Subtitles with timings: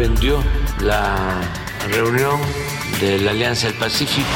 [0.00, 0.42] Suspendió
[0.80, 1.42] la
[1.90, 2.40] reunión
[3.00, 4.26] de la Alianza del Pacífico.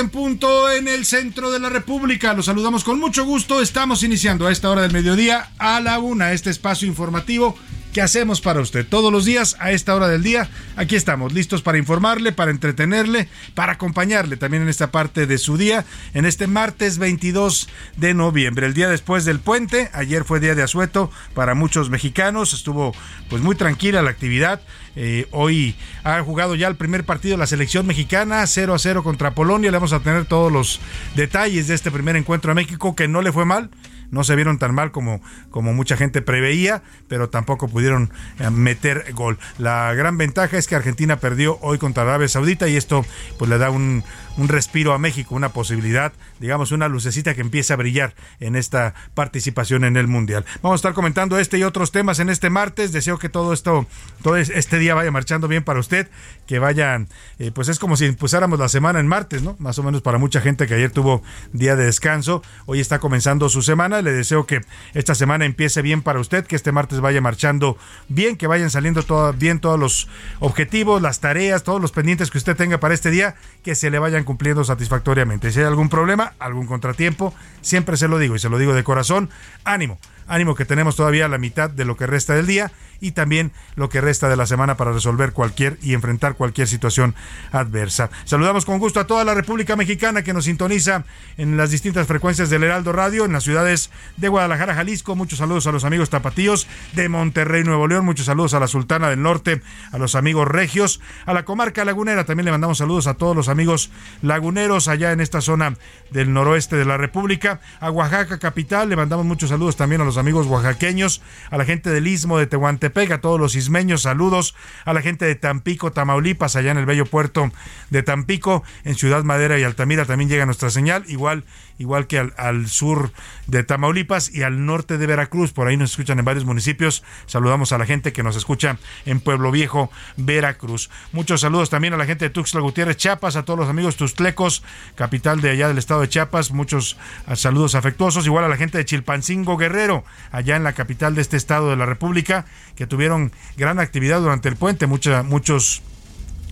[0.00, 2.32] En punto en el centro de la República.
[2.32, 3.60] Los saludamos con mucho gusto.
[3.60, 7.54] Estamos iniciando a esta hora del mediodía a la una este espacio informativo
[7.92, 10.48] que hacemos para usted todos los días a esta hora del día.
[10.76, 15.58] Aquí estamos listos para informarle, para entretenerle, para acompañarle también en esta parte de su
[15.58, 19.90] día, en este martes 22 de noviembre, el día después del puente.
[19.92, 22.94] Ayer fue día de asueto para muchos mexicanos, estuvo
[23.28, 24.62] pues muy tranquila la actividad.
[24.96, 29.32] Eh, hoy ha jugado ya el primer partido la selección mexicana, 0 a 0 contra
[29.32, 29.70] Polonia.
[29.70, 30.80] Le vamos a tener todos los
[31.14, 33.70] detalles de este primer encuentro a México, que no le fue mal
[34.10, 39.12] no se vieron tan mal como, como mucha gente preveía, pero tampoco pudieron eh, meter
[39.14, 39.38] gol.
[39.58, 43.04] La gran ventaja es que Argentina perdió hoy contra Arabia Saudita y esto
[43.38, 44.04] pues le da un,
[44.36, 48.94] un respiro a México, una posibilidad, digamos, una lucecita que empieza a brillar en esta
[49.14, 50.44] participación en el Mundial.
[50.62, 52.92] Vamos a estar comentando este y otros temas en este martes.
[52.92, 53.86] Deseo que todo esto,
[54.22, 56.08] todo este día vaya marchando bien para usted,
[56.46, 57.08] que vayan,
[57.38, 59.56] eh, pues es como si empezáramos la semana en martes, ¿no?
[59.58, 63.48] Más o menos para mucha gente que ayer tuvo día de descanso, hoy está comenzando
[63.48, 64.02] su semana.
[64.02, 64.60] Le deseo que
[64.94, 67.76] esta semana empiece bien para usted, que este martes vaya marchando
[68.08, 70.08] bien, que vayan saliendo todo, bien todos los
[70.38, 73.98] objetivos, las tareas, todos los pendientes que usted tenga para este día, que se le
[73.98, 75.52] vayan cumpliendo satisfactoriamente.
[75.52, 78.84] Si hay algún problema, algún contratiempo, siempre se lo digo y se lo digo de
[78.84, 79.30] corazón,
[79.64, 83.52] ánimo, ánimo que tenemos todavía la mitad de lo que resta del día y también
[83.76, 87.14] lo que resta de la semana para resolver cualquier y enfrentar cualquier situación
[87.52, 88.10] adversa.
[88.24, 91.04] Saludamos con gusto a toda la República Mexicana que nos sintoniza
[91.36, 95.16] en las distintas frecuencias del Heraldo Radio en las ciudades de Guadalajara, Jalisco.
[95.16, 98.04] Muchos saludos a los amigos tapatíos de Monterrey, Nuevo León.
[98.04, 99.62] Muchos saludos a la Sultana del Norte,
[99.92, 102.24] a los amigos regios, a la comarca lagunera.
[102.24, 103.90] También le mandamos saludos a todos los amigos
[104.22, 105.76] laguneros allá en esta zona
[106.10, 107.60] del noroeste de la República.
[107.80, 111.90] A Oaxaca capital le mandamos muchos saludos también a los amigos oaxaqueños, a la gente
[111.90, 116.56] del Istmo de Tehuantepec, a todos los ismeños, saludos a la gente de Tampico, Tamaulipas,
[116.56, 117.50] allá en el bello puerto
[117.90, 121.44] de Tampico, en Ciudad Madera y Altamira también llega nuestra señal, igual
[121.80, 123.10] igual que al, sur
[123.46, 125.52] de Tamaulipas y al norte de Veracruz.
[125.52, 127.02] Por ahí nos escuchan en varios municipios.
[127.24, 128.76] Saludamos a la gente que nos escucha
[129.06, 130.90] en Pueblo Viejo, Veracruz.
[131.12, 134.62] Muchos saludos también a la gente de Tuxtla Gutiérrez, Chiapas, a todos los amigos tustlecos,
[134.94, 136.50] capital de allá del estado de Chiapas.
[136.50, 136.98] Muchos
[137.34, 138.26] saludos afectuosos.
[138.26, 141.76] Igual a la gente de Chilpancingo Guerrero, allá en la capital de este estado de
[141.76, 142.44] la República,
[142.76, 144.86] que tuvieron gran actividad durante el puente.
[144.86, 145.80] Mucha, muchos,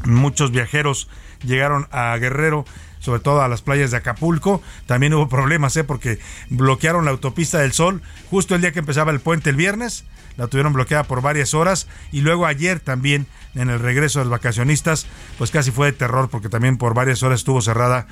[0.06, 1.10] muchos viajeros
[1.42, 2.64] llegaron a Guerrero
[2.98, 4.62] sobre todo a las playas de Acapulco.
[4.86, 5.84] También hubo problemas, ¿eh?
[5.84, 6.18] porque
[6.50, 10.04] bloquearon la autopista del Sol justo el día que empezaba el puente el viernes.
[10.36, 14.32] La tuvieron bloqueada por varias horas y luego ayer también en el regreso de los
[14.32, 15.06] vacacionistas,
[15.38, 18.06] pues casi fue de terror porque también por varias horas estuvo cerrada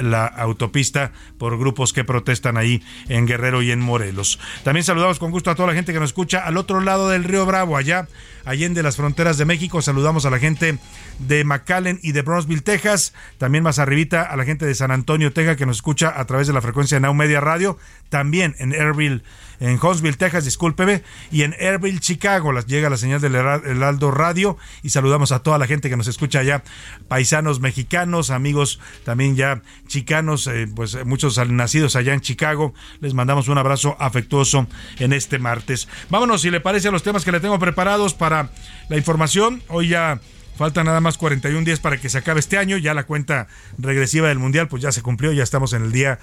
[0.00, 4.38] la autopista por grupos que protestan ahí en Guerrero y en Morelos.
[4.64, 7.24] También saludamos con gusto a toda la gente que nos escucha al otro lado del
[7.24, 8.08] río Bravo, allá,
[8.44, 9.82] allende las fronteras de México.
[9.82, 10.78] Saludamos a la gente
[11.18, 13.12] de McAllen y de Brownsville, Texas.
[13.38, 16.46] También más arribita a la gente de San Antonio, Texas, que nos escucha a través
[16.46, 17.78] de la frecuencia de Now Media Radio.
[18.08, 19.22] También en Airville
[19.60, 24.56] en Huntsville, Texas, discúlpeme, y en Airville, Chicago, las, llega la señal del Heraldo Radio
[24.82, 26.62] y saludamos a toda la gente que nos escucha allá,
[27.08, 33.48] paisanos mexicanos, amigos también ya chicanos, eh, pues muchos nacidos allá en Chicago, les mandamos
[33.48, 34.66] un abrazo afectuoso
[34.98, 35.88] en este martes.
[36.10, 38.50] Vámonos, si le parece, a los temas que le tengo preparados para
[38.88, 39.62] la información.
[39.68, 40.20] Hoy ya
[40.58, 42.78] Falta nada más 41 días para que se acabe este año.
[42.78, 43.46] Ya la cuenta
[43.78, 45.30] regresiva del Mundial, pues ya se cumplió.
[45.30, 46.18] Ya estamos en el día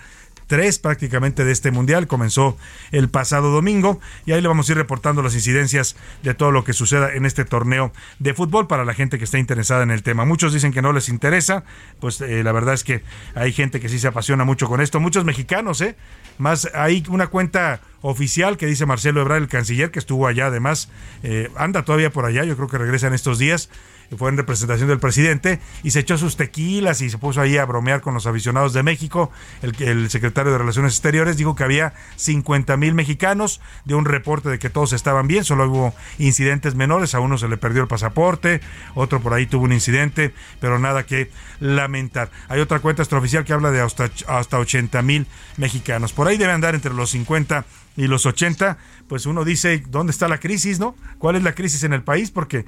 [0.48, 2.08] tres prácticamente de este mundial.
[2.08, 2.58] Comenzó
[2.92, 6.64] el pasado domingo y ahí le vamos a ir reportando las incidencias de todo lo
[6.64, 10.04] que suceda en este torneo de fútbol para la gente que está interesada en el
[10.04, 10.26] tema.
[10.26, 11.64] Muchos dicen que no les interesa,
[12.00, 13.04] pues eh, la verdad es que
[13.34, 15.00] hay gente que sí se apasiona mucho con esto.
[15.00, 15.96] Muchos mexicanos, ¿eh?
[16.38, 20.90] Más hay una cuenta oficial que dice Marcelo Ebrard, el canciller, que estuvo allá además,
[21.24, 23.70] eh, anda todavía por allá, yo creo que regresa en estos días
[24.18, 27.66] fue en representación del presidente y se echó sus tequilas y se puso ahí a
[27.66, 29.32] bromear con los aficionados de México.
[29.62, 34.50] El, el secretario de Relaciones Exteriores dijo que había 50 mil mexicanos, dio un reporte
[34.50, 37.88] de que todos estaban bien, solo hubo incidentes menores, a uno se le perdió el
[37.88, 38.62] pasaporte,
[38.94, 42.30] otro por ahí tuvo un incidente, pero nada que lamentar.
[42.48, 46.14] Hay otra cuenta extraoficial que habla de hasta, hasta 80 mil mexicanos.
[46.14, 47.66] Por ahí debe andar entre los 50
[47.98, 48.78] y los 80,
[49.08, 50.96] pues uno dice, ¿dónde está la crisis, no?
[51.18, 52.32] ¿Cuál es la crisis en el país?
[52.32, 52.66] Porque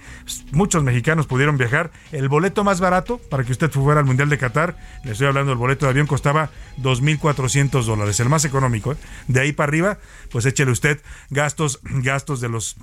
[0.51, 1.91] muchos mexicanos pudieron viajar.
[2.11, 5.51] El boleto más barato para que usted fuera al Mundial de Qatar, le estoy hablando
[5.51, 6.49] del boleto de avión, costaba
[6.81, 8.93] 2.400 dólares, el más económico.
[8.93, 8.97] ¿eh?
[9.27, 9.99] De ahí para arriba,
[10.31, 12.77] pues échele usted gastos, gastos de los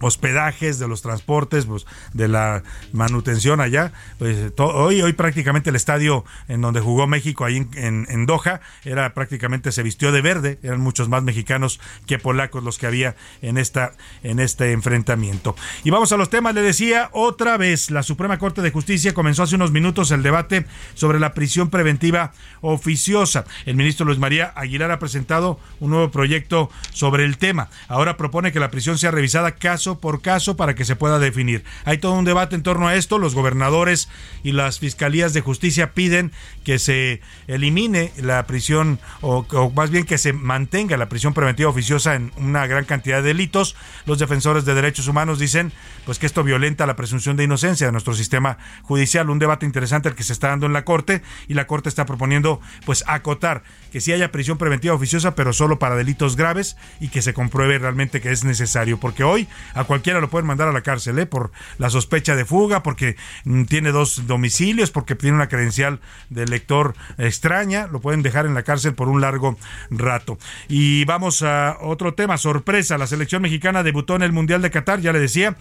[0.00, 2.62] hospedajes, de los transportes, pues, de la
[2.92, 3.92] manutención allá.
[4.18, 9.14] Pues, hoy, hoy prácticamente el estadio en donde jugó México, ahí en, en, Doha, era
[9.14, 13.58] prácticamente se vistió de verde, eran muchos más mexicanos que polacos los que había en,
[13.58, 13.92] esta,
[14.22, 15.56] en este enfrentamiento.
[15.84, 19.42] Y vamos a los temas, le decía, otra vez, la Suprema Corte de Justicia comenzó
[19.42, 23.44] hace unos minutos el debate sobre la prisión preventiva oficiosa.
[23.66, 27.68] El ministro Luis María Aguilar ha presentado un nuevo proyecto sobre el tema.
[27.88, 31.64] Ahora propone que la prisión sea revisada caso por caso para que se pueda definir.
[31.84, 33.18] Hay todo un debate en torno a esto.
[33.18, 34.08] Los gobernadores
[34.42, 36.32] y las fiscalías de justicia piden
[36.64, 42.14] que se elimine la prisión o, más bien que se mantenga la prisión preventiva oficiosa
[42.14, 43.76] en una gran cantidad de delitos.
[44.04, 45.72] Los defensores de derechos humanos dicen
[46.08, 49.28] pues que esto violenta la presunción de inocencia de nuestro sistema judicial.
[49.28, 52.06] Un debate interesante el que se está dando en la Corte y la Corte está
[52.06, 53.62] proponiendo pues acotar
[53.92, 57.78] que si haya prisión preventiva oficiosa, pero solo para delitos graves y que se compruebe
[57.78, 58.98] realmente que es necesario.
[58.98, 61.26] Porque hoy a cualquiera lo pueden mandar a la cárcel, ¿eh?
[61.26, 66.00] por la sospecha de fuga, porque mm, tiene dos domicilios, porque tiene una credencial
[66.30, 69.58] de lector extraña, lo pueden dejar en la cárcel por un largo
[69.90, 70.38] rato.
[70.68, 75.02] Y vamos a otro tema, sorpresa, la selección mexicana debutó en el Mundial de Qatar,
[75.02, 75.54] ya le decía,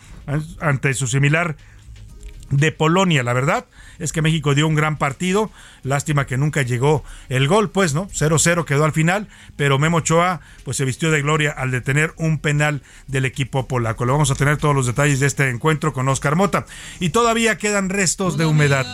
[0.60, 1.58] ante su similar
[2.50, 3.66] de Polonia, la verdad
[4.00, 5.52] es que México dio un gran partido,
[5.84, 8.08] lástima que nunca llegó el gol, pues, ¿no?
[8.10, 12.40] 0-0 quedó al final, pero Memo Ochoa pues se vistió de gloria al detener un
[12.40, 14.06] penal del equipo polaco.
[14.06, 16.66] Le vamos a tener todos los detalles de este encuentro con Oscar Mota.
[17.00, 18.86] Y todavía quedan restos de humedad.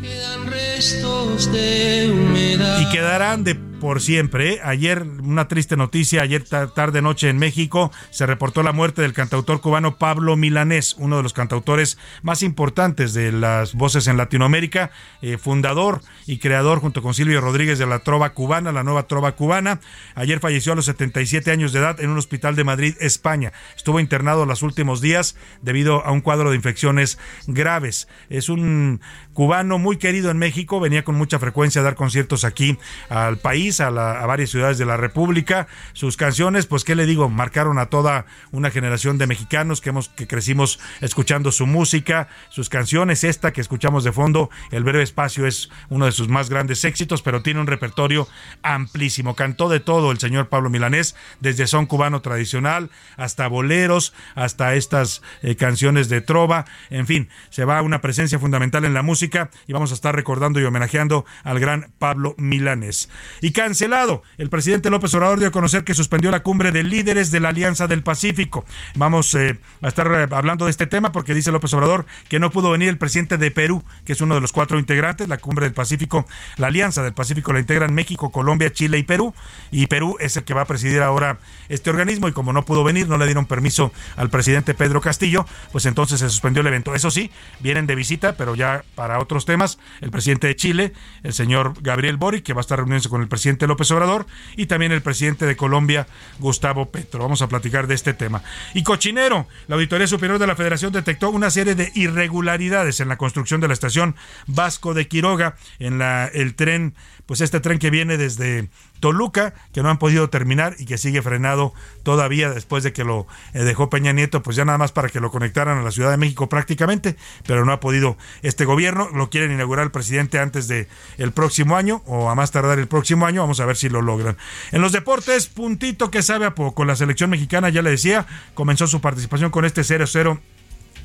[0.00, 2.80] Quedan restos de humedad.
[2.80, 4.52] Y quedarán de por siempre.
[4.52, 4.60] ¿eh?
[4.62, 9.60] Ayer, una triste noticia, ayer tarde noche en México se reportó la muerte del cantautor
[9.60, 15.36] cubano Pablo Milanés, uno de los cantautores más importantes de las voces en Latinoamérica, eh,
[15.36, 19.80] fundador y creador junto con Silvio Rodríguez de la Trova Cubana, la nueva Trova Cubana.
[20.14, 23.52] Ayer falleció a los 77 años de edad en un hospital de Madrid, España.
[23.76, 28.06] Estuvo internado los últimos días debido a un cuadro de infecciones graves.
[28.30, 29.00] Es un
[29.32, 33.71] cubano muy querido en México, venía con mucha frecuencia a dar conciertos aquí al país
[33.80, 35.66] a, varias ciudades de la República.
[35.92, 40.08] Sus canciones, pues qué le digo, marcaron a toda una generación de mexicanos que hemos
[40.08, 43.24] que crecimos escuchando su música, sus canciones.
[43.24, 47.22] Esta que escuchamos de fondo, El breve espacio, es uno de sus más grandes éxitos,
[47.22, 48.28] pero tiene un repertorio
[48.62, 49.34] amplísimo.
[49.34, 55.22] Cantó de todo el señor Pablo Milanés, desde son cubano tradicional hasta boleros, hasta estas
[55.42, 56.64] eh, canciones de trova.
[56.90, 60.14] En fin, se va a una presencia fundamental en la música y vamos a estar
[60.14, 63.08] recordando y homenajeando al gran Pablo Milanés.
[63.40, 64.24] Y cancelado.
[64.38, 67.50] El presidente López Obrador dio a conocer que suspendió la cumbre de líderes de la
[67.50, 68.64] Alianza del Pacífico.
[68.96, 72.50] Vamos eh, a estar eh, hablando de este tema porque dice López Obrador que no
[72.50, 75.64] pudo venir el presidente de Perú, que es uno de los cuatro integrantes, la cumbre
[75.66, 76.26] del Pacífico,
[76.56, 79.32] la Alianza del Pacífico la integran México, Colombia, Chile y Perú.
[79.70, 81.38] Y Perú es el que va a presidir ahora
[81.68, 85.46] este organismo y como no pudo venir, no le dieron permiso al presidente Pedro Castillo,
[85.70, 86.96] pues entonces se suspendió el evento.
[86.96, 90.92] Eso sí, vienen de visita, pero ya para otros temas, el presidente de Chile,
[91.22, 94.66] el señor Gabriel Boric, que va a estar reuniéndose con el presidente López Obrador, y
[94.66, 96.06] también el presidente de Colombia,
[96.38, 97.20] Gustavo Petro.
[97.20, 98.42] Vamos a platicar de este tema.
[98.74, 103.18] Y cochinero, la Auditoría Superior de la Federación detectó una serie de irregularidades en la
[103.18, 104.16] construcción de la estación
[104.46, 106.94] Vasco de Quiroga, en la, el tren,
[107.26, 108.68] pues este tren que viene desde
[109.00, 113.26] Toluca, que no han podido terminar y que sigue frenado todavía después de que lo
[113.52, 116.10] eh, dejó Peña Nieto, pues ya nada más para que lo conectaran a la Ciudad
[116.10, 120.68] de México prácticamente, pero no ha podido este gobierno, lo quieren inaugurar el presidente antes
[120.68, 120.88] de
[121.18, 124.02] el próximo año o a más tardar el próximo año, vamos a ver si lo
[124.02, 124.36] logran.
[124.70, 128.86] En los deportes, puntito que sabe a poco, la selección mexicana ya le decía, comenzó
[128.86, 130.38] su participación con este 0-0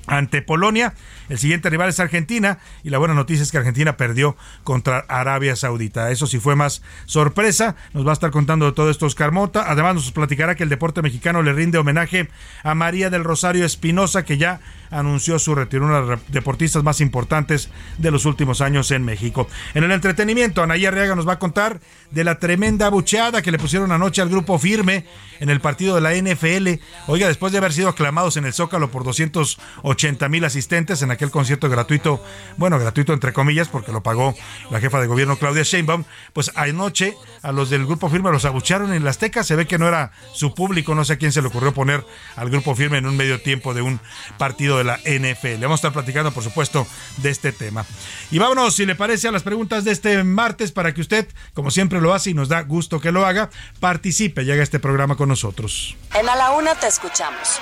[0.08, 0.94] ante Polonia.
[1.30, 5.56] El siguiente rival es Argentina y la buena noticia es que Argentina perdió contra Arabia
[5.56, 6.10] Saudita.
[6.12, 7.76] Eso sí fue más sorpresa.
[7.94, 9.70] Nos va a estar contando de todo esto Oscar Mota.
[9.70, 12.30] Además nos platicará que el deporte mexicano le rinde homenaje
[12.64, 17.02] a María del Rosario Espinosa que ya anunció su retiro, una de las deportistas más
[17.02, 19.48] importantes de los últimos años en México.
[19.74, 21.80] En el entretenimiento, Anaya Arriaga nos va a contar
[22.12, 25.06] de la tremenda bucheada que le pusieron anoche al grupo firme
[25.40, 26.82] en el partido de la NFL.
[27.08, 31.32] Oiga, después de haber sido aclamados en el Zócalo por 280 mil asistentes en aquel
[31.32, 32.24] concierto gratuito,
[32.58, 34.36] bueno, gratuito entre comillas, porque lo pagó
[34.72, 38.94] la jefa de gobierno Claudia Sheinbaum, pues anoche a los del grupo firme los abuchearon
[38.94, 39.44] en la Azteca.
[39.44, 42.04] Se ve que no era su público, no sé a quién se le ocurrió poner
[42.36, 44.00] al grupo firme en un medio tiempo de un
[44.38, 45.62] partido de la NFL.
[45.62, 47.86] Vamos a estar platicando, por supuesto, de este tema.
[48.32, 51.72] Y vámonos, si le parece, a las preguntas de este martes para que usted, como
[51.72, 55.16] siempre lo hace y nos da gusto que lo haga, participe y haga este programa
[55.16, 55.96] con nosotros.
[56.14, 57.60] En A la Una te escuchamos.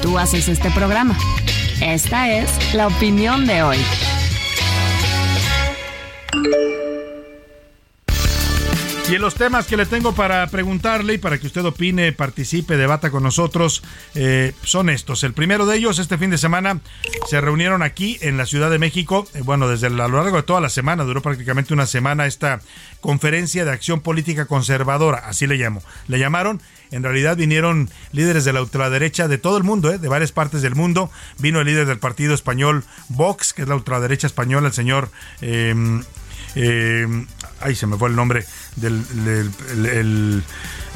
[0.00, 1.16] Tú haces este programa.
[1.80, 3.78] Esta es la opinión de hoy.
[9.12, 13.10] Y los temas que le tengo para preguntarle y para que usted opine, participe, debata
[13.10, 13.82] con nosotros,
[14.14, 15.22] eh, son estos.
[15.22, 16.80] El primero de ellos, este fin de semana,
[17.28, 19.28] se reunieron aquí en la Ciudad de México.
[19.34, 22.62] Eh, bueno, desde a lo largo de toda la semana, duró prácticamente una semana esta
[23.02, 25.82] conferencia de acción política conservadora, así le llamo.
[26.08, 29.98] Le llamaron en realidad vinieron líderes de la ultraderecha de todo el mundo, ¿eh?
[29.98, 31.10] de varias partes del mundo.
[31.38, 35.10] Vino el líder del partido español Vox, que es la ultraderecha española, el señor
[36.54, 37.26] eh,
[37.60, 38.44] ahí se me fue el nombre
[38.76, 40.42] del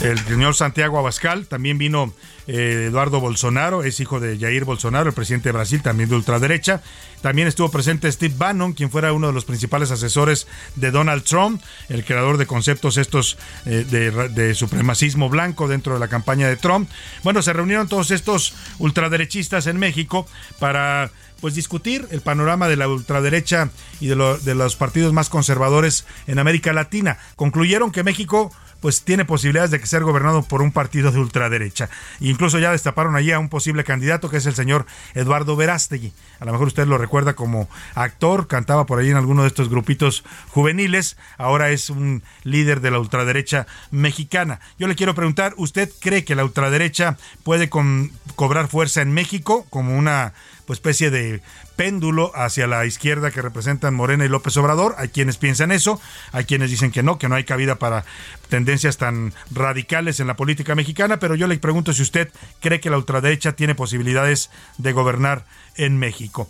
[0.00, 2.12] el, señor Santiago Abascal, también vino
[2.46, 6.82] eh, Eduardo Bolsonaro, es hijo de Jair Bolsonaro, el presidente de Brasil, también de ultraderecha.
[7.22, 11.62] También estuvo presente Steve Bannon, quien fuera uno de los principales asesores de Donald Trump,
[11.88, 16.56] el creador de conceptos estos eh, de, de, supremacismo blanco dentro de la campaña de
[16.56, 16.90] Trump.
[17.22, 20.26] Bueno, se reunieron todos estos ultraderechistas en México
[20.58, 26.06] para pues discutir el panorama de la ultraderecha y de, de los partidos más conservadores
[26.26, 27.18] en América Latina.
[27.36, 31.88] Concluyeron que México pues tiene posibilidades de ser gobernado por un partido de ultraderecha.
[32.20, 36.12] incluso ya destaparon allí a un posible candidato que es el señor Eduardo Verástegui.
[36.40, 39.68] A lo mejor usted lo recuerda como actor, cantaba por ahí en alguno de estos
[39.68, 44.60] grupitos juveniles, ahora es un líder de la ultraderecha mexicana.
[44.78, 49.96] Yo le quiero preguntar, ¿usted cree que la ultraderecha puede cobrar fuerza en México como
[49.96, 50.34] una
[50.66, 51.40] pues, especie de
[51.76, 54.94] péndulo hacia la izquierda que representan Morena y López Obrador.
[54.98, 56.00] Hay quienes piensan eso,
[56.32, 58.04] hay quienes dicen que no, que no hay cabida para
[58.48, 62.30] tendencias tan radicales en la política mexicana, pero yo le pregunto si usted
[62.60, 65.44] cree que la ultraderecha tiene posibilidades de gobernar
[65.76, 66.48] en México.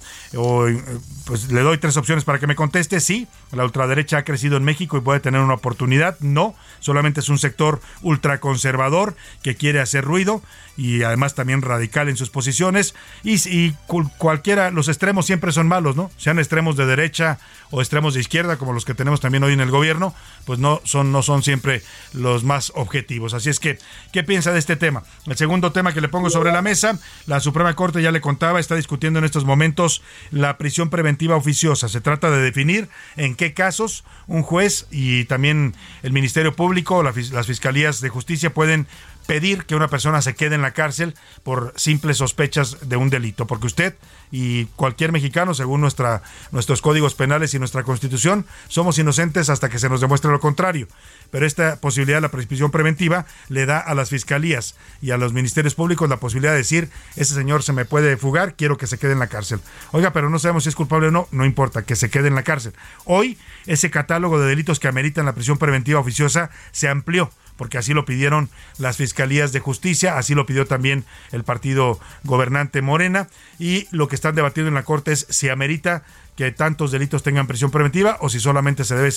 [1.24, 3.00] pues le doy tres opciones para que me conteste.
[3.00, 6.18] Sí, la ultraderecha ha crecido en México y puede tener una oportunidad.
[6.20, 10.42] No, solamente es un sector ultraconservador que quiere hacer ruido
[10.76, 12.94] y además también radical en sus posiciones.
[13.24, 13.74] Y, y
[14.18, 16.10] cualquiera, los extremos siempre son malos, ¿no?
[16.16, 17.38] Sean extremos de derecha
[17.70, 20.80] o extremos de izquierda, como los que tenemos también hoy en el gobierno, pues no
[20.84, 21.82] son, no son siempre
[22.12, 23.34] los más objetivos.
[23.34, 23.78] Así es que,
[24.12, 25.02] ¿qué piensa de este tema?
[25.26, 28.60] El segundo tema que le pongo sobre la mesa, la Suprema Corte ya le contaba,
[28.60, 31.88] está discutiendo en estos momentos la prisión preventiva oficiosa.
[31.88, 37.46] Se trata de definir en qué casos un juez y también el Ministerio Público, las
[37.46, 38.86] Fiscalías de Justicia pueden
[39.26, 43.46] pedir que una persona se quede en la cárcel por simples sospechas de un delito,
[43.46, 43.94] porque usted
[44.30, 49.78] y cualquier mexicano, según nuestra, nuestros códigos penales y nuestra constitución, somos inocentes hasta que
[49.78, 50.88] se nos demuestre lo contrario.
[51.30, 55.32] Pero esta posibilidad de la prescripción preventiva le da a las fiscalías y a los
[55.32, 58.98] ministerios públicos la posibilidad de decir, ese señor se me puede fugar, quiero que se
[58.98, 59.60] quede en la cárcel.
[59.92, 62.34] Oiga, pero no sabemos si es culpable o no, no importa, que se quede en
[62.34, 62.72] la cárcel.
[63.04, 67.94] Hoy, ese catálogo de delitos que ameritan la prisión preventiva oficiosa se amplió porque así
[67.94, 68.48] lo pidieron
[68.78, 74.14] las fiscalías de justicia, así lo pidió también el partido gobernante Morena, y lo que
[74.14, 76.04] están debatiendo en la Corte es si amerita
[76.36, 79.10] que tantos delitos tengan prisión preventiva o si solamente se debe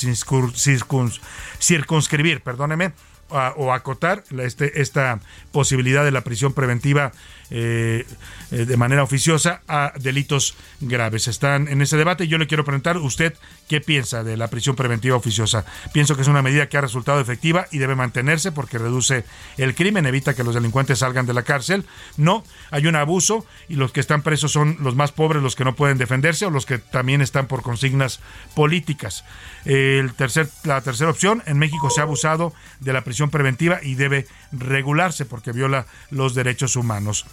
[1.59, 2.93] circunscribir, perdóneme,
[3.29, 5.19] o acotar este, esta
[5.51, 7.11] posibilidad de la prisión preventiva
[7.51, 8.05] eh,
[8.51, 11.27] eh, de manera oficiosa a delitos graves.
[11.27, 13.33] Están en ese debate yo le quiero preguntar usted
[13.67, 15.65] qué piensa de la prisión preventiva oficiosa.
[15.91, 19.25] Pienso que es una medida que ha resultado efectiva y debe mantenerse porque reduce
[19.57, 21.85] el crimen, evita que los delincuentes salgan de la cárcel.
[22.17, 25.65] No, hay un abuso y los que están presos son los más pobres, los que
[25.65, 28.19] no pueden defenderse o los que también están por consignas
[28.55, 29.25] políticas.
[29.65, 33.95] El tercer, la tercera opción, en México se ha abusado de la prisión preventiva y
[33.95, 37.25] debe regularse porque viola los derechos humanos.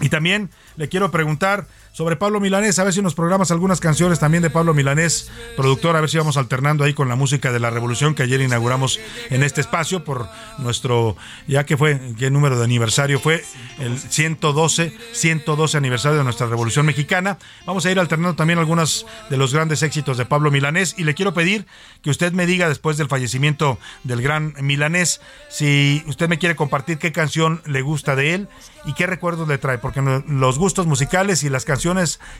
[0.00, 4.18] Y también le quiero preguntar sobre Pablo Milanés, a ver si nos programas algunas canciones
[4.18, 7.60] también de Pablo Milanés, productor, a ver si vamos alternando ahí con la música de
[7.60, 8.98] la revolución que ayer inauguramos
[9.30, 13.44] en este espacio por nuestro, ya que fue, qué número de aniversario fue,
[13.78, 17.38] el 112, 112 aniversario de nuestra revolución mexicana.
[17.64, 20.96] Vamos a ir alternando también algunos de los grandes éxitos de Pablo Milanés.
[20.98, 21.64] Y le quiero pedir
[22.02, 26.98] que usted me diga después del fallecimiento del gran Milanés, si usted me quiere compartir
[26.98, 28.48] qué canción le gusta de él
[28.84, 31.83] y qué recuerdos le trae, porque los gustos musicales y las canciones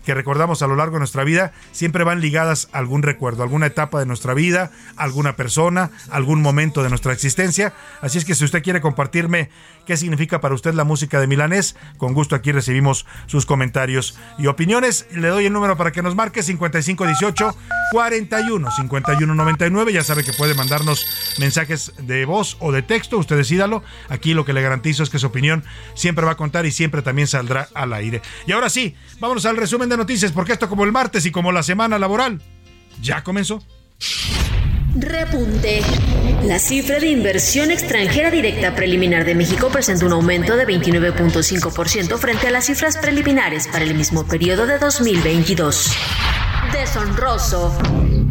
[0.04, 3.66] que recordamos a lo largo de nuestra vida siempre van ligadas a algún recuerdo, alguna
[3.66, 7.74] etapa de nuestra vida, alguna persona, algún momento de nuestra existencia.
[8.00, 9.50] Así es que si usted quiere compartirme
[9.86, 14.46] qué significa para usted la música de Milanés, con gusto aquí recibimos sus comentarios y
[14.46, 15.06] opiniones.
[15.12, 17.56] Le doy el número para que nos marque 5518
[17.92, 19.92] 41 5199.
[19.92, 23.82] Ya sabe que puede mandarnos mensajes de voz o de texto, usted decídalo.
[24.08, 27.02] Aquí lo que le garantizo es que su opinión siempre va a contar y siempre
[27.02, 28.22] también saldrá al aire.
[28.46, 28.96] Y ahora sí,
[29.34, 32.40] vámonos al resumen de noticias, porque esto como el martes y como la semana laboral
[33.02, 33.60] ya comenzó.
[34.96, 35.82] Repunte.
[36.44, 42.46] La cifra de inversión extranjera directa preliminar de México presenta un aumento de 29.5% frente
[42.46, 45.92] a las cifras preliminares para el mismo periodo de 2022.
[46.72, 47.76] Deshonroso.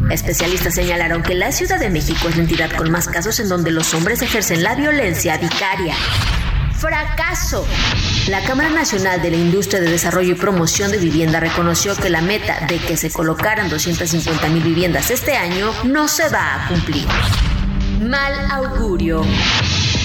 [0.09, 3.71] Especialistas señalaron que la Ciudad de México es la entidad con más casos en donde
[3.71, 5.95] los hombres ejercen la violencia vicaria
[6.83, 7.65] fracaso.
[8.27, 12.19] La Cámara Nacional de la Industria de Desarrollo y Promoción de Vivienda reconoció que la
[12.19, 17.07] meta de que se colocaran 250 mil viviendas este año no se va a cumplir.
[18.01, 19.21] Mal augurio.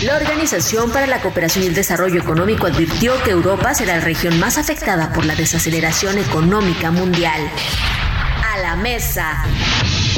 [0.04, 4.38] La Organización para la Cooperación y el Desarrollo Económico advirtió que Europa será la región
[4.38, 7.40] más afectada por la desaceleración económica mundial.
[8.54, 9.44] A la mesa.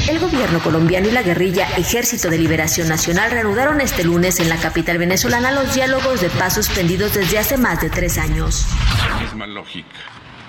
[0.08, 4.56] El gobierno colombiano y la guerrilla Ejército de Liberación Nacional reanudaron este lunes en la
[4.56, 8.66] capital venezolana los diálogos de paz suspendidos desde hace más de tres años.
[9.20, 9.88] Misma lógica.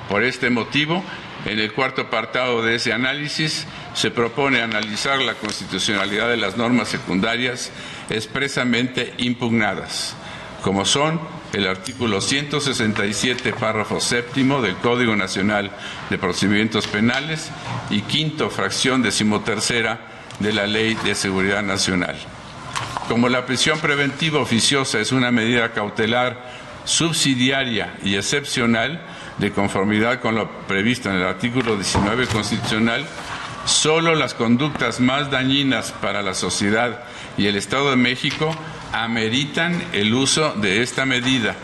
[0.10, 1.04] Por este motivo,
[1.46, 6.90] en el cuarto apartado de ese análisis se propone analizar la constitucionalidad de las normas
[6.90, 7.72] secundarias
[8.10, 10.16] expresamente impugnadas,
[10.64, 11.20] como son
[11.54, 15.72] el artículo 167, párrafo séptimo del Código Nacional
[16.10, 17.52] de Procedimientos Penales
[17.90, 20.00] y quinto, fracción decimotercera
[20.40, 22.16] de la Ley de Seguridad Nacional.
[23.08, 29.02] Como la prisión preventiva oficiosa es una medida cautelar subsidiaria y excepcional,
[29.38, 33.06] de conformidad con lo previsto en el artículo 19 constitucional,
[33.66, 37.04] solo las conductas más dañinas para la sociedad
[37.38, 38.56] y el Estado de México
[38.92, 41.56] ameritan el uso de esta medida.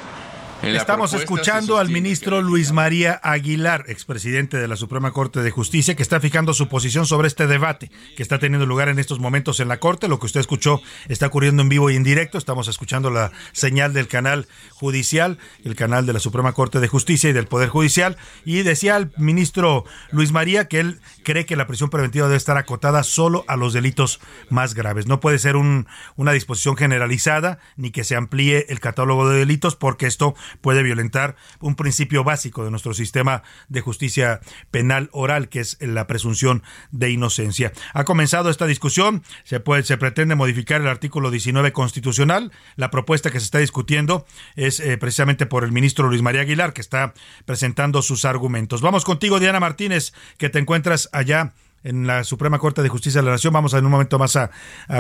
[0.76, 6.04] Estamos escuchando al ministro Luis María Aguilar, expresidente de la Suprema Corte de Justicia, que
[6.04, 9.68] está fijando su posición sobre este debate que está teniendo lugar en estos momentos en
[9.68, 10.08] la Corte.
[10.08, 12.38] Lo que usted escuchó está ocurriendo en vivo y en directo.
[12.38, 17.30] Estamos escuchando la señal del canal judicial, el canal de la Suprema Corte de Justicia
[17.30, 18.18] y del Poder Judicial.
[18.44, 22.58] Y decía el ministro Luis María que él cree que la prisión preventiva debe estar
[22.58, 25.08] acotada solo a los delitos más graves.
[25.08, 29.76] No puede ser un, una disposición generalizada ni que se amplíe el catálogo de delitos
[29.76, 34.42] porque esto puede violentar un principio básico de nuestro sistema de justicia
[34.72, 37.72] penal oral, que es la presunción de inocencia.
[37.94, 42.52] Ha comenzado esta discusión, se, puede, se pretende modificar el artículo 19 constitucional.
[42.76, 46.74] La propuesta que se está discutiendo es eh, precisamente por el ministro Luis María Aguilar,
[46.74, 47.14] que está
[47.46, 48.82] presentando sus argumentos.
[48.82, 51.54] Vamos contigo, Diana Martínez, que te encuentras allá
[51.88, 53.54] en la Suprema Corte de Justicia de la Nación.
[53.54, 54.52] Vamos en un momento más a,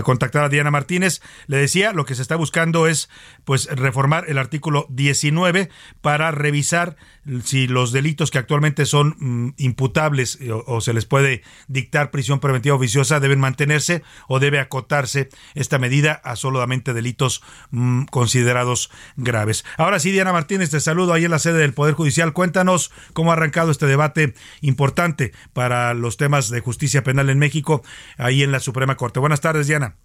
[0.04, 1.21] contactar a Diana Martínez.
[1.47, 3.10] Le decía, lo que se está buscando es
[3.43, 5.69] pues reformar el artículo 19
[6.02, 6.95] para revisar
[7.43, 12.39] si los delitos que actualmente son mm, imputables o, o, se les puede dictar prisión
[12.39, 19.65] preventiva oficiosa deben mantenerse o debe acotarse esta medida a solamente delitos mm, considerados graves.
[19.78, 22.32] Ahora sí, Diana Martínez, te saludo ahí en la sede del Poder Judicial.
[22.32, 27.81] Cuéntanos cómo ha arrancado este debate importante para los temas de justicia penal en México,
[28.17, 29.19] ahí en la Suprema Corte.
[29.19, 29.95] Buenas tardes, Diana.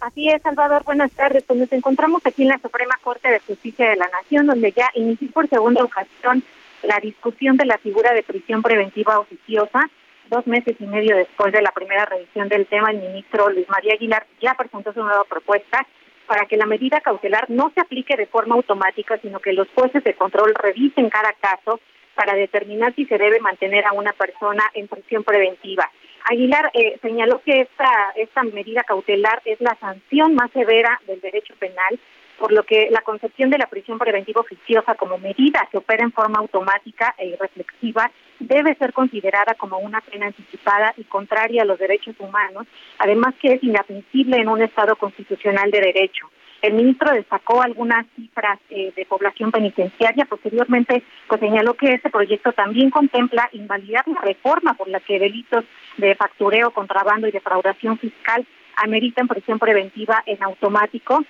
[0.00, 0.84] Así es, Salvador.
[0.84, 1.42] Buenas tardes.
[1.44, 4.90] Pues nos encontramos aquí en la Suprema Corte de Justicia de la Nación, donde ya
[4.94, 6.42] inició por segunda ocasión
[6.82, 9.90] la discusión de la figura de prisión preventiva oficiosa.
[10.30, 13.94] Dos meses y medio después de la primera revisión del tema, el ministro Luis María
[13.94, 15.86] Aguilar ya presentó su nueva propuesta
[16.26, 20.04] para que la medida cautelar no se aplique de forma automática, sino que los jueces
[20.04, 21.80] de control revisen cada caso
[22.18, 25.88] para determinar si se debe mantener a una persona en prisión preventiva.
[26.24, 31.54] Aguilar eh, señaló que esta, esta medida cautelar es la sanción más severa del derecho
[31.60, 31.96] penal,
[32.36, 36.12] por lo que la concepción de la prisión preventiva oficiosa como medida que opera en
[36.12, 41.78] forma automática e irreflexiva debe ser considerada como una pena anticipada y contraria a los
[41.78, 42.66] derechos humanos,
[42.98, 46.28] además que es inadmisible en un Estado constitucional de derecho.
[46.60, 50.24] El ministro destacó algunas cifras eh, de población penitenciaria.
[50.24, 55.64] Posteriormente, pues señaló que este proyecto también contempla invalidar la reforma por la que delitos
[55.98, 58.44] de factureo, contrabando y defraudación fiscal
[58.74, 61.24] ameritan prisión preventiva en automático.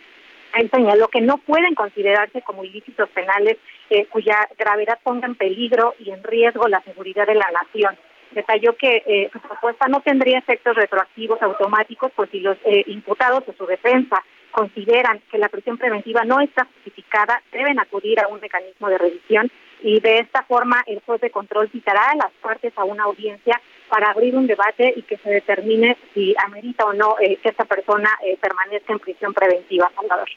[0.55, 3.59] Él señaló que no pueden considerarse como ilícitos penales
[3.91, 7.97] eh, cuya gravedad ponga en peligro y en riesgo la seguridad de la nación
[8.31, 13.53] detalló que eh, su propuesta no tendría efectos retroactivos automáticos, pues si los imputados o
[13.55, 18.89] su defensa consideran que la prisión preventiva no está justificada, deben acudir a un mecanismo
[18.89, 19.51] de revisión
[19.83, 23.61] y de esta forma el juez de control citará a las partes a una audiencia
[23.89, 27.65] para abrir un debate y que se determine si amerita o no eh, que esta
[27.65, 30.29] persona eh, permanezca en prisión preventiva, Salvador.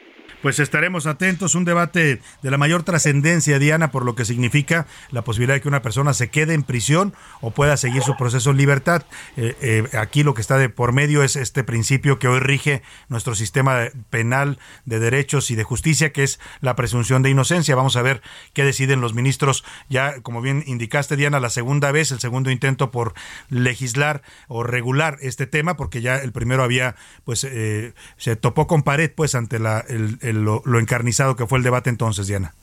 [0.42, 5.24] Pues estaremos atentos, un debate de la mayor trascendencia, Diana, por lo que significa la
[5.24, 8.58] posibilidad de que una persona se quede en prisión o pueda seguir su proceso en
[8.58, 9.04] libertad.
[9.38, 13.36] Eh, aquí lo que está de por medio es este principio que hoy rige nuestro
[13.36, 17.76] sistema penal de derechos y de justicia, que es la presunción de inocencia.
[17.76, 18.22] Vamos a ver
[18.54, 19.64] qué deciden los ministros.
[19.90, 23.14] Ya, como bien indicaste, Diana, la segunda vez, el segundo intento por
[23.50, 28.84] legislar o regular este tema porque ya el primero había pues eh, se topó con
[28.84, 32.54] pared pues ante la, el, lo, encarnizado que fue el debate entonces Diana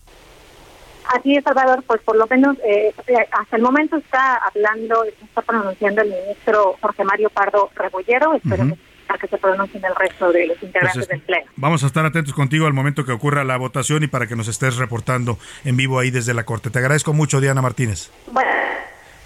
[1.16, 2.92] Así es, Salvador, pues por lo menos eh,
[3.32, 8.76] hasta el momento está hablando, está pronunciando el ministro Jorge Mario Pardo Rebollero, espero
[9.16, 11.50] que se pronuncien el resto de los integrantes pues del Pleno.
[11.56, 14.48] Vamos a estar atentos contigo al momento que ocurra la votación y para que nos
[14.48, 16.70] estés reportando en vivo ahí desde la Corte.
[16.70, 18.10] Te agradezco mucho, Diana Martínez.
[18.30, 18.50] Bueno.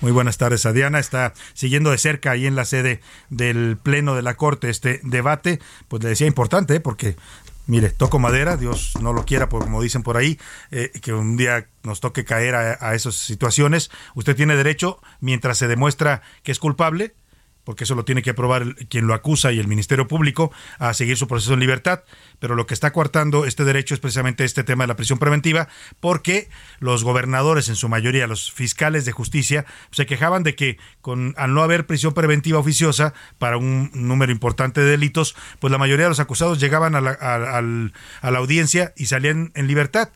[0.02, 0.98] Muy buenas tardes a Diana.
[0.98, 5.60] Está siguiendo de cerca ahí en la sede del Pleno de la Corte este debate.
[5.86, 6.80] Pues le decía importante, ¿eh?
[6.80, 7.14] porque
[7.68, 10.40] mire, toco madera, Dios no lo quiera, como dicen por ahí,
[10.72, 13.92] eh, que un día nos toque caer a, a, esas situaciones.
[14.16, 17.14] Usted tiene derecho, mientras se demuestra que es culpable,
[17.64, 21.16] porque eso lo tiene que probar quien lo acusa y el Ministerio Público, a seguir
[21.16, 22.02] su proceso en libertad.
[22.38, 25.68] Pero lo que está coartando este derecho es precisamente este tema de la prisión preventiva,
[26.00, 26.48] porque
[26.80, 31.54] los gobernadores, en su mayoría, los fiscales de justicia, se quejaban de que con, al
[31.54, 36.10] no haber prisión preventiva oficiosa para un número importante de delitos, pues la mayoría de
[36.10, 40.10] los acusados llegaban a la, a la audiencia y salían en libertad.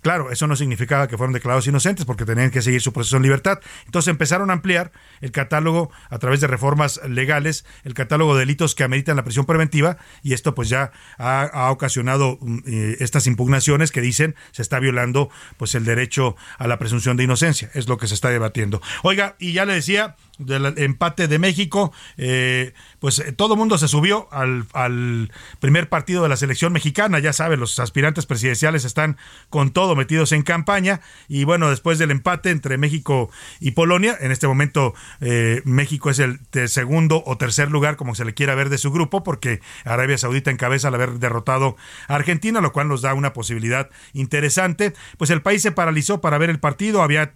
[0.00, 3.22] Claro, eso no significaba que fueron declarados inocentes porque tenían que seguir su proceso en
[3.22, 3.58] libertad.
[3.86, 8.74] Entonces empezaron a ampliar el catálogo a través de reformas legales, el catálogo de delitos
[8.74, 13.90] que ameritan la prisión preventiva y esto pues ya ha, ocasionado mm, eh, estas impugnaciones
[13.90, 17.70] que dicen se está violando pues el derecho a la presunción de inocencia.
[17.74, 18.80] Es lo que se está debatiendo.
[19.02, 23.76] Oiga, y ya le decía, del empate de México, eh, pues eh, todo el mundo
[23.76, 29.16] se subió al, primer partido de la selección mexicana, ya sabe, los aspirantes presidenciales están
[29.50, 31.00] con todo metidos en campaña.
[31.28, 36.18] Y bueno, después del empate entre México y Polonia, en este momento eh, México es
[36.20, 40.18] el segundo o tercer lugar, como se le quiera ver de su grupo, porque Arabia
[40.18, 45.30] Saudita encabeza al haber derrotado a Argentina, lo cual nos da una posibilidad interesante, pues
[45.30, 47.34] el país se paralizó para ver el partido, había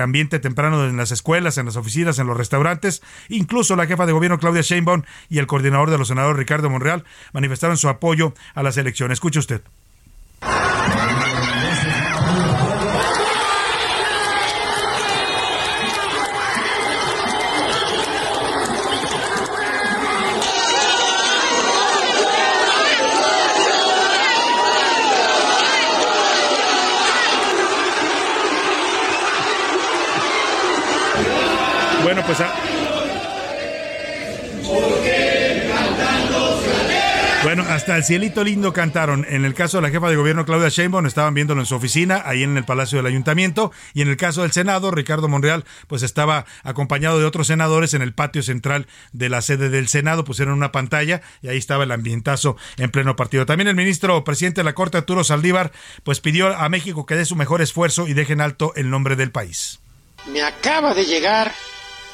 [0.00, 3.02] ambiente temprano en las escuelas, en las oficinas, en los restaurantes.
[3.28, 7.04] Incluso la jefa de gobierno Claudia Sheinbaum y el coordinador de los senadores Ricardo Monreal
[7.32, 9.12] manifestaron su apoyo a la selección.
[9.12, 9.62] Escuche usted.
[32.26, 32.38] Pues
[37.42, 39.26] Bueno, hasta el cielito lindo cantaron.
[39.28, 42.22] En el caso de la jefa de gobierno Claudia Sheinbaum estaban viéndolo en su oficina,
[42.24, 46.02] ahí en el Palacio del Ayuntamiento, y en el caso del Senado, Ricardo Monreal, pues
[46.02, 50.54] estaba acompañado de otros senadores en el patio central de la sede del Senado, pusieron
[50.54, 53.44] una pantalla y ahí estaba el ambientazo en pleno partido.
[53.44, 55.72] También el ministro presidente de la Corte, Arturo Saldívar,
[56.04, 59.16] pues pidió a México que dé su mejor esfuerzo y deje en alto el nombre
[59.16, 59.80] del país.
[60.32, 61.52] Me acaba de llegar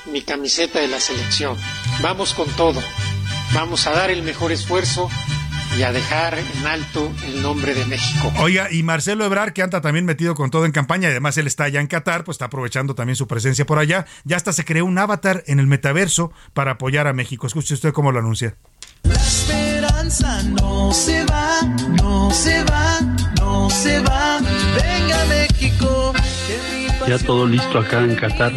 [0.06, 1.56] mi camiseta de la selección.
[2.02, 2.82] Vamos con todo.
[3.54, 5.10] Vamos a dar el mejor esfuerzo
[5.78, 8.32] y a dejar en alto el nombre de México.
[8.38, 11.46] Oiga, y Marcelo Ebrar, que anda también metido con todo en campaña, y además él
[11.46, 14.06] está allá en Qatar, pues está aprovechando también su presencia por allá.
[14.24, 17.46] Ya hasta se creó un avatar en el metaverso para apoyar a México.
[17.46, 18.56] Escuche usted cómo lo anuncia.
[19.04, 21.60] La esperanza no se va,
[22.02, 23.00] no se va,
[23.38, 24.40] no se va.
[24.74, 26.12] Venga México.
[27.06, 28.52] Ya todo listo acá en Qatar.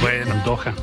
[0.00, 0.74] Bueno, en Doha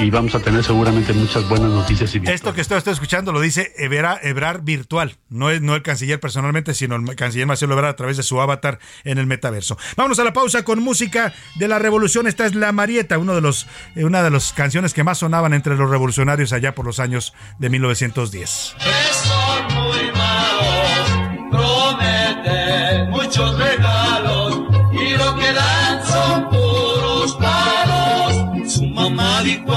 [0.00, 2.14] y vamos a tener seguramente muchas buenas noticias.
[2.14, 6.20] Y Esto que usted está escuchando lo dice Ebrar virtual, no es no el canciller
[6.20, 9.76] personalmente, sino el canciller Marcelo Ebrard a través de su avatar en el metaverso.
[9.96, 12.26] Vámonos a la pausa con música de la revolución.
[12.26, 15.52] Esta es La Marieta, uno de los, eh, una de las canciones que más sonaban
[15.52, 18.76] entre los revolucionarios allá por los años de 1910.
[19.74, 20.12] muy
[21.50, 23.58] promete muchos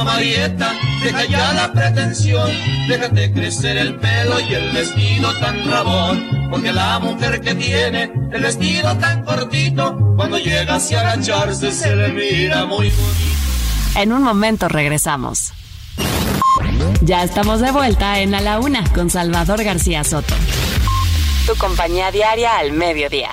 [0.04, 2.50] Marieta, deja ya la pretensión,
[2.88, 8.42] déjate crecer el pelo y el vestido tan rabón, porque la mujer que tiene el
[8.42, 13.42] vestido tan cortito, cuando llega hacia agacharse se le mira muy bonito.
[13.96, 15.54] En un momento regresamos.
[17.02, 20.36] Ya estamos de vuelta en A la Una con Salvador García Soto.
[21.46, 23.32] Tu compañía diaria al mediodía.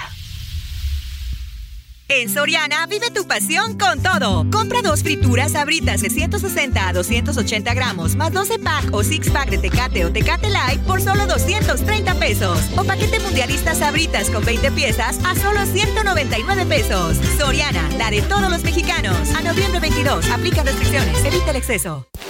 [2.11, 4.47] En Soriana vive tu pasión con todo.
[4.51, 9.51] Compra dos frituras abritas de 160 a 280 gramos, más 12 pack o 6 pack
[9.51, 12.61] de Tecate o Tecate Light por solo 230 pesos.
[12.79, 17.19] O paquete mundialista sabritas con 20 piezas a solo 199 pesos.
[17.37, 19.35] Soriana, la de todos los mexicanos.
[19.37, 22.07] A noviembre 22, aplica restricciones, evita el exceso.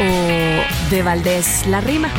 [0.00, 2.10] O de Valdés la rima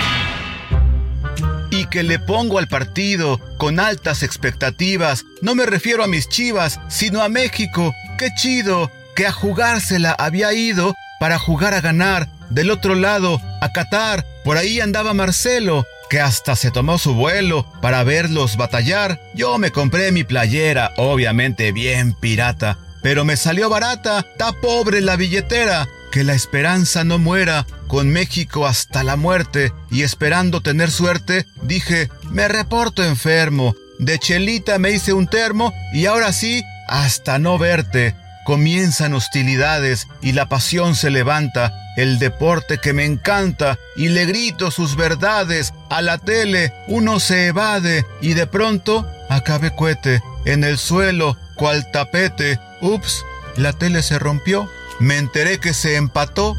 [1.71, 5.25] y que le pongo al partido con altas expectativas.
[5.41, 7.93] No me refiero a mis chivas, sino a México.
[8.17, 12.27] Qué chido que a jugársela había ido para jugar a ganar.
[12.49, 17.71] Del otro lado, a Qatar, por ahí andaba Marcelo, que hasta se tomó su vuelo
[17.81, 19.21] para verlos batallar.
[19.35, 25.15] Yo me compré mi playera, obviamente bien pirata, pero me salió barata, está pobre la
[25.15, 31.45] billetera que la esperanza no muera, con México hasta la muerte, y esperando tener suerte,
[31.61, 37.57] dije, me reporto enfermo, de chelita me hice un termo, y ahora sí, hasta no
[37.57, 38.15] verte.
[38.45, 44.71] Comienzan hostilidades y la pasión se levanta, el deporte que me encanta, y le grito
[44.71, 50.77] sus verdades, a la tele uno se evade, y de pronto acabe cuete, en el
[50.77, 53.23] suelo, cual tapete, ups,
[53.57, 56.55] la tele se rompió me enteré que se empató.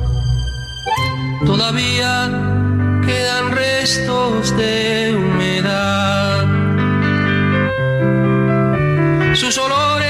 [1.44, 2.30] Todavía
[3.06, 6.46] quedan restos de humedad.
[9.34, 10.09] Sus olores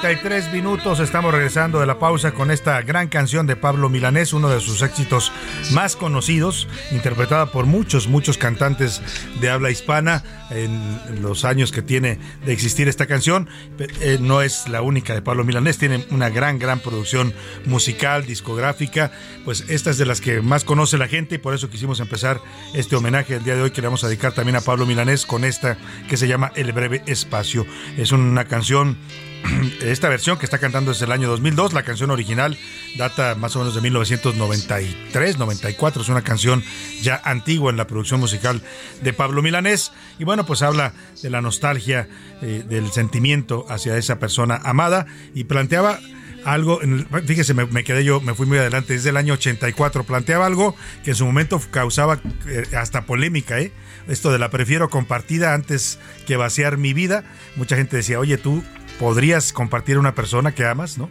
[0.00, 1.00] 33 minutos.
[1.00, 4.82] Estamos regresando de la pausa con esta gran canción de Pablo Milanés, uno de sus
[4.82, 5.32] éxitos
[5.72, 9.00] más conocidos, interpretada por muchos, muchos cantantes
[9.40, 13.48] de habla hispana en los años que tiene de existir esta canción.
[13.78, 17.32] Eh, no es la única de Pablo Milanés, tiene una gran, gran producción
[17.64, 19.12] musical, discográfica.
[19.44, 22.40] Pues esta es de las que más conoce la gente y por eso quisimos empezar
[22.74, 25.26] este homenaje el día de hoy que le vamos a dedicar también a Pablo Milanés
[25.26, 25.78] con esta
[26.08, 27.66] que se llama El Breve Espacio.
[27.96, 28.98] Es una canción
[29.80, 31.72] esta versión que está cantando desde el año 2002.
[31.72, 32.56] La canción original
[32.96, 36.02] data más o menos de 1993, 94.
[36.02, 36.62] Es una canción
[37.02, 38.62] ya antigua en la producción musical
[39.02, 39.92] de Pablo Milanés.
[40.18, 42.08] Y bueno, pues habla de la nostalgia,
[42.42, 45.98] eh, del sentimiento hacia esa persona amada y planteaba
[46.46, 46.80] algo,
[47.26, 51.10] fíjese, me, quedé yo, me fui muy adelante, desde el año 84, planteaba algo que
[51.10, 53.72] en su momento causaba eh, hasta polémica, ¿eh?
[54.06, 57.24] Esto de la prefiero compartida antes que vaciar mi vida.
[57.56, 58.62] Mucha gente decía, oye, tú
[58.98, 61.10] podrías compartir una persona que amas, ¿no?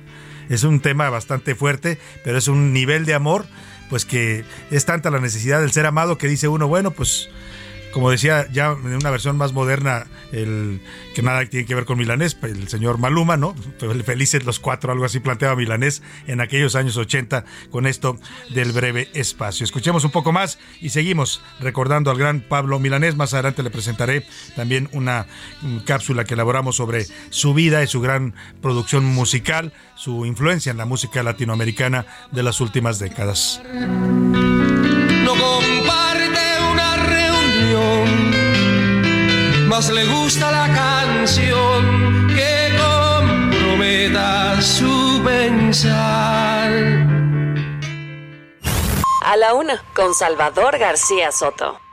[0.50, 3.46] Es un tema bastante fuerte, pero es un nivel de amor,
[3.90, 7.30] pues que es tanta la necesidad del ser amado que dice uno, bueno, pues
[7.96, 10.82] como decía ya en una versión más moderna, el
[11.14, 13.56] que nada tiene que ver con Milanés, el señor Maluma, ¿no?
[14.04, 18.20] Felices los cuatro, algo así planteaba Milanés en aquellos años 80 con esto
[18.54, 19.64] del breve espacio.
[19.64, 23.16] Escuchemos un poco más y seguimos recordando al gran Pablo Milanés.
[23.16, 24.26] Más adelante le presentaré
[24.58, 25.26] también una
[25.86, 30.86] cápsula que elaboramos sobre su vida y su gran producción musical, su influencia en la
[30.86, 33.62] música latinoamericana de las últimas décadas.
[39.76, 46.72] Más le gusta la canción que comprometa su pensar.
[49.22, 51.85] A la una, con Salvador García Soto.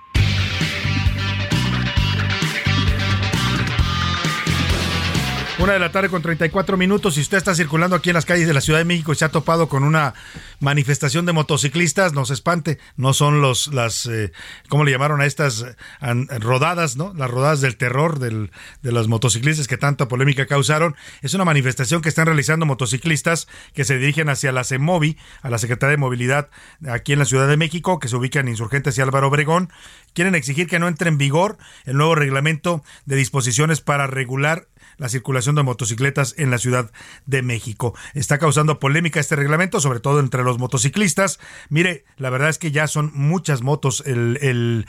[5.62, 7.14] Una de la tarde con 34 minutos.
[7.14, 9.25] Si usted está circulando aquí en las calles de la Ciudad de México y se
[9.25, 10.12] ha topado con una
[10.59, 12.81] manifestación de motociclistas, no se espante.
[12.96, 14.33] No son los, las, eh,
[14.68, 15.64] ¿cómo le llamaron a estas
[16.01, 17.14] rodadas, no?
[17.14, 18.51] Las rodadas del terror del,
[18.83, 20.96] de los motociclistas que tanta polémica causaron.
[21.20, 25.59] Es una manifestación que están realizando motociclistas que se dirigen hacia la CEMOVI, a la
[25.59, 26.51] Secretaría de Movilidad
[26.88, 29.70] aquí en la Ciudad de México, que se ubica en Insurgentes y Álvaro Obregón.
[30.12, 35.09] Quieren exigir que no entre en vigor el nuevo reglamento de disposiciones para regular la
[35.09, 36.90] circulación de motocicletas en la Ciudad
[37.26, 37.94] de México.
[38.14, 41.38] Está causando polémica este reglamento, sobre todo entre los motociclistas.
[41.68, 44.02] Mire, la verdad es que ya son muchas motos.
[44.07, 44.85] Eh,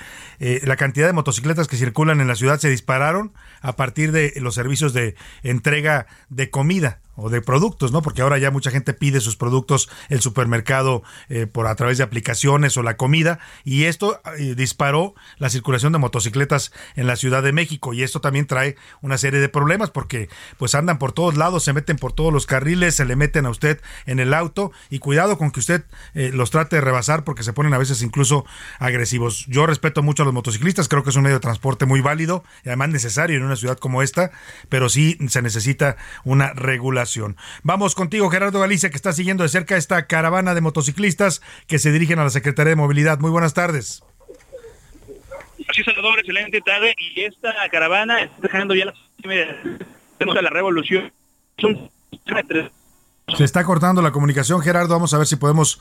[0.64, 4.56] la cantidad de motocicletas que circulan en la ciudad se dispararon a partir de los
[4.56, 8.02] servicios de entrega de comida o de productos, ¿no?
[8.02, 12.04] Porque ahora ya mucha gente pide sus productos el supermercado eh, por a través de
[12.04, 17.44] aplicaciones o la comida y esto eh, disparó la circulación de motocicletas en la Ciudad
[17.44, 21.38] de México y esto también trae una serie de problemas porque pues andan por todos
[21.38, 24.72] lados, se meten por todos los carriles, se le meten a usted en el auto
[24.90, 28.02] y cuidado con que usted eh, los trate de rebasar porque se ponen a veces
[28.02, 28.46] incluso
[28.80, 29.46] agresivos.
[29.48, 32.44] Yo respeto mucho a los motociclistas, creo que es un medio de transporte muy válido
[32.64, 34.32] y además necesario en una ciudad como esta,
[34.70, 37.03] pero sí se necesita una regulación
[37.64, 41.92] Vamos contigo, Gerardo Galicia, que está siguiendo de cerca esta caravana de motociclistas que se
[41.92, 43.20] dirigen a la Secretaría de Movilidad.
[43.20, 44.04] Muy buenas tardes.
[45.68, 46.96] Así, Salvador, excelente tarde.
[46.98, 51.12] Y esta caravana está dejando ya la, la revolución.
[53.38, 54.94] Se está cortando la comunicación, Gerardo.
[54.94, 55.80] Vamos a ver si podemos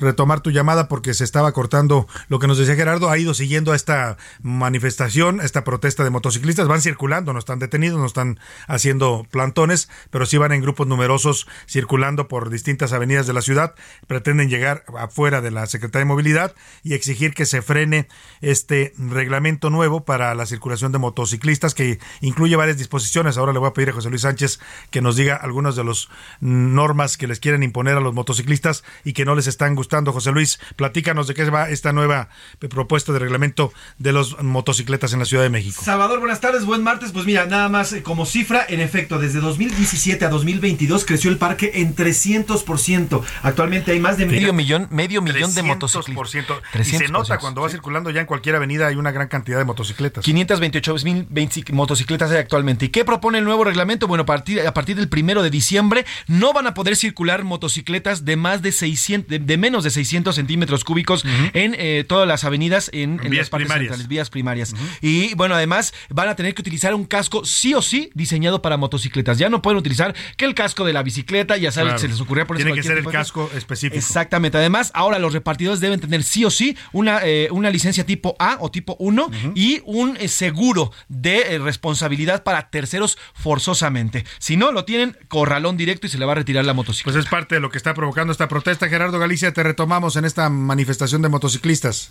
[0.00, 3.10] retomar tu llamada porque se estaba cortando lo que nos decía Gerardo.
[3.10, 6.68] Ha ido siguiendo a esta manifestación, esta protesta de motociclistas.
[6.68, 11.46] Van circulando, no están detenidos, no están haciendo plantones, pero sí van en grupos numerosos
[11.68, 13.74] circulando por distintas avenidas de la ciudad.
[14.06, 18.08] Pretenden llegar afuera de la Secretaría de Movilidad y exigir que se frene
[18.40, 23.36] este reglamento nuevo para la circulación de motociclistas que incluye varias disposiciones.
[23.36, 26.08] Ahora le voy a pedir a José Luis Sánchez que nos diga algunas de las
[26.40, 30.32] normas que les quieren imponer a los motociclistas y que no les están gustando José
[30.32, 32.28] Luis, platícanos de qué va esta nueva
[32.70, 35.82] propuesta de reglamento de los motocicletas en la Ciudad de México.
[35.82, 37.12] Salvador, buenas tardes, buen martes.
[37.12, 41.38] Pues mira, nada más eh, como cifra, en efecto, desde 2017 a 2022 creció el
[41.38, 43.22] parque en 300%.
[43.42, 46.58] Actualmente hay más de medio millón, medio millón de motocicletas.
[46.78, 49.64] Y se nota cuando va circulando ya en cualquier avenida hay una gran cantidad de
[49.64, 50.24] motocicletas.
[50.24, 51.26] 528 mil
[51.72, 52.86] motocicletas hay actualmente.
[52.86, 54.06] ¿Y qué propone el nuevo reglamento?
[54.06, 58.24] Bueno, a partir, a partir del primero de diciembre no van a poder circular motocicletas
[58.24, 62.44] de más de 600, de menos menos de 600 centímetros cúbicos en eh, todas las
[62.44, 63.88] avenidas en, las partes primarias.
[63.88, 64.74] centrales, vías primarias.
[65.00, 68.76] Y bueno, además van a tener que utilizar un casco sí o sí diseñado para
[68.76, 69.38] motocicletas.
[69.38, 71.98] Ya no pueden utilizar que el casco de la bicicleta, ya sabes, Claro.
[72.00, 73.96] se les ocurría por Tiene que ser el tipo casco específico.
[73.96, 74.58] Exactamente.
[74.58, 78.58] Además, ahora los repartidores deben tener sí o sí una, eh, una licencia tipo A
[78.60, 84.24] o tipo 1 y un eh, seguro de responsabilidad para terceros forzosamente.
[84.38, 87.14] Si no, lo tienen corralón directo y se le va a retirar la motocicleta.
[87.14, 88.88] Pues es parte de lo que está provocando esta protesta.
[88.88, 92.10] Gerardo Galicia, te retomamos en esta manifestación de motociclistas.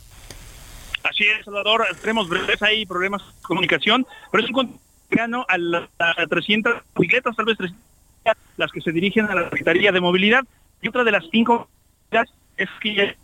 [1.03, 1.85] Así es, Salvador.
[2.01, 7.35] Tenemos breves ahí problemas de comunicación, pero es un cercano a las a 300 bicicletas,
[7.35, 7.83] tal vez 300,
[8.57, 10.43] las que se dirigen a la Secretaría de Movilidad.
[10.81, 11.67] Y otra de las cinco
[12.57, 13.15] es que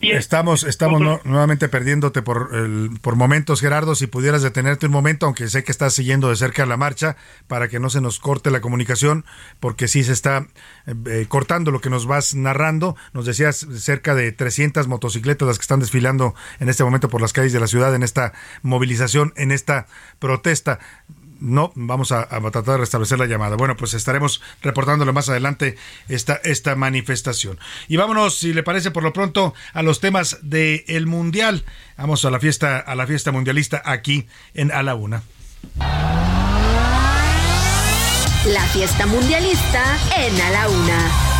[0.00, 3.94] Estamos, estamos nu- nuevamente perdiéndote por, el- por momentos, Gerardo.
[3.94, 7.16] Si pudieras detenerte un momento, aunque sé que estás siguiendo de cerca la marcha,
[7.46, 9.24] para que no se nos corte la comunicación,
[9.60, 10.46] porque sí se está
[10.86, 12.96] eh, eh, cortando lo que nos vas narrando.
[13.12, 17.32] Nos decías cerca de 300 motocicletas las que están desfilando en este momento por las
[17.32, 19.86] calles de la ciudad, en esta movilización, en esta
[20.18, 20.78] protesta.
[21.42, 23.56] No, vamos a, a tratar de restablecer la llamada.
[23.56, 25.76] Bueno, pues estaremos reportándole más adelante
[26.08, 27.58] esta, esta manifestación.
[27.88, 31.64] Y vámonos, si le parece, por lo pronto, a los temas del Mundial.
[31.98, 35.24] Vamos a la fiesta, a la fiesta mundialista aquí en A la Una.
[38.46, 39.82] La fiesta mundialista
[40.16, 41.32] en A la Una.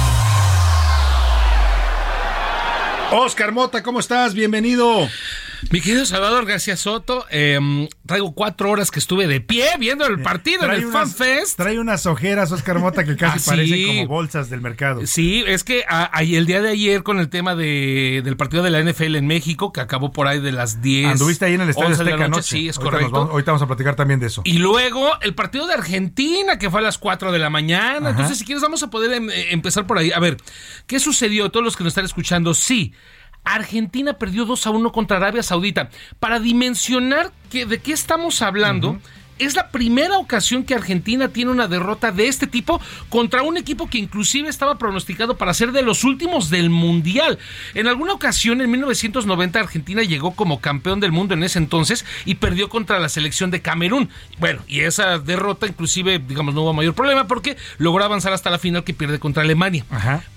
[3.12, 4.34] Oscar Mota, ¿cómo estás?
[4.34, 5.06] Bienvenido.
[5.70, 10.20] Mi querido Salvador García Soto, eh, traigo cuatro horas que estuve de pie viendo el
[10.22, 11.56] partido en el unas- FanFest.
[11.56, 13.50] Trae unas ojeras, Oscar Mota, que casi Ah, sí.
[13.50, 15.06] parecen como bolsas del mercado.
[15.06, 18.70] Sí, es que a- el día de ayer con el tema de, del partido de
[18.70, 21.12] la NFL en México, que acabó por ahí de las 10.
[21.12, 22.42] Anduviste ahí en el Estadio 11 de la noche.
[22.42, 23.12] Sí, es Ahorita correcto.
[23.12, 24.42] vamos- ahorita vamos a platicar también de eso.
[24.44, 27.98] Y luego el partido de Argentina, que fue a las 4 de la mañana.
[27.98, 28.10] Ajá.
[28.10, 30.10] Entonces, si quieres, vamos a poder em- eh, empezar por ahí.
[30.12, 30.36] A ver,
[30.86, 31.50] ¿qué sucedió?
[31.50, 32.92] Todos los que nos están escuchando, sí.
[33.44, 35.90] Argentina perdió 2 a 1 contra Arabia Saudita.
[36.20, 38.98] Para dimensionar que, de qué estamos hablando,
[39.38, 43.88] es la primera ocasión que Argentina tiene una derrota de este tipo contra un equipo
[43.88, 47.38] que inclusive estaba pronosticado para ser de los últimos del Mundial.
[47.74, 52.36] En alguna ocasión, en 1990, Argentina llegó como campeón del mundo en ese entonces y
[52.36, 54.10] perdió contra la selección de Camerún.
[54.38, 58.58] Bueno, y esa derrota inclusive, digamos, no hubo mayor problema porque logró avanzar hasta la
[58.58, 59.84] final que pierde contra Alemania.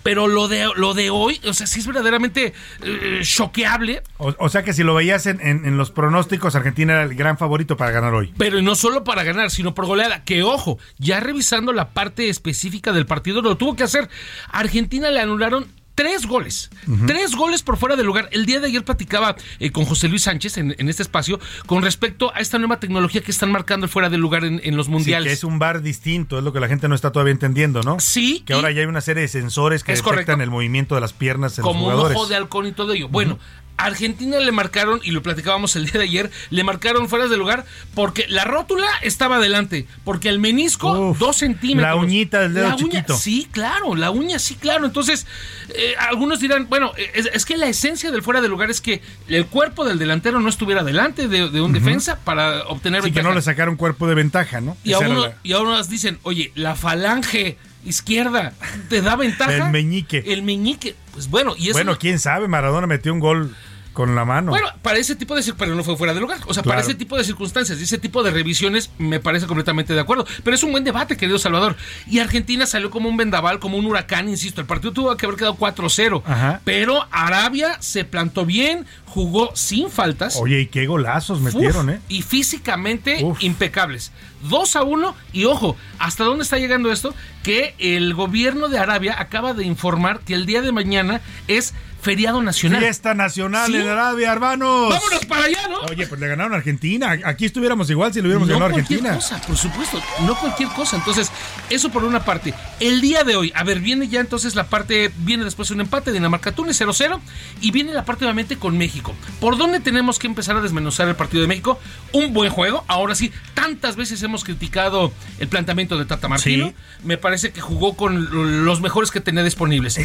[0.04, 4.02] Pero lo de, lo de hoy, o sea, sí es verdaderamente eh, choqueable.
[4.18, 7.16] O, o sea que si lo veías en, en- en los pronósticos, Argentina era el
[7.16, 8.34] gran favorito para ganar hoy.
[8.38, 10.24] Pero no solo para ganar, sino por goleada.
[10.24, 14.10] Que ojo, ya revisando la parte específica del partido, lo tuvo que hacer.
[14.52, 16.70] Argentina le anularon tres goles.
[17.08, 18.28] Tres goles por fuera del lugar.
[18.34, 21.84] El día de ayer platicaba eh, con José Luis Sánchez en, en este espacio con
[21.84, 24.88] respecto a esta nueva tecnología que están marcando el fuera del lugar en, en los
[24.88, 25.28] Sí, mundiales.
[25.30, 28.00] que es un bar distinto, es lo que la gente no está todavía entendiendo, ¿no?
[28.02, 28.44] Sí.
[28.46, 30.44] Que ahora ya hay una serie de sensores que detectan correcto.
[30.44, 32.18] el movimiento de las piernas en como los un jugadores.
[32.18, 33.08] ojo de halcón y todo ello.
[33.08, 33.40] Bueno,
[33.78, 37.66] Argentina le marcaron, y lo platicábamos el día de ayer, le marcaron fuera de lugar
[37.94, 41.88] porque la rótula estaba adelante, porque el menisco, dos centímetros.
[41.90, 43.18] la uñita del dedo La uña, chiquito.
[43.18, 44.86] Sí, claro, la uña, sí, claro.
[44.86, 45.28] Entonces,
[45.76, 49.02] eh, algunos dirán, bueno, es, es que la esencia del fuera de lugar es que
[49.28, 53.16] el cuerpo del delantero no estuviera delante de, de un defensa para obtener Sí, que
[53.16, 53.30] ventaja.
[53.30, 54.78] no le sacaron cuerpo de ventaja, ¿no?
[54.84, 58.54] y, a Esa era uno, la- y a unos dicen, oye, la falange izquierda
[58.90, 59.68] te da ventaja.
[59.68, 60.24] El meñique.
[60.26, 60.96] El meñique.
[61.14, 63.56] Pues bueno, y eso Bueno, quién sabe, Maradona metió un gol
[63.96, 64.52] con la mano.
[64.52, 66.40] Bueno, para ese tipo de pero no fue fuera de lugar.
[66.48, 69.94] O sea, para ese tipo de circunstancias y ese tipo de revisiones me parece completamente
[69.94, 70.28] de acuerdo.
[70.44, 71.76] Pero es un buen debate, querido Salvador.
[72.06, 74.60] Y Argentina salió como un vendaval, como un huracán, insisto.
[74.60, 76.22] El partido tuvo que haber quedado 4-0.
[76.26, 76.62] Ajá.
[76.66, 80.36] Pero Arabia se plantó bien, jugó sin faltas.
[80.36, 82.02] Oye, y qué golazos metieron, Uf, ¿eh?
[82.10, 84.12] Y físicamente impecables.
[84.50, 87.16] 2 a 1 y ojo, ¿hasta dónde está llegando esto?
[87.44, 91.74] Que el gobierno de Arabia acaba de informar que el día de mañana es
[92.06, 92.80] feriado nacional.
[92.82, 93.76] Fiesta nacional Sí.
[93.78, 94.90] en Arabia, hermanos.
[94.90, 95.80] Vámonos para allá, ¿no?
[95.90, 97.18] Oye, pues le ganaron a Argentina.
[97.26, 99.16] Aquí estuviéramos igual si le hubiéramos no ganado a cualquier Argentina.
[99.38, 100.96] cosa, por supuesto, no cualquier cosa.
[100.98, 101.32] Entonces,
[101.70, 102.54] eso por una parte.
[102.80, 106.12] El día de hoy, a ver, viene ya entonces la parte, viene después un empate,
[106.12, 107.20] Dinamarca-Túnez 0-0,
[107.62, 109.14] y viene la parte obviamente con México.
[109.40, 111.80] ¿Por dónde tenemos que empezar a desmenuzar el partido de México?
[112.12, 116.68] Un buen juego, ahora sí, tantas veces hemos criticado el planteamiento de Tata Martino.
[116.68, 116.76] Sí.
[117.04, 120.00] Me parece que jugó con los mejores que tenía disponibles.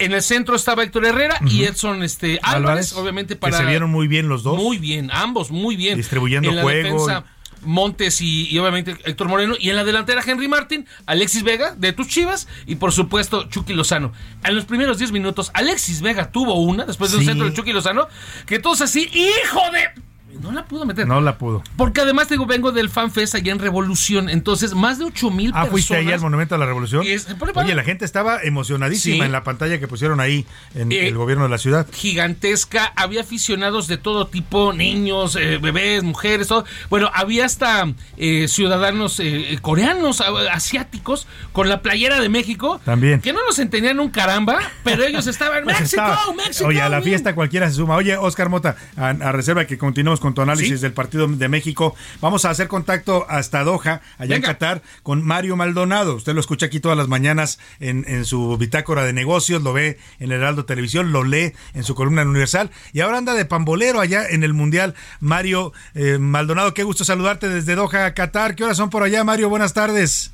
[0.00, 3.58] En el centro estaba Héctor Herrera y Edson este, Álvarez, Álvarez, obviamente que para...
[3.58, 4.56] se vieron muy bien los dos.
[4.56, 5.96] Muy bien, ambos muy bien.
[5.96, 6.82] Distribuyendo en la juego.
[7.06, 7.24] defensa,
[7.62, 9.54] Montes y, y obviamente Héctor Moreno.
[9.58, 13.72] Y en la delantera Henry Martin, Alexis Vega de tus Chivas y por supuesto Chucky
[13.74, 14.12] Lozano.
[14.44, 17.28] En los primeros 10 minutos Alexis Vega tuvo una después de un Sí.
[17.30, 18.06] centro de Chucky Lozano
[18.46, 20.02] que todos así, hijo de...
[20.40, 21.06] no la pudo meter.
[21.06, 21.62] No la pudo.
[21.76, 25.62] Porque además digo, vengo del FanFest allá en Revolución, entonces más de 8 mil Ah,
[25.62, 25.70] personas.
[25.70, 27.04] fuiste ahí al Monumento a la Revolución.
[27.06, 29.22] Es- Oye, la gente estaba emocionadísima Sí.
[29.22, 31.86] en la pantalla que pusieron ahí en Eh, el gobierno de la ciudad.
[31.92, 36.64] gigantesca, había aficionados de todo tipo, niños, eh, bebés, mujeres, todo.
[36.90, 37.86] Bueno, había hasta
[38.16, 43.20] eh, ciudadanos eh, coreanos, a- asiáticos, con la playera de México, También.
[43.20, 46.66] que no nos entendían un caramba, pero ellos estaban, Pues México, estaba- México.
[46.68, 47.10] Oye, a la bien".
[47.10, 47.94] fiesta cualquiera se suma.
[47.96, 50.82] Oye, Oscar Mota, a, a reserva que continuemos con tu análisis Sí.
[50.82, 54.42] del partido de México, vamos a hacer contacto hasta Doha, allá en.
[54.42, 56.14] Qatar, con Mario Maldonado.
[56.16, 59.98] Usted lo escucha aquí todas las mañanas en, en su bitácora de negocios, lo ve
[60.18, 63.44] en el Heraldo Televisión, lo lee en su columna en Universal y ahora anda de
[63.44, 64.94] pambolero allá en el Mundial.
[65.20, 68.54] Mario eh, Maldonado, qué gusto saludarte desde Doha, Qatar.
[68.54, 69.48] ¿Qué horas son por allá, Mario?
[69.48, 70.32] Buenas tardes.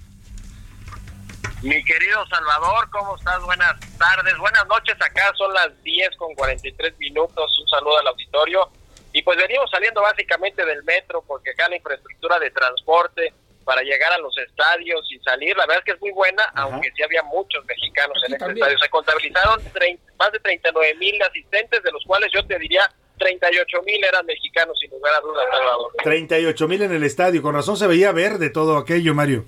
[1.62, 3.42] Mi querido Salvador, ¿cómo estás?
[3.42, 4.95] Buenas tardes, buenas noches.
[5.01, 7.59] Acá son las 10 con 43 minutos.
[7.59, 8.68] Un saludo al auditorio.
[9.14, 13.32] Y pues venimos saliendo básicamente del metro porque acá la infraestructura de transporte
[13.64, 16.90] para llegar a los estadios y salir, la verdad es que es muy buena, aunque
[16.94, 18.78] sí había muchos mexicanos en este estadio.
[18.78, 19.62] Se contabilizaron
[20.18, 24.76] más de 39 mil asistentes, de los cuales yo te diría 38 mil eran mexicanos,
[24.80, 25.92] sin lugar a dudas, Salvador.
[26.02, 27.40] 38 mil en el estadio.
[27.40, 29.44] Con razón se veía verde todo aquello, Mario.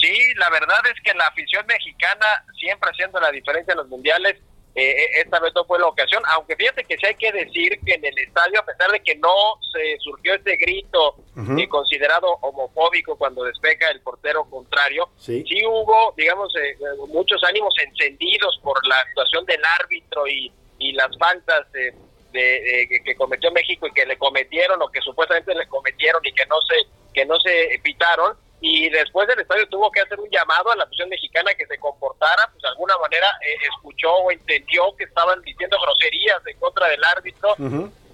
[0.00, 2.26] Sí, la verdad es que la afición mexicana
[2.58, 4.40] siempre haciendo la diferencia en los mundiales.
[4.76, 7.80] Eh, eh, esta vez no fue la ocasión, aunque fíjate que sí hay que decir
[7.84, 9.34] que en el estadio, a pesar de que no
[9.72, 11.16] se surgió este grito
[11.58, 15.42] eh, considerado homofóbico cuando despeja el portero contrario, Sí.
[15.66, 16.76] hubo, digamos, eh, eh,
[17.08, 21.92] muchos ánimos encendidos por la actuación del árbitro y, y las faltas de,
[22.32, 26.44] de- que cometió México y que le cometieron o que supuestamente le cometieron y que
[26.46, 26.74] no se
[27.14, 30.84] que no se pitaron y después del estadio tuvo que hacer un llamado a la
[30.84, 35.40] afición mexicana que se comportara, pues de alguna manera eh, escuchó o entendió que estaban
[35.42, 37.54] diciendo groserías en contra del árbitro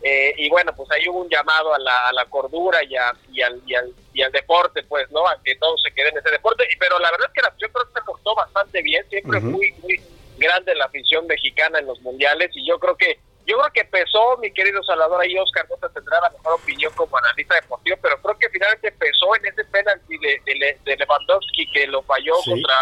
[0.05, 3.15] eh, y bueno, pues ahí hubo un llamado a la, a la cordura y, a-
[3.33, 5.27] y, al, y, al, y al deporte, pues, ¿no?
[5.29, 6.67] A que todos se queden en ese deporte.
[6.81, 9.47] Pero la verdad es que la afición creo que se portó bastante bien, siempre Ujú.
[9.51, 10.01] muy, muy
[10.39, 14.37] grande la afición mexicana en los mundiales y yo creo que yo creo que pesó,
[14.39, 18.21] mi querido Salvador, ahí Oscar no te tendrá la mejor opinión como analista deportivo, pero
[18.23, 22.51] creo que finalmente pesó en ese penalti de, de, de Lewandowski que lo falló Sí.
[22.51, 22.75] contra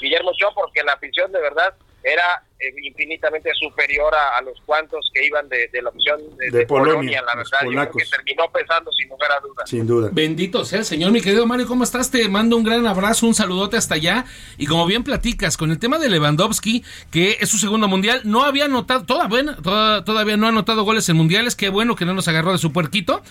[0.00, 5.10] Guillermo Ochoa porque la afición de verdad era eh, infinitamente superior a, a los cuantos
[5.12, 7.70] que iban de, de la opción de, De de Polonia, Polonia, la verdad, yo creo
[7.72, 8.02] polacos.
[8.02, 9.68] que terminó pesando sin lugar a dudas.
[9.70, 10.08] Sin duda.
[10.12, 12.10] Bendito sea el Señor, mi querido Mario, ¿cómo estás?
[12.10, 14.24] Te mando un gran abrazo, un saludote hasta allá.
[14.56, 18.44] Y como bien platicas, con el tema de Lewandowski, que es su segundo mundial, no
[18.44, 22.14] había anotado, todavía, toda- todavía no ha anotado goles en mundiales, qué bueno que no
[22.14, 23.22] nos agarró de su puerquito.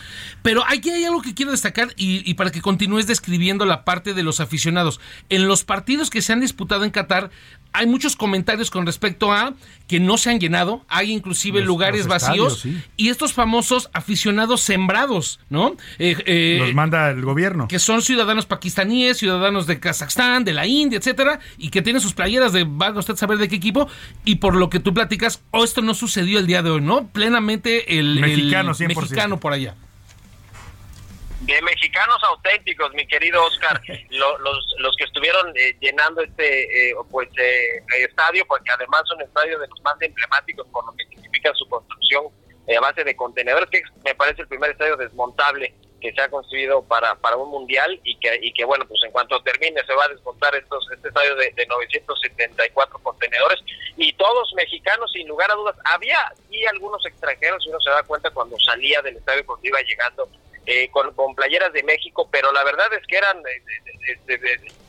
[0.41, 4.13] Pero aquí hay algo que quiero destacar y, y para que continúes describiendo la parte
[4.13, 4.99] de los aficionados.
[5.29, 7.29] En los partidos que se han disputado en Qatar,
[7.71, 9.53] hay muchos comentarios con respecto a
[9.87, 12.81] que no se han llenado, hay inclusive Los- lugares los estadios, vacíos sí.
[12.97, 15.75] y estos famosos aficionados sembrados, ¿no?
[15.99, 17.67] Eh, eh, Los manda el gobierno.
[17.67, 22.13] que son ciudadanos pakistaníes, ciudadanos de Kazajstán, de la India, etcétera, y que tienen sus
[22.13, 23.87] playeras de va usted a saber de qué equipo,
[24.25, 27.07] y por lo que tú platicas, oh, esto no sucedió el día de hoy, ¿no?
[27.09, 28.87] Plenamente el Mexicano, el 100%.
[29.01, 29.75] mexicano por allá.
[31.45, 36.95] De mexicanos auténticos, mi querido Oscar, lo- los, los que estuvieron eh, llenando este eh,
[37.11, 41.05] pues eh, estadio, porque además es un estadio de los más emblemáticos con lo que
[41.05, 42.25] significa su construcción
[42.67, 46.29] eh, a base de contenedores, que me parece el primer estadio desmontable que se ha
[46.29, 49.93] construido para, para un mundial y que, y que bueno, pues en cuanto termine se
[49.93, 53.59] va a desmontar estos, este estadio de, de 974 contenedores
[53.95, 55.75] y todos mexicanos sin lugar a dudas.
[55.85, 56.17] Había
[56.49, 60.27] y algunos extranjeros, y uno se da cuenta cuando salía del estadio cuando iba llegando
[60.65, 63.61] eh, con, con playeras de México, pero la verdad es que eran eh,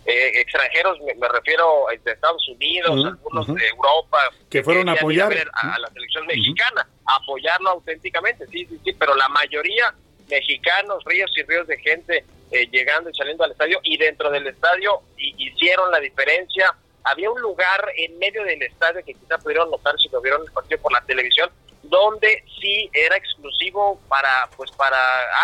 [0.07, 4.19] eh, extranjeros, me, me refiero eh, de Estados Unidos, algunos de Europa,
[4.51, 5.33] Que fueron a apoyar.
[5.55, 9.95] a, a la selección mexicana, a apoyarlo auténticamente, sí, sí, sí, pero la mayoría
[10.29, 14.47] mexicanos, ríos y ríos de gente eh, llegando y saliendo al estadio y dentro del
[14.47, 16.75] estadio y- hicieron la diferencia.
[17.07, 20.51] Había un lugar en medio del estadio que quizá pudieron notar si lo vieron el
[20.53, 21.51] partido por la televisión,
[21.89, 24.97] donde sí era exclusivo para pues para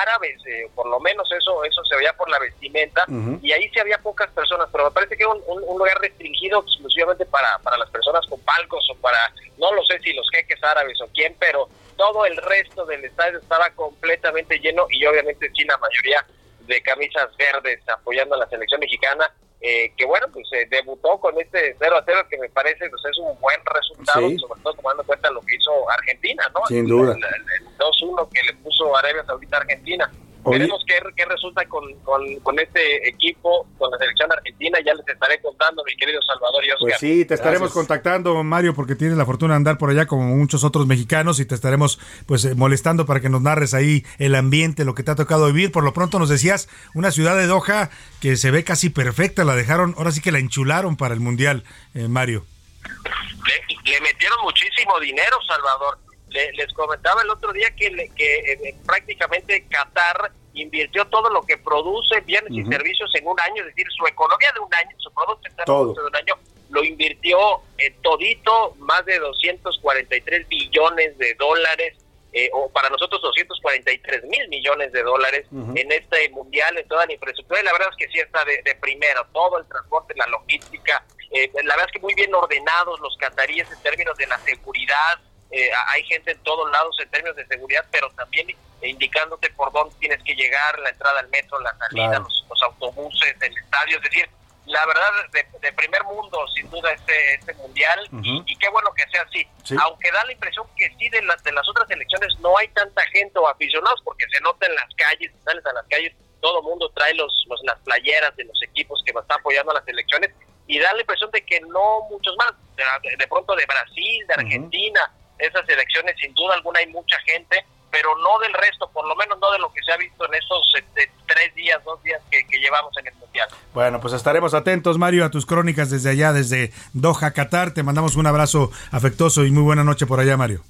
[0.02, 3.04] árabes, eh, por lo menos eso eso se veía por la vestimenta
[3.42, 5.98] y ahí sí había pocas personas, pero me parece que era un, un- un lugar
[6.00, 9.18] restringido exclusivamente para, para las personas con palcos o para,
[9.58, 13.38] no lo sé si los jeques árabes o quién, pero todo el resto del estadio
[13.38, 16.24] estaba completamente lleno y obviamente sí la mayoría
[16.60, 19.30] de camisas verdes apoyando a la selección mexicana,
[19.60, 23.02] eh, que bueno, pues eh, debutó con este 0 a 0 que me parece pues
[23.10, 24.38] es un buen resultado, Sí.
[24.38, 26.66] sobre todo tomando en cuenta lo que hizo Argentina, ¿no?
[26.66, 27.12] Sin duda.
[27.14, 30.10] El, el- el 2-1 que le puso Arabia Saudita a Argentina.
[30.44, 34.78] Veremos qué, qué resulta con, con, con, este equipo, con la selección argentina.
[34.84, 36.88] Ya les estaré contando, mi querido Salvador y Oscar.
[36.88, 40.22] Pues sí, te estaremos contactando, Mario, porque tienes la fortuna de andar por allá como
[40.22, 44.34] muchos otros mexicanos y te estaremos pues eh, molestando para que nos narres ahí el
[44.34, 45.72] ambiente, lo que te ha tocado vivir.
[45.72, 49.54] Por lo pronto nos decías una ciudad de Doha que se ve casi perfecta, la
[49.54, 51.64] dejaron, ahora sí que la enchularon para el Mundial,
[51.94, 52.46] eh, Mario.
[52.82, 55.98] Le, le metieron muchísimo dinero, Salvador
[56.30, 62.20] les comentaba el otro día que, que eh, prácticamente Qatar invirtió todo lo que produce
[62.20, 65.48] bienes y servicios en un año, es decir, su economía de un año, su producto
[65.48, 66.34] interno de un año,
[66.70, 67.38] lo invirtió
[67.78, 71.96] en todito más de 243 billones de dólares,
[72.32, 77.12] eh, o para nosotros 243 mil millones de dólares en este mundial, en toda la
[77.12, 80.26] infraestructura, y la verdad es que sí está de, de primera, todo el transporte, la
[80.26, 84.38] logística, eh, la verdad es que muy bien ordenados los cataríes en términos de la
[84.40, 85.20] seguridad,
[85.50, 88.48] eh, hay gente en todos lados en términos de seguridad, pero también
[88.82, 93.56] indicándote por dónde tienes que llegar, la entrada al metro, la salida, los, autobuses, el
[93.56, 94.28] estadio, es decir,
[94.66, 99.22] la verdad de, primer mundo sin duda este, este mundial y, qué bueno que sea
[99.22, 99.46] así,
[99.82, 103.02] aunque da la impresión que sí de, las de las otras elecciones no hay tanta
[103.06, 106.64] gente o aficionados porque se nota en las calles, sales a las calles, todo el
[106.64, 110.30] mundo trae los, los las playeras de los equipos que están apoyando a las elecciones
[110.66, 115.12] y da la impresión de que no muchos más, de, pronto de Brasil, de Argentina,
[115.40, 119.38] esas elecciones sin duda alguna hay mucha gente, pero no del resto, por lo menos
[119.40, 122.44] no de lo que se ha visto en esos este, tres días, dos días que,
[122.58, 123.48] llevamos en el Mundial.
[123.74, 127.72] Bueno, pues estaremos atentos, Mario, a tus crónicas desde allá, desde Doha, Qatar.
[127.72, 130.62] Te mandamos un abrazo afectuoso y muy buena noche por allá, Mario.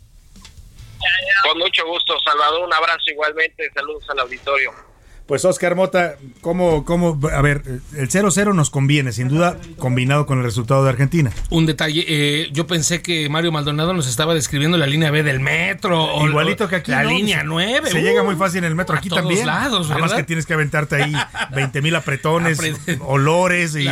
[1.43, 2.64] Con mucho gusto, Salvador.
[2.64, 3.71] Un abrazo igualmente.
[3.75, 4.89] Saludos al auditorio.
[5.31, 7.62] Pues Oscar Mota, ¿cómo, cómo, a ver,
[7.97, 11.31] el 0-0 nos conviene, sin duda, combinado con el resultado de Argentina.
[11.51, 15.39] Un detalle, eh, yo pensé que Mario Maldonado nos estaba describiendo la línea B del
[15.39, 16.26] metro.
[16.26, 16.91] Igualito que aquí.
[16.91, 17.93] La línea 9.
[17.93, 19.47] Se, llega muy fácil en el metro, aquí también.
[19.47, 21.14] lados, Además que tienes que aventarte ahí
[21.55, 22.59] 20 mil apretones,
[22.99, 23.87] olores y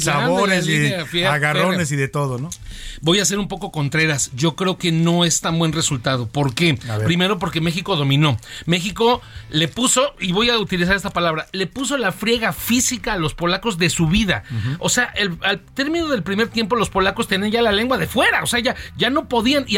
[0.00, 2.50] sabores y agarrones y de todo, ¿no?
[3.00, 4.30] Voy a ser un poco contreras.
[4.34, 6.26] Yo creo que no es tan buen resultado.
[6.26, 6.78] ¿Por qué?
[7.04, 8.36] Primero porque México dominó.
[8.66, 9.20] México
[9.50, 13.34] le puso, y voy a utilizar esta palabra, le puso la friega física a los
[13.34, 14.44] polacos de su vida.
[14.78, 18.06] O sea, el, al término del primer tiempo los polacos tenían ya la lengua de
[18.06, 19.74] fuera, o sea, ya, ya no podían, y,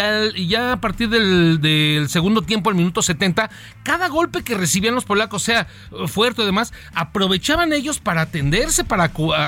[0.48, 3.50] ya a partir del, segundo tiempo, el minuto 70,
[3.82, 5.66] cada golpe que recibían los polacos, sea
[6.06, 9.04] fuerte o demás, aprovechaban ellos para atenderse, para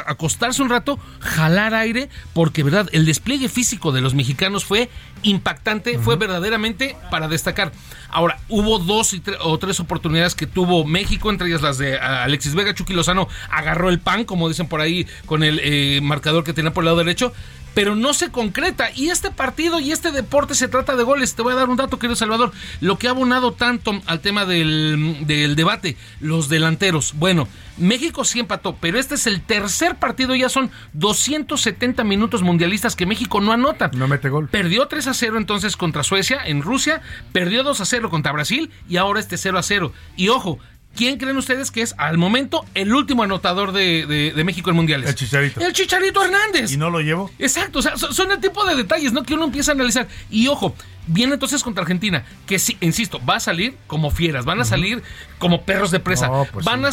[0.06, 2.88] acostarse un rato, jalar aire, porque, ¿verdad?
[2.92, 4.90] El despliegue físico de los mexicanos fue
[5.22, 7.72] impactante, fue verdaderamente para destacar.
[8.10, 12.74] Ahora, hubo dos o tres oportunidades que tuvo México, entre ellas las de Alexis Vega,
[12.74, 16.72] Chucky Lozano agarró el pan, como dicen por ahí, con el eh, marcador que tenía
[16.72, 17.32] por el lado derecho,
[17.74, 18.90] pero no se concreta.
[18.94, 21.34] Y este partido y este deporte se trata de goles.
[21.34, 22.52] Te voy a dar un dato, querido Salvador.
[22.80, 27.14] Lo que ha abonado tanto al tema del, del debate, los delanteros.
[27.14, 32.94] Bueno, México sí empató, pero este es el tercer partido, ya son 270 minutos mundialistas
[32.94, 33.90] que México no anota.
[33.94, 34.48] No mete gol.
[34.48, 37.02] Perdió 3 a 0 entonces contra Suecia en Rusia,
[37.32, 39.92] perdió 2 a 0 contra Brasil y ahora este 0 a 0.
[40.16, 40.58] Y ojo,
[40.96, 45.08] ¿Quién creen ustedes que es al momento el último anotador de, México en mundiales?
[45.08, 45.60] El Chicharito.
[45.60, 46.72] El Chicharito Hernández.
[46.72, 47.30] ¿Y no lo llevo?
[47.38, 49.22] Exacto, o sea, son el tipo de detalles, ¿no?
[49.22, 50.06] Que uno empieza a analizar.
[50.30, 50.74] Y ojo,
[51.06, 55.02] viene entonces contra Argentina, que sí, insisto, va a salir como fieras, van a salir
[55.38, 56.30] como perros de presa.
[56.52, 56.90] Pues van a,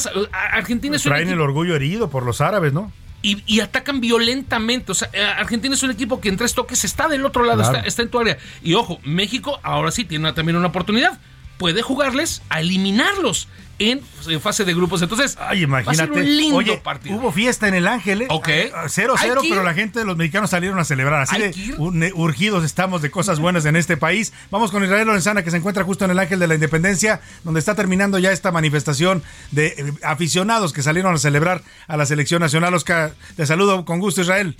[0.52, 2.92] Argentina es Traen el orgullo herido por los árabes, ¿no?
[3.24, 4.92] Y, atacan violentamente.
[4.92, 7.62] O sea, eh, Argentina es un equipo que en tres toques está del otro lado,
[7.62, 8.40] está, está, en tu área.
[8.64, 11.20] Y ojo, México ahora sí tiene también una oportunidad.
[11.62, 13.48] Puede jugarles a eliminarlos
[13.78, 14.02] en,
[14.40, 15.02] fase de grupos.
[15.04, 16.12] Entonces, Ay, imagínate.
[16.12, 17.16] un lindo partido.
[17.18, 18.28] Hubo fiesta en el Ángel, ¿eh?
[18.30, 18.48] Ok.
[18.48, 21.22] 0-0, ah, pero la gente de los mexicanos salieron a celebrar.
[21.22, 24.34] Así de urgidos estamos de cosas buenas en este país.
[24.50, 27.60] Vamos con Israel Lorenzana, que se encuentra justo en el Ángel de la Independencia, donde
[27.60, 32.42] está terminando ya esta manifestación de eh, aficionados que salieron a celebrar a la selección
[32.42, 32.74] nacional.
[32.74, 34.56] Oscar, te saludo con gusto, Israel.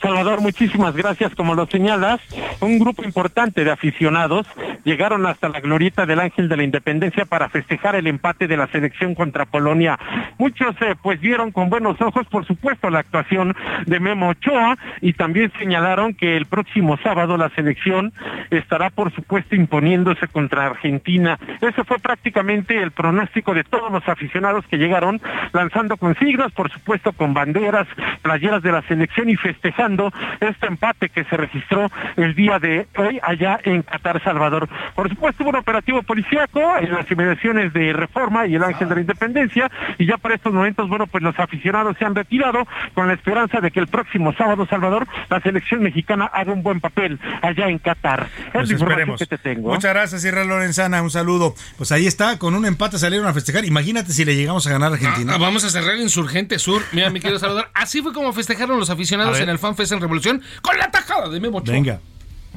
[0.00, 1.34] Salvador, muchísimas gracias.
[1.34, 2.20] Como lo señalas,
[2.60, 4.46] un grupo importante de aficionados
[4.84, 8.66] llegaron hasta la glorieta del Ángel de la Independencia para festejar el empate de la
[8.68, 9.98] selección contra Polonia.
[10.38, 13.54] Muchos eh, pues vieron con buenos ojos, por supuesto, la actuación
[13.86, 18.12] de Memo Ochoa y también señalaron que el próximo sábado la selección
[18.50, 21.38] estará, por supuesto, imponiéndose contra Argentina.
[21.60, 25.20] Ese fue prácticamente el pronóstico de todos los aficionados que llegaron
[25.52, 27.86] lanzando consignas, por supuesto, con banderas,
[28.22, 33.20] playeras de la selección y festejando este empate que se registró el día de hoy
[33.22, 34.68] allá en Qatar, Salvador.
[34.94, 38.94] Por supuesto, hubo un operativo policíaco en las inmediaciones de Reforma y el Ángel de
[38.96, 43.06] la Independencia, y ya para estos momentos, bueno, pues los aficionados se han retirado con
[43.08, 47.18] la esperanza de que el próximo sábado, Salvador, la selección mexicana haga un buen papel
[47.42, 48.28] allá en Qatar.
[48.46, 49.18] Es Pues la información esperemos.
[49.18, 49.68] que te tengo.
[49.72, 51.02] Muchas gracias, Israel Lorenzana.
[51.02, 51.54] Un saludo.
[51.76, 53.64] Pues ahí está, con un empate salieron a festejar.
[53.64, 55.34] Imagínate si le llegamos a ganar a Argentina.
[55.34, 56.82] Ah, vamos a cerrar Insurgente Sur.
[56.92, 57.68] Mira, mi querido Salvador.
[57.74, 61.40] Así fue como festejaron los aficionados en el FanFest en Revolución con la tajada de
[61.40, 61.74] Memo Ochoa.
[61.74, 62.00] Venga.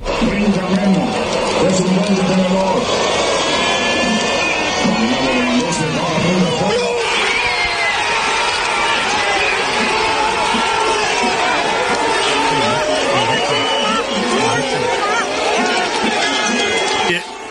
[0.02, 2.84] Es un buen tenedor.
[4.86, 6.90] Dominado Lewandowski, va a poner de juego.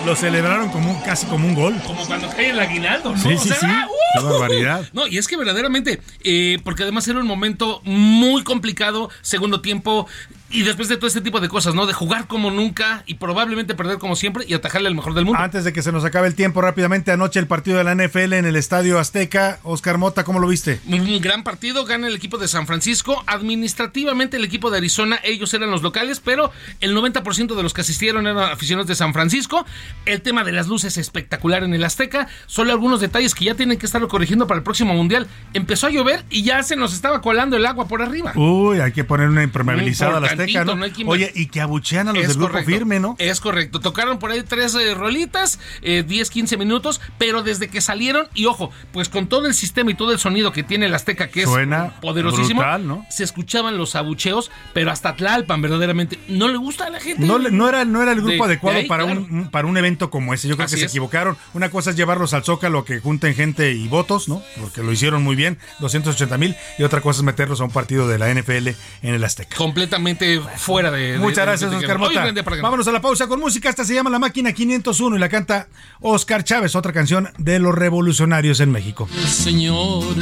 [0.04, 1.80] Lo celebraron como casi como un gol.
[1.86, 3.18] Como cuando cae el aguinaldo, ¿no?
[3.18, 3.66] Sí, O sí, sea, sí.
[3.68, 3.86] ¡ah!
[4.14, 4.24] Qué ¡Uh!
[4.24, 4.84] barbaridad.
[4.92, 10.08] No, y es que verdaderamente, eh, porque además era un momento muy complicado, segundo tiempo,
[10.52, 11.86] y después de todo este tipo de cosas, ¿no?
[11.86, 15.40] De jugar como nunca y probablemente perder como siempre y atajarle al mejor del mundo.
[15.40, 18.34] Antes de que se nos acabe el tiempo, rápidamente, anoche el partido de la NFL
[18.34, 19.58] en el Estadio Azteca.
[19.62, 20.80] Oscar Mota, ¿cómo lo viste?
[20.86, 23.22] Un gran partido, gana el equipo de San Francisco.
[23.26, 27.80] Administrativamente el equipo de Arizona, ellos eran los locales, pero el 90% de los que
[27.80, 29.64] asistieron eran aficionados de San Francisco.
[30.04, 32.28] El tema de las luces espectacular en el Azteca.
[32.46, 35.26] Solo algunos detalles que ya tienen que estarlo corrigiendo para el próximo Mundial.
[35.54, 38.32] Empezó a llover y ya se nos estaba colando el agua por arriba.
[38.34, 40.74] Uy, hay que poner una impermeabilizada a la Azteca, Importantito, ¿no?
[40.76, 42.70] no hay que- Oye, y que abuchean a los Es del grupo correcto.
[42.70, 43.16] firme, ¿no?
[43.18, 43.80] Es correcto.
[43.80, 48.46] Tocaron por ahí tres eh, rolitas, eh, 10, 15 minutos, pero desde que salieron, y
[48.46, 51.44] ojo, pues con todo el sistema y todo el sonido que tiene el Azteca, que
[51.44, 53.06] Suena es poderosísimo, brutal, ¿no?
[53.10, 57.24] se escuchaban los abucheos, pero hasta Tlalpan, verdaderamente, no le gusta a la gente.
[57.26, 57.36] No,
[57.68, 59.20] era, no era el grupo De- adecuado de ahí, para, claro.
[59.20, 60.48] un, para un evento como ese.
[60.48, 60.92] Yo creo Así que se es.
[60.92, 61.36] equivocaron.
[61.54, 64.42] Una cosa es llevarlos al Zócalo, que junten gente y votos, ¿no?
[64.60, 66.56] Porque lo hicieron muy bien, 280 mil.
[66.78, 68.68] Y otra cosa es meterlos a un partido de la NFL
[69.02, 69.56] en el Azteca.
[69.56, 71.12] Completamente fuera de.
[71.12, 72.32] de- Muchas de- gracias, de- de- Oscar Mota.
[72.62, 73.68] Vámonos a la pausa con música.
[73.68, 75.68] Esta se llama La Máquina 501 y la canta
[76.00, 79.08] Oscar Chávez, otra canción de los revolucionarios en México.
[79.26, 80.16] señores.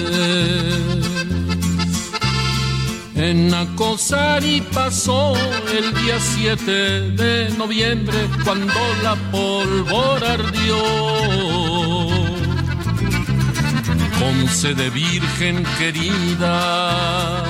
[3.14, 5.34] En Acosari pasó
[5.70, 6.70] el día 7
[7.12, 10.76] de noviembre cuando la pólvora ardió.
[14.18, 17.44] Con sede virgen querida.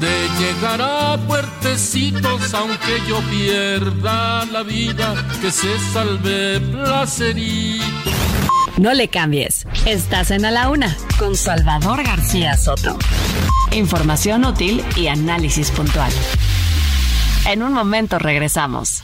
[0.00, 7.84] De llegar a puertecitos aunque yo pierda la vida, que se salve placerito.
[8.76, 9.66] No le cambies.
[9.86, 12.96] Estás en A la Una con Salvador García Soto.
[13.72, 16.12] Información útil y análisis puntual.
[17.46, 19.02] En un momento regresamos.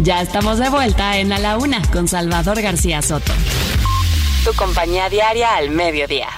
[0.00, 3.32] Ya estamos de vuelta en A la Una con Salvador García Soto.
[4.44, 6.28] Tu compañía diaria al mediodía.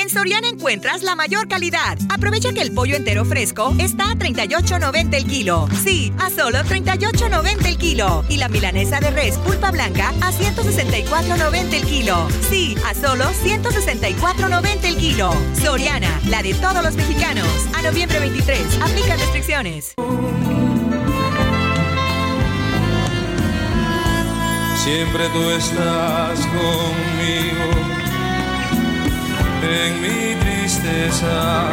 [0.00, 1.98] En Soriana encuentras la mayor calidad.
[2.08, 5.68] Aprovecha que el pollo entero fresco está a 38.90 el kilo.
[5.84, 8.24] Sí, a solo 38.90 el kilo.
[8.30, 12.28] Y la milanesa de res pulpa blanca a 164.90 el kilo.
[12.48, 15.34] Sí, a solo 164.90 el kilo.
[15.62, 17.46] Soriana, la de todos los mexicanos.
[17.74, 19.92] A noviembre 23, aplica restricciones.
[24.82, 27.99] Siempre tú estás conmigo
[29.62, 31.68] en mi tristeza.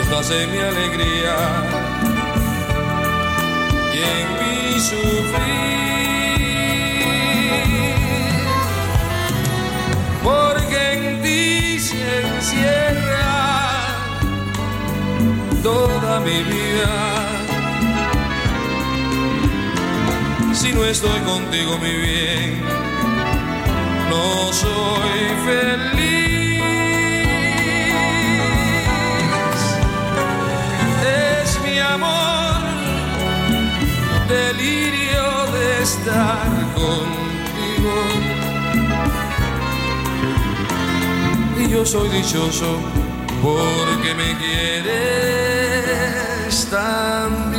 [0.00, 1.36] Estás en mi alegría
[3.94, 5.98] y en mi sufrir.
[10.22, 13.30] Porque en ti se encierra
[15.62, 17.28] toda mi vida.
[20.54, 22.62] Si no estoy contigo, mi bien,
[24.08, 26.62] no soy feliz.
[31.42, 32.60] Es mi amor,
[34.28, 37.96] delirio de estar contigo.
[41.58, 42.70] Y yo soy dichoso
[43.42, 45.78] porque me quieres
[46.70, 47.52] tan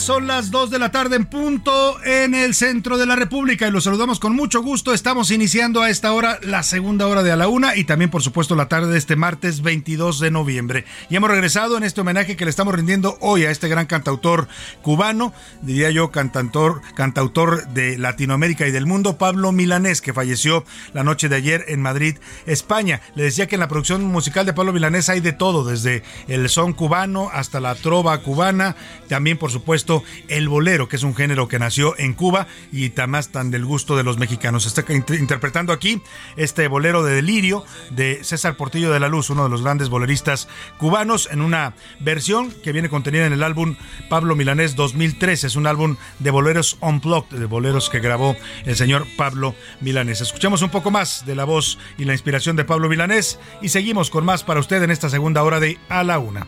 [0.00, 3.70] son las 2 de la tarde en punto en el centro de la República y
[3.70, 4.94] los saludamos con mucho gusto.
[4.94, 8.22] Estamos iniciando a esta hora la segunda hora de a la una y también por
[8.22, 10.84] supuesto la tarde de este martes 22 de noviembre.
[11.10, 14.48] Y hemos regresado en este homenaje que le estamos rindiendo hoy a este gran cantautor
[14.80, 21.04] cubano, diría yo cantautor, cantautor de Latinoamérica y del mundo, Pablo Milanés, que falleció la
[21.04, 23.02] noche de ayer en Madrid, España.
[23.16, 26.48] Le decía que en la producción musical de Pablo Milanés hay de todo, desde el
[26.48, 28.76] son cubano hasta la trova cubana,
[29.08, 29.89] también por supuesto
[30.28, 33.96] el bolero, que es un género que nació en Cuba y más tan del gusto
[33.96, 34.66] de los mexicanos.
[34.66, 36.02] Está interpretando aquí
[36.36, 40.48] este bolero de delirio de César Portillo de la Luz, uno de los grandes boleristas
[40.78, 43.76] cubanos, en una versión que viene contenida en el álbum
[44.08, 45.48] Pablo Milanés 2013.
[45.48, 50.20] Es un álbum de boleros unplugged, de boleros que grabó el señor Pablo Milanés.
[50.20, 54.10] Escuchamos un poco más de la voz y la inspiración de Pablo Milanés y seguimos
[54.10, 56.46] con más para usted en esta segunda hora de A la Una.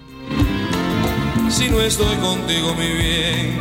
[1.52, 3.58] Si no estoy contigo, mi bien,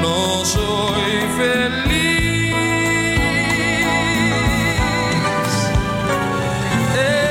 [0.00, 1.02] no soy
[1.36, 2.54] feliz.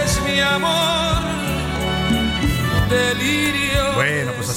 [0.05, 1.23] Es mi amor,
[2.89, 3.66] delirio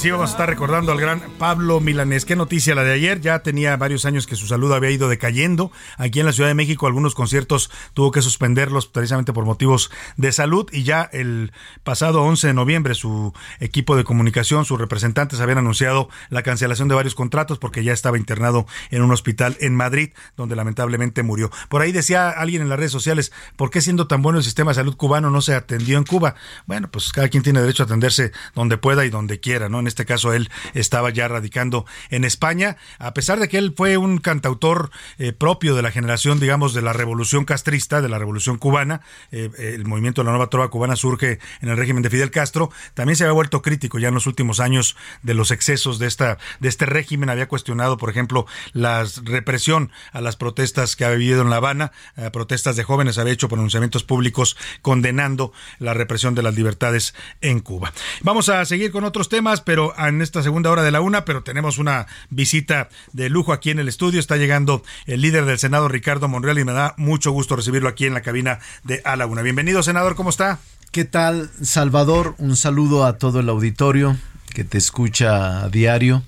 [0.01, 2.25] así vamos a estar recordando al gran Pablo Milanés.
[2.25, 3.21] Qué noticia la de ayer.
[3.21, 5.71] Ya tenía varios años que su salud había ido decayendo.
[5.95, 10.31] Aquí en la Ciudad de México algunos conciertos tuvo que suspenderlos precisamente por motivos de
[10.31, 11.51] salud y ya el
[11.83, 16.95] pasado 11 de noviembre su equipo de comunicación, sus representantes habían anunciado la cancelación de
[16.95, 21.51] varios contratos porque ya estaba internado en un hospital en Madrid donde lamentablemente murió.
[21.69, 24.71] Por ahí decía alguien en las redes sociales, ¿por qué siendo tan bueno el sistema
[24.71, 26.33] de salud cubano no se atendió en Cuba?
[26.65, 29.90] Bueno, pues cada quien tiene derecho a atenderse donde pueda y donde quiera, ¿no?
[29.91, 34.17] Este caso él estaba ya radicando en España, a pesar de que él fue un
[34.17, 39.01] cantautor eh, propio de la generación, digamos, de la revolución castrista, de la revolución cubana,
[39.31, 42.71] eh, el movimiento de la nueva trova cubana surge en el régimen de Fidel Castro,
[42.93, 46.37] también se había vuelto crítico ya en los últimos años de los excesos de esta
[46.59, 51.41] de este régimen, había cuestionado, por ejemplo, la represión a las protestas que ha vivido
[51.41, 56.43] en La Habana, eh, protestas de jóvenes, había hecho pronunciamientos públicos condenando la represión de
[56.43, 57.93] las libertades en Cuba.
[58.21, 61.43] Vamos a seguir con otros temas, pero en esta segunda hora de la una, pero
[61.43, 64.19] tenemos una visita de lujo aquí en el estudio.
[64.19, 68.05] Está llegando el líder del Senado, Ricardo Monreal, y me da mucho gusto recibirlo aquí
[68.05, 69.41] en la cabina de A la Una.
[69.41, 70.59] Bienvenido, senador, ¿cómo está?
[70.91, 72.35] ¿Qué tal, Salvador?
[72.37, 74.17] Un saludo a todo el auditorio
[74.53, 76.23] que te escucha a diario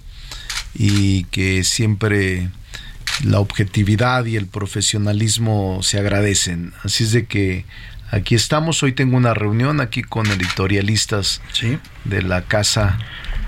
[0.73, 2.49] y que siempre
[3.23, 6.73] la objetividad y el profesionalismo se agradecen.
[6.83, 7.65] Así es de que
[8.13, 11.41] Aquí estamos, hoy tengo una reunión aquí con editorialistas
[12.03, 12.99] de la casa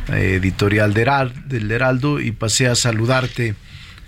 [0.09, 3.55] editorial del Heraldo y pasé a saludarte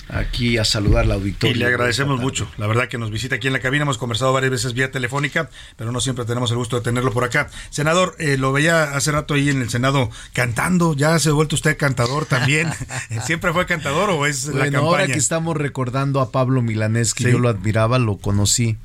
[0.09, 1.55] aquí a saludar la auditoría.
[1.55, 2.49] Y le agradecemos mucho.
[2.57, 3.83] La verdad que nos visita aquí en la cabina.
[3.83, 7.23] Hemos conversado varias veces vía telefónica, pero no siempre tenemos el gusto de tenerlo por
[7.23, 7.49] acá.
[7.69, 10.93] Senador, eh, lo veía hace rato ahí en el Senado cantando.
[10.95, 12.69] ¿Ya se ha vuelto usted cantador también?
[13.25, 14.79] ¿Siempre fue cantador o es la campaña?
[14.79, 18.77] Ahora que estamos recordando a Pablo Milanés, que yo lo admiraba, lo conocí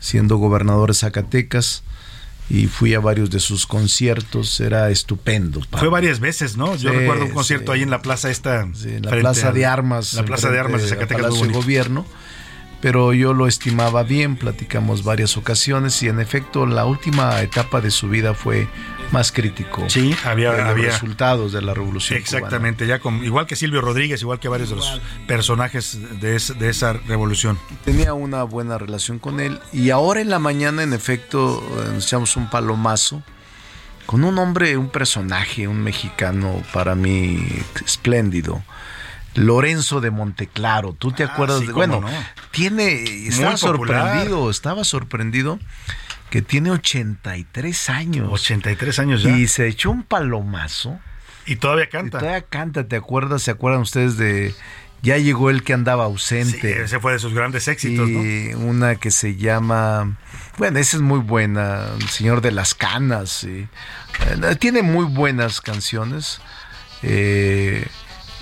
[0.00, 1.82] siendo gobernador de Zacatecas
[2.50, 5.62] y fui a varios de sus conciertos, era estupendo.
[5.72, 6.76] Fue varias veces, ¿no?
[6.76, 8.62] Yo recuerdo un concierto ahí en la plaza esta.
[8.62, 10.14] en la plaza de armas.
[10.14, 11.40] La plaza de armas de Zacatecas.
[11.40, 12.06] de Gobierno.
[12.84, 17.90] Pero yo lo estimaba bien, platicamos varias ocasiones y en efecto la última etapa de
[17.90, 18.68] su vida fue
[19.10, 19.88] más crítico.
[19.88, 22.18] Sí, había, había resultados de la revolución.
[22.18, 26.68] Exactamente, ya con, igual que Silvio Rodríguez, igual que varios de los personajes de, de,
[26.68, 27.58] esa revolución.
[27.86, 32.36] Tenía una buena relación con él y ahora en la mañana, en efecto, nos echamos
[32.36, 33.22] un palomazo
[34.04, 37.48] con un hombre, un personaje, un mexicano para mí
[37.82, 38.62] espléndido.
[39.34, 41.66] Lorenzo de Monteclaro, ¿tú te ah, acuerdas?
[41.66, 42.02] de, bueno,
[42.50, 45.58] tiene, estaba sorprendido, estaba sorprendido
[46.30, 48.28] que tiene 83 años.
[48.32, 49.36] 83 años ya.
[49.36, 50.98] Y se echó un palomazo.
[51.46, 52.18] Y todavía canta.
[52.18, 53.42] Y todavía canta, ¿te acuerdas?
[53.42, 54.54] ¿Se acuerdan ustedes de
[55.00, 56.60] Ya llegó el que andaba ausente?
[56.60, 60.16] Sí, ese fue de sus grandes éxitos, y una que se llama,
[60.58, 63.44] bueno, esa es muy buena, El Señor de las Canas.
[63.44, 63.68] Eh,
[64.58, 66.40] tiene muy buenas canciones.
[67.02, 67.86] Eh,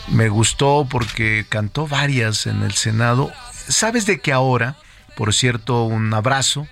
[0.09, 3.33] me gustó porque cantó varias en el Senado.
[3.69, 4.77] ¿Sabes de que ahora,
[5.17, 6.67] por cierto, un abrazo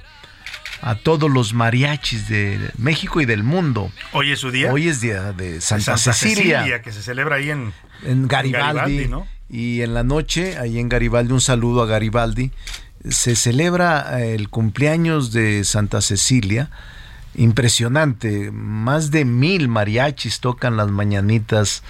[0.83, 3.91] a todos los mariachis de México y del mundo.
[4.13, 4.73] Hoy es su día.
[4.73, 7.73] Hoy es día de Santa, Cecilia, que se celebra ahí en,
[8.05, 9.11] en Garibaldi.
[9.49, 12.53] Y en la noche, ahí en Garibaldi, un saludo a Garibaldi.
[13.09, 16.71] Se celebra el cumpleaños de Santa Cecilia.
[17.35, 21.83] Impresionante, más de mil mariachis tocan las mañanitas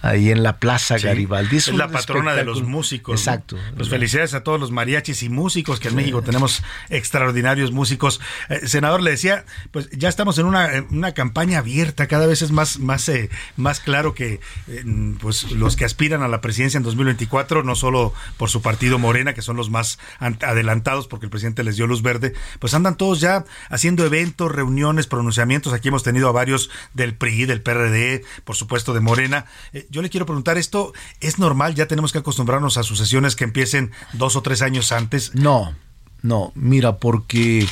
[0.00, 1.56] ahí en la Plaza Garibaldi.
[1.56, 3.20] Es, la patrona de los músicos.
[3.20, 3.56] Exacto.
[3.76, 8.20] Pues felicidades a todos los mariachis y músicos que en México tenemos extraordinarios músicos.
[8.48, 12.50] Eh, senador, le decía, pues ya estamos en una, una campaña abierta, cada vez es
[12.50, 14.84] más, más, eh, más claro que eh,
[15.20, 19.34] pues los que aspiran a la presidencia en 2024, no solo por su partido Morena,
[19.34, 23.20] que son los más adelantados porque el presidente les dio luz verde, pues andan todos
[23.20, 25.72] ya haciendo eventos, reuniones, pronunciamientos.
[25.72, 29.46] Aquí hemos tenido a varios del PRI, del PRD, por supuesto de Morena
[29.90, 31.74] yo le quiero preguntar, ¿esto es normal?
[31.74, 35.34] ¿Ya tenemos que acostumbrarnos a sucesiones que empiecen dos o tres años antes?
[35.34, 35.74] No,
[36.22, 37.66] no, mira, porque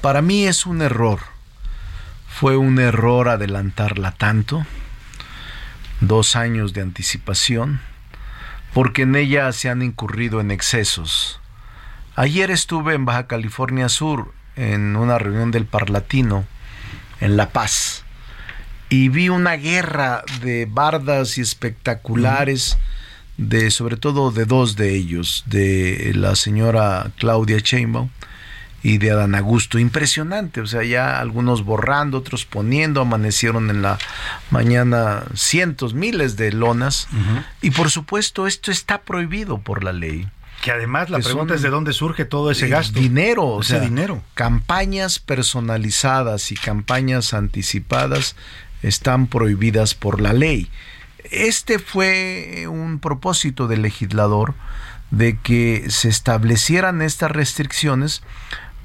[0.00, 1.20] para mí es un error.
[2.28, 4.66] Fue un error adelantarla tanto.
[6.00, 7.80] dos años de anticipación,
[8.74, 11.38] porque en ella se han incurrido en excesos.
[12.16, 16.44] Ayer estuve en Baja California Sur en una reunión del Parlatino
[17.20, 18.04] en La Paz
[18.92, 22.76] y vi una guerra de bardas y espectaculares
[23.38, 28.10] de sobre todo de dos de ellos, de la señora Claudia Sheinbaum
[28.82, 29.78] y de Adán Augusto.
[29.78, 33.96] Impresionante, o sea, ya algunos borrando, otros poniendo, amanecieron en la
[34.50, 37.08] mañana cientos, miles de lonas.
[37.62, 40.28] Y por supuesto, esto está prohibido por la ley.
[40.60, 43.00] Que además la Que pregunta es de dónde surge todo ese gasto.
[43.00, 44.22] Dinero, o Ese sea, dinero.
[44.34, 48.36] campañas personalizadas y campañas anticipadas
[48.82, 50.68] están prohibidas por la ley.
[51.30, 54.54] Este fue un propósito del legislador
[55.10, 58.22] de que se establecieran estas restricciones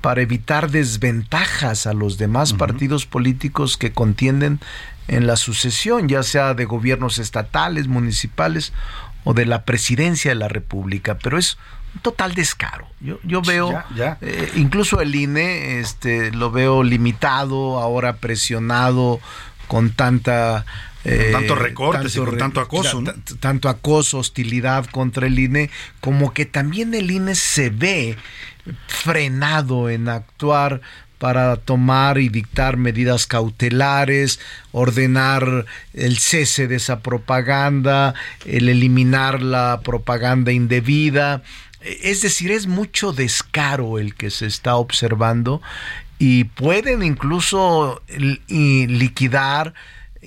[0.01, 4.59] para evitar desventajas a los demás partidos políticos que contienden
[5.07, 8.73] en la sucesión, ya sea de gobiernos estatales, municipales
[9.23, 11.17] o de la presidencia de la República.
[11.17, 11.57] Pero es
[11.95, 12.87] un total descaro.
[12.99, 14.17] Yo, yo veo, Ya, ya.
[14.21, 19.19] eh, incluso el INE, este, lo veo limitado, ahora presionado
[19.67, 20.65] con tanta...
[21.05, 23.11] eh, tantos recortes y con tanto acoso, ¿no?
[23.13, 25.69] ta- ta- tanto acoso, hostilidad contra el INE,
[26.01, 28.17] como que también el INE se ve
[28.87, 30.81] frenado en actuar
[31.17, 34.39] para tomar y dictar medidas cautelares,
[34.71, 38.13] ordenar el cese de esa propaganda,
[38.45, 41.41] el eliminar la propaganda indebida.
[41.81, 45.61] Es decir, es mucho descaro el que se está observando
[46.19, 48.41] y pueden incluso li-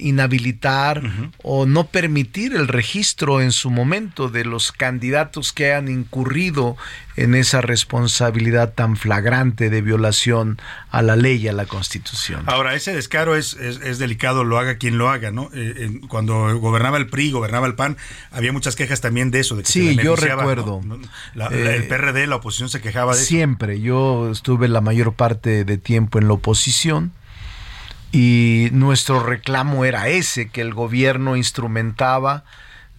[0.01, 1.03] inhabilitar
[1.42, 6.76] o no permitir el registro en su momento de los candidatos que han incurrido
[7.16, 10.59] en esa responsabilidad tan flagrante de violación
[10.90, 12.44] a la ley y a la constitución.
[12.46, 15.51] Ahora, ese descaro es, es, es delicado, lo haga quien lo haga, ¿no?
[15.53, 17.96] Eh, cuando gobernaba el PRI, gobernaba el PAN,
[18.30, 20.80] había muchas quejas también de eso, de que Sí, se yo recuerdo.
[20.84, 20.98] ¿no?
[21.34, 23.28] La- Eh, la- el PRD, la oposición se quejaba de eso.
[23.28, 27.12] Siempre, yo estuve la mayor parte de tiempo en la oposición
[28.12, 32.44] y nuestro reclamo era ese, que el gobierno instrumentaba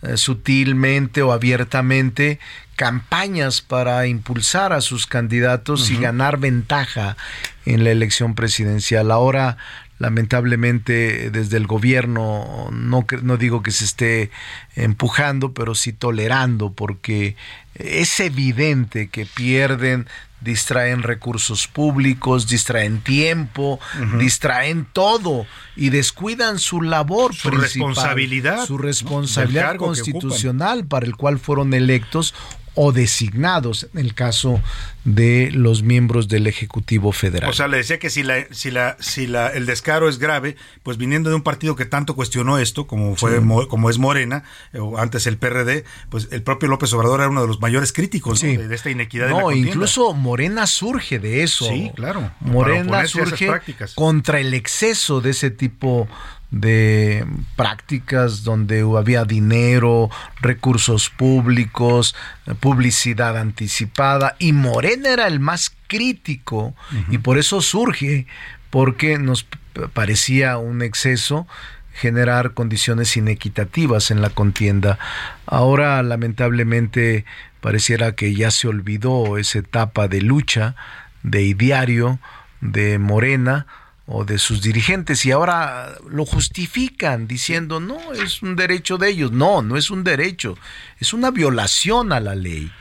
[0.04, 2.40] eh, sutilmente o abiertamente
[2.76, 7.18] campañas para impulsar a sus candidatos y ganar ventaja
[7.66, 9.12] en la elección presidencial.
[9.12, 9.58] Ahora,
[10.00, 14.32] lamentablemente, desde el gobierno, no, no digo que se esté
[14.76, 17.36] empujando, pero sí tolerando, porque
[17.76, 20.08] es evidente que pierden
[20.42, 23.80] distraen recursos públicos, distraen tiempo,
[24.18, 31.40] distraen todo y descuidan su labor Su principal, responsabilidad, su responsabilidad constitucional para el cual
[31.40, 32.34] fueron electos
[32.74, 34.62] o designados en el caso
[35.04, 37.50] de los miembros del Ejecutivo Federal.
[37.50, 40.56] O sea, le decía que si la, si la, si la, el descaro es grave,
[40.84, 43.68] pues viniendo de un partido que tanto cuestionó esto, como fue, Sí.
[43.70, 44.44] Como es Morena,
[44.74, 47.92] eh, o antes el PRD, pues el propio López Obrador era uno de los mayores
[47.94, 48.50] críticos ¿no?
[48.50, 48.58] Sí.
[48.58, 49.70] de, de esta inequidad en la no, contienda.
[49.70, 51.66] incluso Morena surge de eso.
[51.66, 53.50] Sí, claro, Morena surge
[53.96, 56.08] contra el exceso de ese tipo
[56.52, 57.26] de
[57.56, 60.10] prácticas donde había dinero,
[60.42, 62.14] recursos públicos,
[62.60, 66.76] publicidad anticipada y Morena era el más crítico
[67.10, 68.28] y por eso surge
[68.70, 69.48] porque nos
[69.94, 71.48] parecía un exceso
[71.94, 74.98] generar condiciones inequitativas en la contienda.
[75.46, 77.26] Ahora, lamentablemente,
[77.60, 80.76] pareciera que ya se olvidó esa etapa de lucha,
[81.24, 82.20] de ideario,
[82.62, 83.68] de Morena
[84.14, 89.32] o de sus dirigentes y ahora lo justifican diciendo no es un derecho de ellos
[89.32, 90.58] no no es un derecho
[91.00, 92.72] es una violación a la ley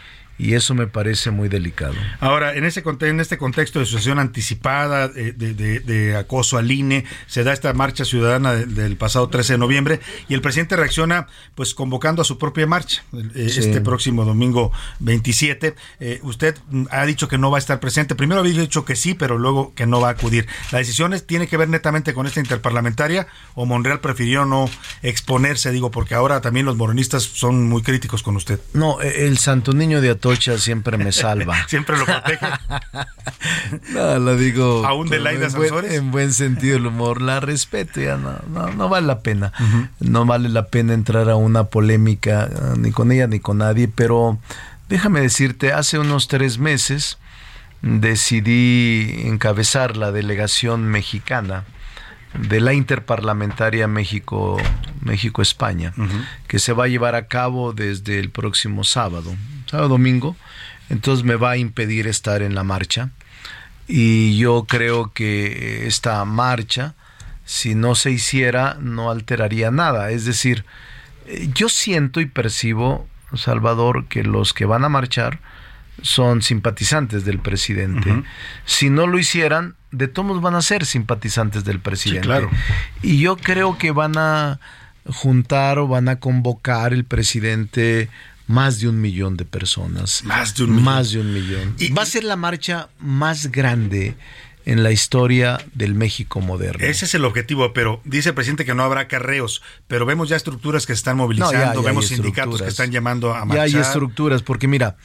[0.41, 5.11] y eso me parece muy delicado Ahora, en, ese, en este contexto de sucesión anticipada,
[5.17, 9.29] eh, de, de- de acoso al INE, se da esta marcha ciudadana de- del pasado
[9.29, 13.03] 13 de noviembre y el presidente reacciona pues convocando a su propia marcha
[13.35, 13.61] eh, Sí.
[13.61, 15.75] este próximo domingo 27.
[16.01, 16.57] Eh, usted
[16.91, 18.15] ha dicho que no va a estar presente.
[18.15, 20.47] Primero había dicho que sí, pero luego que no va a acudir.
[20.73, 24.69] ¿La decisión es- tiene que ver netamente con esta interparlamentaria o Monreal prefirió no
[25.03, 25.71] exponerse?
[25.71, 28.61] Digo, porque ahora también los morenistas son muy críticos con usted.
[28.73, 32.47] no e- el santo niño de Atocha siempre me salva Siempre lo protege.
[33.91, 34.85] No, lo digo.
[34.87, 37.23] Aún de Laida en, buen, en buen sentido del humor.
[37.23, 39.53] La respeto, ya no, no, no vale la pena.
[40.01, 43.89] No vale la pena entrar a una polémica eh, ni con ella ni con nadie,
[43.89, 44.39] pero
[44.89, 47.19] déjame decirte, hace unos tres meses
[47.83, 51.65] decidí encabezar la delegación mexicana
[52.35, 54.57] de la interparlamentaria México
[55.01, 55.93] México España
[56.47, 59.35] que se va a llevar a cabo desde el próximo sábado
[59.67, 60.37] sábado domingo.
[60.89, 63.11] Entonces me va a impedir estar en la marcha.
[63.87, 66.95] Y yo creo que esta marcha
[67.45, 70.11] si no se hiciera no alteraría nada.
[70.11, 70.65] Es decir
[71.27, 75.39] Eh, Yo siento y percibo, Salvador, que los que van a marchar
[76.03, 78.23] son simpatizantes del presidente.
[78.65, 82.27] Si no lo hicieran, de todos van a ser simpatizantes del presidente.
[82.27, 82.51] claro.
[83.03, 84.61] Y yo creo que van a
[85.07, 88.09] juntar o van a convocar el presidente
[88.47, 90.23] más de un millón de personas.
[90.25, 90.85] Más de un millón.
[90.85, 91.77] Más de un millón.
[91.97, 94.17] Va a ser la marcha más grande
[94.67, 96.85] en la historia del México moderno.
[96.85, 100.37] Ese es el objetivo, pero dice el presidente que no habrá carreos, pero vemos ya
[100.37, 103.45] estructuras que se están movilizando, No, ya- ya vemos sindicatos que están llamando a Ya
[103.47, 103.65] marchar.
[103.67, 104.97] hay estructuras, porque mira,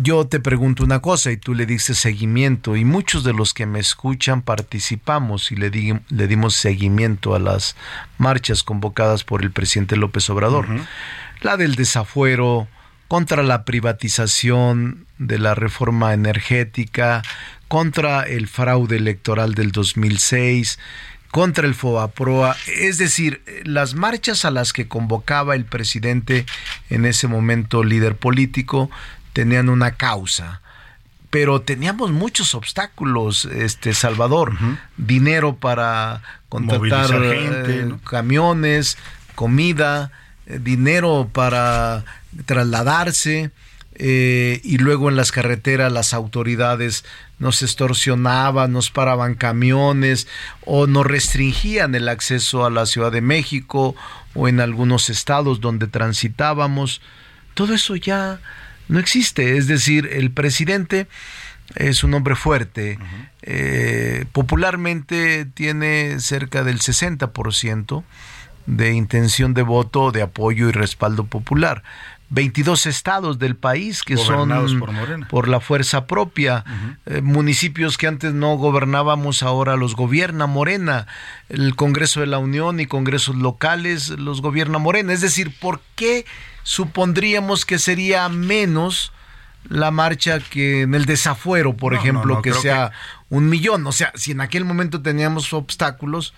[0.00, 3.66] yo te pregunto una cosa y tú le dices seguimiento y muchos de los que
[3.66, 7.74] me escuchan participamos y le, di- le dimos seguimiento a las
[8.18, 10.66] marchas convocadas por el presidente López Obrador.
[11.40, 12.68] La del desafuero
[13.08, 17.22] contra la privatización de la reforma energética,
[17.68, 20.78] contra el fraude electoral del 2006,
[21.30, 26.46] contra el FOBAPROA, es decir, las marchas a las que convocaba el presidente
[26.90, 28.88] en ese momento líder político
[29.34, 30.62] tenían una causa,
[31.28, 34.52] pero teníamos muchos obstáculos, este Salvador,
[34.96, 37.98] dinero para contratar gente, eh, ¿no?
[37.98, 38.96] camiones,
[39.34, 40.12] comida,
[40.46, 42.04] eh, dinero para
[42.46, 43.50] trasladarse.
[43.96, 47.04] eh, y luego en las carreteras las autoridades
[47.38, 50.26] nos extorsionaban, nos paraban camiones
[50.64, 53.94] o nos restringían el acceso a la Ciudad de México
[54.34, 57.00] o en algunos estados donde transitábamos.
[57.54, 58.40] Todo eso ya
[58.88, 59.56] no existe.
[59.56, 61.06] Es decir, el presidente
[61.74, 62.98] es un hombre fuerte.
[63.42, 68.04] eh, popularmente tiene cerca del 60%
[68.66, 71.82] de intención de voto, de apoyo y respaldo popular.
[72.30, 75.28] 22 estados del país que Gobernados son por Morena.
[75.28, 76.64] por la fuerza propia,
[77.06, 81.06] eh, municipios que antes no gobernábamos ahora los gobierna Morena,
[81.48, 86.24] el Congreso de la Unión y congresos locales los gobierna Morena, es decir, ¿por qué
[86.64, 89.12] supondríamos que sería menos
[89.68, 92.90] la marcha que en el desafuero, por No, ejemplo, no, no, que sea
[93.30, 93.86] un millón?
[93.86, 96.34] O sea, si en aquel momento teníamos obstáculos,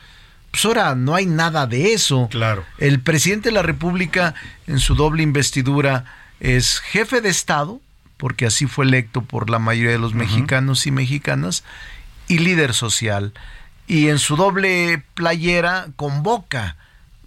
[0.51, 2.29] pues ahora no hay nada de eso.
[2.31, 2.65] Claro.
[2.79, 4.35] El presidente de la República,
[4.67, 6.05] en su doble investidura,
[6.41, 7.81] es jefe de Estado,
[8.17, 11.65] porque así fue electo por la mayoría de los mexicanos y mexicanas,
[12.29, 13.33] y líder social.
[13.87, 16.77] Y en su doble playera convoca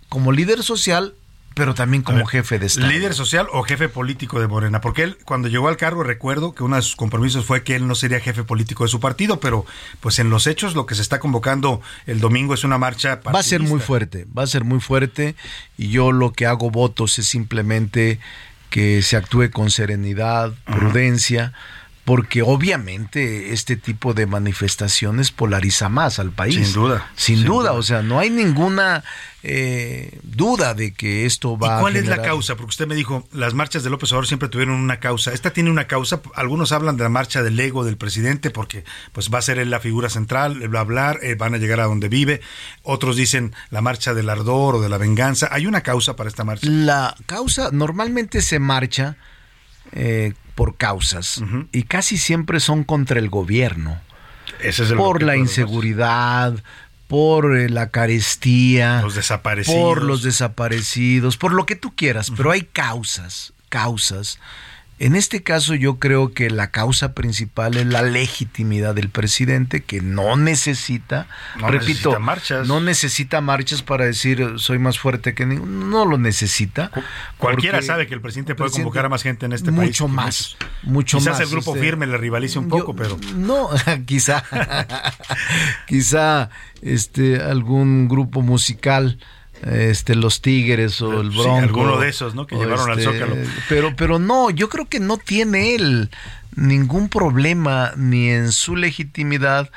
[0.10, 1.14] como líder social,
[1.60, 2.88] pero también como jefe de Estado.
[2.88, 4.80] ¿Líder social o jefe político de Morena?
[4.80, 7.86] Porque él, cuando llegó al cargo, recuerdo que uno de sus compromisos fue que él
[7.86, 9.66] no sería jefe político de su partido, pero
[10.00, 13.42] pues en los hechos lo que se está convocando el domingo es una marcha Va
[13.42, 15.36] a ser muy fuerte, va a ser muy fuerte
[15.78, 18.22] y yo lo que hago votos es simplemente
[18.70, 21.52] que se actúe con serenidad, prudencia,
[22.10, 26.56] porque obviamente este tipo de manifestaciones polariza más al país.
[26.56, 27.74] Sin duda, Sin, sin duda, duda.
[27.74, 29.04] o sea, no hay ninguna
[29.44, 32.56] eh, duda de que esto va ¿Y cuál a es la causa?
[32.56, 35.34] Porque usted me dijo, las marchas de López Obrador siempre tuvieron una causa.
[35.34, 36.20] Esta tiene una causa.
[36.34, 39.70] Algunos hablan de la marcha del ego del presidente porque pues va a ser él
[39.70, 42.42] la figura central, él va a hablar, eh, van a llegar a donde vive.
[42.82, 45.48] Otros dicen la marcha del ardor o de la venganza.
[45.52, 46.68] ¿Hay una causa para esta marcha?
[46.68, 49.16] La causa normalmente se marcha
[49.92, 51.42] eh, por causas
[51.72, 53.98] y casi siempre son contra el gobierno.
[54.62, 56.54] Ese es el por la inseguridad,
[57.08, 59.80] por eh, la carestía, Los desaparecidos.
[59.82, 64.38] por los desaparecidos, por lo que tú quieras, pero hay causas, causas.
[65.02, 70.02] En este caso yo creo que la causa principal es la legitimidad del presidente que
[70.02, 71.28] no necesita,
[71.58, 72.68] No repito, necesita marchas.
[72.68, 76.92] no necesita marchas para decir soy más fuerte que ninguno, no lo necesita.
[77.38, 79.88] Cualquiera sabe que el presidente puede presidente- convocar a más gente en este país.
[80.02, 81.42] mucho que más, mucho Quizás más.
[81.42, 83.70] el grupo este, firme le rivalice un poco, pero no,
[84.06, 84.44] quizá,
[85.88, 86.50] quizá
[86.82, 89.18] este algún grupo musical,
[89.64, 92.48] este los Tigres o el Sí, Bronco, alguno de esos, ¿no?
[92.48, 93.36] Que llevaron al este, Zócalo.
[93.68, 96.10] Pero, pero no, yo creo que no tiene él
[96.56, 99.70] ningún problema ni en su legitimidad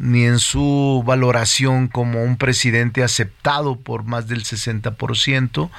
[0.00, 5.70] ni en su valoración como un presidente aceptado por más del 60%.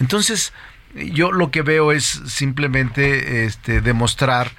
[0.00, 0.54] Entonces,
[0.94, 4.52] yo lo que veo es simplemente este, demostrar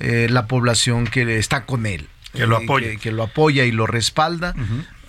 [0.00, 2.08] eh, la población que está con él.
[2.34, 2.90] Que lo eh, apoya.
[2.90, 4.54] Que, que lo apoya y lo respalda.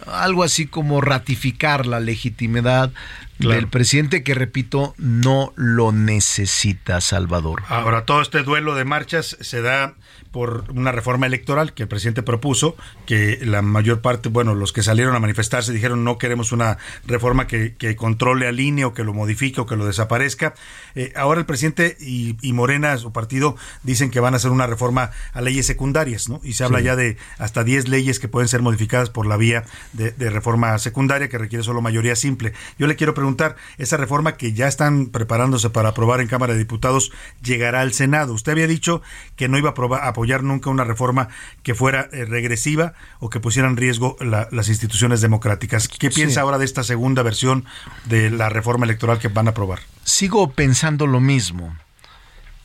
[0.07, 2.91] Algo así como ratificar la legitimidad
[3.39, 3.55] Claro.
[3.55, 7.63] del presidente que, repito, no lo necesita Salvador.
[7.69, 9.95] Ahora, todo este duelo de marchas se da
[10.31, 12.75] por una reforma electoral que el presidente propuso,
[13.05, 16.77] que la mayor parte, bueno, los que salieron a manifestarse dijeron no queremos una
[17.07, 20.53] reforma que, que controle al INE o que lo modifique o que lo desaparezca.
[20.99, 24.67] Eh, ahora el presidente y, y Morena, su partido, dicen que van a hacer una
[24.67, 26.41] reforma a leyes secundarias, ¿no?
[26.43, 26.83] Y se habla Sí.
[26.85, 30.77] ya de hasta 10 leyes que pueden ser modificadas por la vía de, de reforma
[30.77, 32.51] secundaria que requiere solo mayoría simple.
[32.77, 36.59] Yo le quiero preguntar esa reforma que ya están preparándose para aprobar en Cámara de
[36.59, 38.33] Diputados llegará al Senado.
[38.33, 39.01] Usted había dicho
[39.37, 41.29] que no iba a apoyar nunca una reforma
[41.63, 45.87] que fuera eh, regresiva o que pusiera en riesgo las instituciones democráticas.
[45.87, 47.63] ¿Qué piensa ahora de esta segunda versión
[48.05, 49.79] de la reforma electoral que van a aprobar?
[50.09, 51.77] Sigo pensando lo mismo.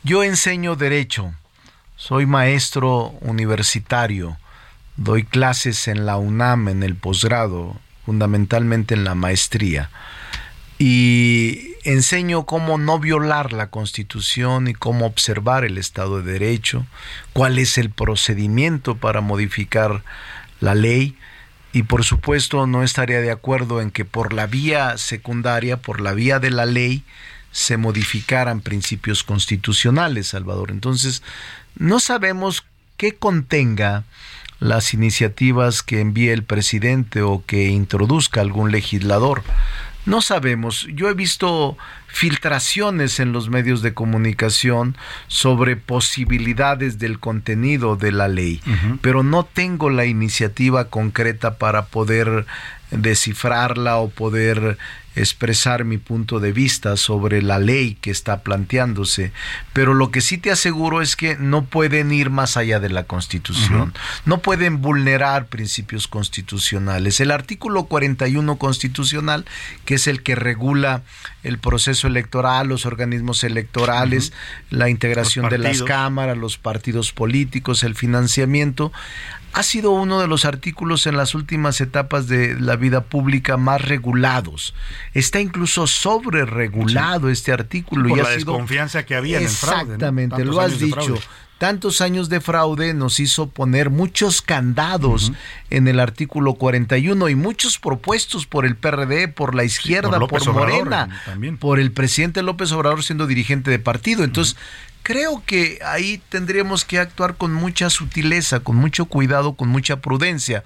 [0.02, 1.34] Yo enseño derecho,
[1.94, 4.38] soy maestro universitario,
[4.96, 7.76] doy clases en la UNAM en el posgrado,
[8.06, 9.90] fundamentalmente en la maestría.
[10.78, 16.86] Y enseño cómo no violar la Constitución y cómo observar el Estado de Derecho,
[17.34, 20.02] cuál es el procedimiento para modificar
[20.60, 21.14] la ley
[21.74, 26.12] y por supuesto no estaría de acuerdo en que por la vía secundaria, por la
[26.12, 27.02] vía de la ley,
[27.54, 30.72] se modificaran principios constitucionales, Salvador.
[30.72, 31.22] Entonces,
[31.76, 32.64] no sabemos
[32.96, 34.02] qué contenga
[34.58, 39.44] las iniciativas que envíe el presidente o que introduzca algún legislador.
[40.04, 40.88] No sabemos.
[40.92, 41.78] Yo he visto
[42.08, 44.96] filtraciones en los medios de comunicación
[45.28, 48.60] sobre posibilidades del contenido de la ley,
[49.00, 52.46] pero no tengo la iniciativa concreta para poder
[52.90, 54.76] descifrarla o poder
[55.16, 59.32] expresar mi punto de vista sobre la ley que está planteándose,
[59.72, 63.04] pero lo que sí te aseguro es que no pueden ir más allá de la
[63.04, 67.20] Constitución, no pueden vulnerar principios constitucionales.
[67.20, 69.44] El artículo 41 constitucional,
[69.84, 71.02] que es el que regula
[71.42, 74.32] el proceso electoral, los organismos electorales,
[74.70, 78.92] la integración de las cámaras, los partidos políticos, el financiamiento,
[79.54, 83.80] ha sido uno de los artículos en las últimas etapas de la vida pública más
[83.80, 84.74] regulados.
[85.14, 88.08] Está incluso sobre regulado este artículo.
[88.08, 89.82] por y la desconfianza que había en el fraude.
[89.94, 91.18] Exactamente, lo has dicho.
[91.58, 95.30] Tantos años de fraude nos hizo poner muchos candados
[95.70, 101.22] en el artículo 41 y muchos propuestos por el PRD, por la izquierda, por, Morena,
[101.60, 104.24] por el presidente López Obrador siendo dirigente de partido.
[104.24, 104.56] Entonces,
[105.04, 110.64] creo que ahí tendríamos que actuar con mucha sutileza, con mucho cuidado, con mucha prudencia.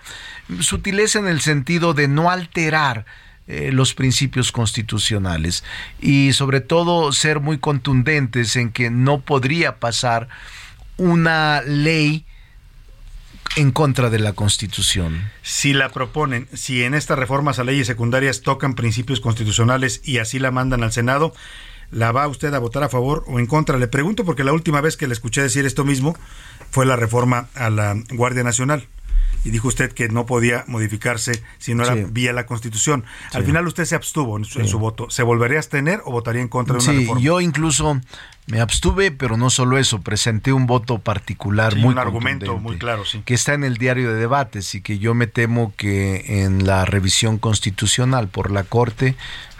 [0.60, 3.04] Sutileza en el sentido de no alterar
[3.48, 5.64] eh, los principios constitucionales
[6.00, 10.28] y sobre todo ser muy contundentes en que no podría pasar
[10.96, 12.24] una ley
[13.56, 15.30] en contra de la Constitución.
[15.42, 20.38] Si la proponen, si en estas reformas a leyes secundarias tocan principios constitucionales y así
[20.38, 21.34] la mandan al Senado,
[21.90, 23.78] ¿La va usted a votar a favor o en contra?
[23.78, 26.16] Le pregunto porque la última vez que le escuché decir esto mismo
[26.70, 28.86] fue la reforma a la Guardia Nacional.
[29.44, 33.04] Y dijo usted que no podía modificarse si no era vía la Constitución.
[33.32, 35.10] Al final usted se abstuvo en su, voto.
[35.10, 37.20] ¿Se volvería a abstener o votaría en contra de una reforma?
[37.20, 38.00] Yo incluso
[38.46, 43.04] me abstuve, pero no solo eso, presenté un voto particular muy un argumento muy claro,
[43.04, 43.22] sí.
[43.24, 46.84] que está en el diario de debates y que yo me temo que en la
[46.84, 49.16] revisión constitucional por la Corte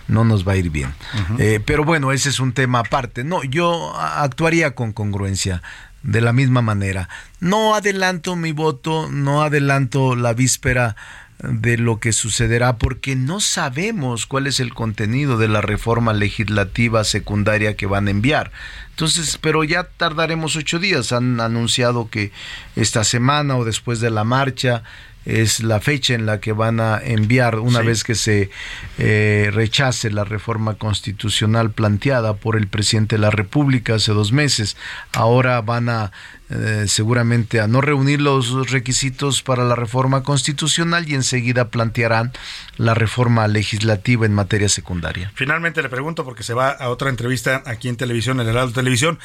[0.09, 0.93] no nos va a ir bien.
[1.39, 3.25] Eh, pero bueno, ese es un tema aparte.
[3.25, 5.63] No, yo actuaría con congruencia
[6.03, 7.09] de la misma manera.
[7.41, 10.97] No adelanto mi voto, no adelanto la víspera
[11.43, 17.05] de lo que sucederá porque no sabemos cuál es el contenido de la reforma legislativa
[17.05, 18.51] secundaria que van a enviar.
[18.91, 21.13] Entonces, pero ya tardaremos ocho días.
[21.13, 22.33] Han anunciado que
[22.75, 24.83] esta semana o después de la marcha
[25.29, 28.51] es la fecha en la que van a enviar una vez que se
[28.97, 34.77] eh, rechace la reforma constitucional planteada por el presidente de la República hace dos meses.
[35.13, 36.13] Ahora van a
[36.51, 42.33] eh, seguramente a no reunir los requisitos para la reforma constitucional y enseguida plantearán
[42.79, 45.31] la reforma legislativa en materia secundaria.
[45.35, 48.73] Finalmente le pregunto porque se va a otra entrevista aquí en televisión, en el Heraldo
[48.73, 49.19] Televisión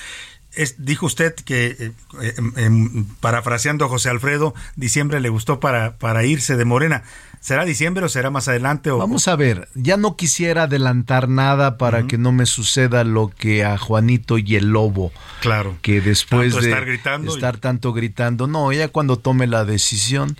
[0.77, 5.97] dijo usted que, eh, eh, em, em, parafraseando a José Alfredo, diciembre le gustó para,
[5.97, 7.03] para irse de Morena.
[7.39, 8.89] ¿Será diciembre o será más adelante?
[8.89, 13.29] O, Vamos a ver, ya no quisiera adelantar nada para que no me suceda lo
[13.29, 15.11] que a Juanito y el Lobo.
[15.41, 15.75] Claro.
[15.81, 20.37] Que después de estar, gritando estar tanto gritando, no, ya cuando tome la decisión,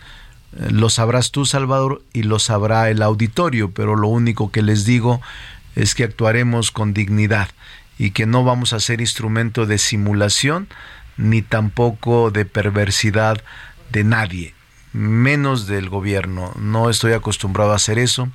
[0.53, 4.85] eh, lo sabrás tú, Salvador, y lo sabrá el auditorio, pero lo único que les
[4.85, 5.19] digo
[5.75, 7.49] es que actuaremos con dignidad
[8.03, 10.67] y que no vamos a ser instrumento de simulación
[11.15, 13.41] ni tampoco de perversidad
[13.91, 14.53] de nadie,
[14.91, 16.51] menos del gobierno.
[16.59, 18.27] No estoy acostumbrado a hacer eso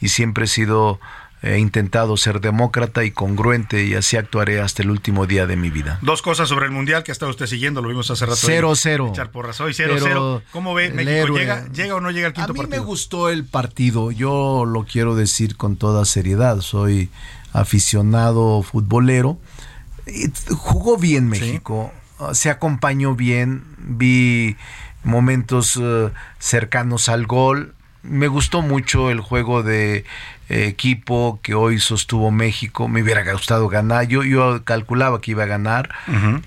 [0.00, 0.98] y siempre he sido
[1.44, 5.70] he intentado ser demócrata y congruente y así actuaré hasta el último día de mi
[5.70, 5.98] vida.
[6.02, 8.38] Dos cosas sobre el Mundial que ha estado usted siguiendo, lo vimos hace rato.
[8.46, 10.42] 0-0.
[10.50, 11.36] ¿Cómo ve México?
[11.36, 12.64] ¿Llega, ¿Llega, o no llega al quinto partido?
[12.64, 17.10] A mí me gustó el partido, yo lo quiero decir con toda seriedad, soy
[17.52, 19.38] aficionado futbolero.
[20.50, 21.92] Jugó bien México,
[22.32, 24.56] se acompañó bien, vi
[25.04, 30.04] momentos eh, cercanos al gol, me gustó mucho el juego de
[30.48, 32.88] eh, equipo que hoy sostuvo México.
[32.88, 34.08] Me hubiera gustado ganar.
[34.08, 35.90] Yo, yo calculaba que iba a ganar.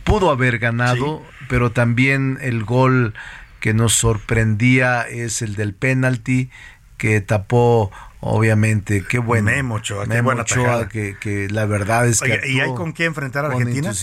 [0.04, 3.14] Pudo haber ganado, pero también el gol
[3.60, 6.50] que nos sorprendía es el del penalti
[6.98, 12.08] que tapó obviamente qué bueno Memo Ochoa, qué Memo buena Ochoa, que, que la verdad
[12.08, 13.94] es que Oye, ¿y hay con qué enfrentar a Argentina?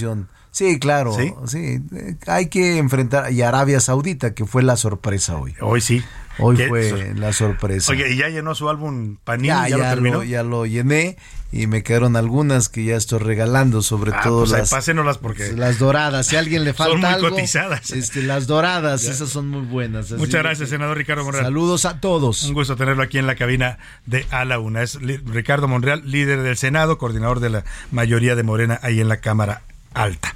[0.51, 1.33] sí claro ¿Sí?
[1.47, 1.81] ¿Sí?
[2.27, 6.05] hay que enfrentar y Arabia Saudita que fue la sorpresa hoy hoy sí
[6.39, 6.69] hoy ¿Qué?
[6.69, 9.49] fue la sorpresa Oye, ¿y ya llenó su álbum Panini?
[9.49, 10.17] ya, ¿Ya, lo ya terminó?
[10.19, 11.17] lo, ya lo llené
[11.55, 15.53] y me quedaron algunas que ya estoy regalando, sobre Ah, todo pues las, pásenoslas porque
[15.53, 16.27] las doradas.
[16.27, 17.91] Si a alguien le son falta muy algo, cotizadas.
[17.91, 19.11] este, las doradas, Ya.
[19.11, 20.11] esas son muy buenas.
[20.13, 21.45] Muchas gracias, que- senador Ricardo Monreal.
[21.45, 22.43] Saludos a todos.
[22.45, 24.83] Un gusto tenerlo aquí en la cabina de A la Una.
[24.83, 29.19] Es Ricardo Monreal, líder del Senado, coordinador de la mayoría de Morena ahí en la
[29.19, 29.61] Cámara
[29.95, 30.35] Alta.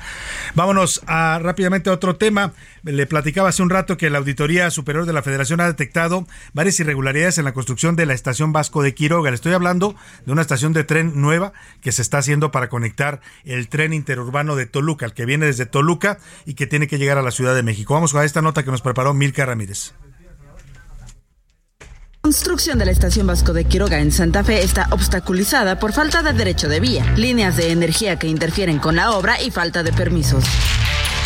[0.55, 2.53] Vámonos a, rápidamente a otro tema.
[2.83, 6.79] Le platicaba hace un rato que la Auditoría Superior de la Federación ha detectado varias
[6.81, 9.31] irregularidades en la construcción de la estación Vasco de Quiroga.
[9.31, 13.21] Le estoy hablando de una estación de tren nueva que se está haciendo para conectar
[13.45, 17.19] el tren interurbano de Toluca, el que viene desde Toluca y que tiene que llegar
[17.19, 17.95] a la Ciudad de México.
[17.95, 19.95] Vamos a esta nota que nos preparó Milka Ramírez.
[22.27, 26.33] Construcción de la estación Vasco de Quiroga en Santa Fe está obstaculizada por falta de
[26.33, 30.43] derecho de vía, líneas de energía que interfieren con la obra y falta de permisos.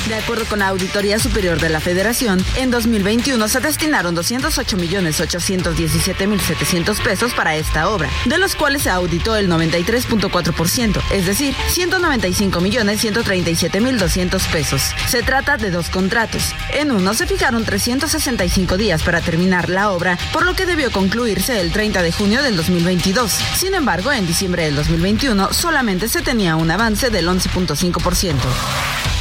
[0.08, 7.34] De acuerdo con la Auditoría Superior de la Federación, en 2021 se destinaron 208.817.700 pesos
[7.34, 14.82] para esta obra, de los cuales se auditó el 93.4%, es decir, 195.137.200 pesos.
[15.06, 16.52] Se trata de dos contratos.
[16.72, 21.60] En uno se fijaron 365 días para terminar la obra, por lo que debió concluirse
[21.60, 23.30] el 30 de junio del 2022.
[23.56, 29.19] Sin embargo, en diciembre del 2021 solamente se tenía un avance del 11.5%.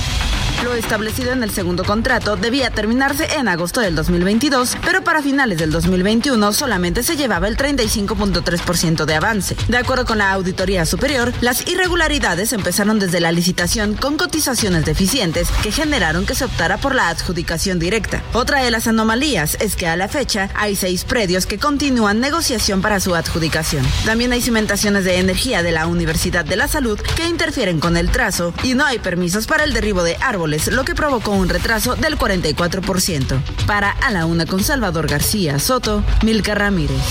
[0.64, 5.57] Lo establecido en el segundo contrato debía terminarse en agosto del 2022, pero para finales
[5.57, 9.56] del 2021 solamente se llevaba el 35.3% de avance.
[9.69, 15.48] De acuerdo con la Auditoría Superior, las irregularidades empezaron desde la licitación con cotizaciones deficientes
[15.64, 18.22] que generaron que se optara por la adjudicación directa.
[18.34, 22.81] Otra de las anomalías es que a la fecha hay seis predios que continúan negociación
[22.81, 23.86] para su adjudicación.
[24.06, 28.11] También hay cimentaciones de energía de la Universidad de la Salud que interfieren con el
[28.11, 31.96] trazo y no hay permisos para el derribo de árboles, lo que provocó un retraso
[31.96, 33.42] del 44%.
[33.66, 37.02] Para A la Una con Salvador García Soto, Milka Ramírez.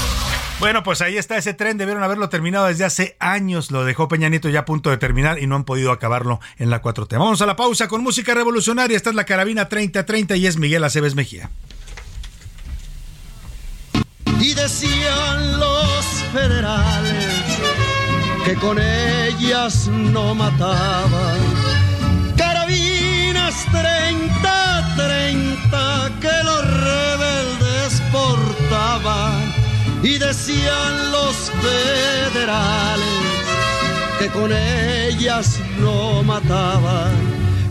[0.61, 4.29] Bueno, pues ahí está ese tren, debieron haberlo terminado desde hace años, lo dejó Peña
[4.29, 7.17] Nieto ya a punto de terminar y no han podido acabarlo en la 4T.
[7.17, 10.83] Vamos a la pausa con música revolucionaria, esta es la carabina 3030 y es Miguel
[10.83, 11.51] Aceves Mejía.
[14.41, 17.35] Y decían los federales
[18.45, 21.48] que con ellas no mataban.
[23.73, 29.55] Carabinas 30-30 que los rebeldes portaban.
[30.03, 33.05] Y decían los federales
[34.19, 37.13] que con ellas no mataban.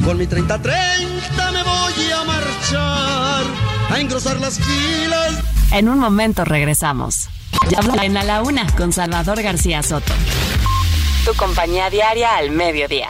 [0.04, 3.46] Con mi 30-30 me voy a marchar
[3.90, 5.40] a engrosar las filas.
[5.72, 7.30] En un momento regresamos.
[7.70, 10.14] Ya en la Una con Salvador García Soto.
[11.26, 13.10] Tu compañía diaria al mediodía.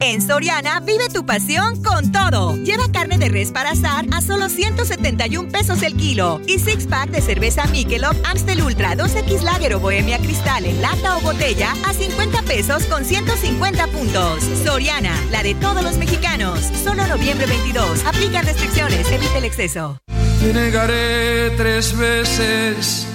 [0.00, 2.56] En Soriana vive tu pasión con todo.
[2.56, 7.10] Lleva carne de res para asar a solo 171 pesos el kilo y six pack
[7.10, 11.92] de cerveza Michelob Amstel Ultra 2X Lager o Bohemia Cristal en lata o botella a
[11.92, 14.42] 50 pesos con 150 puntos.
[14.64, 16.58] Soriana, la de todos los mexicanos.
[16.82, 18.04] Solo noviembre 22.
[18.04, 19.98] Aplica restricciones, evita el exceso.
[20.40, 23.06] Te negaré tres veces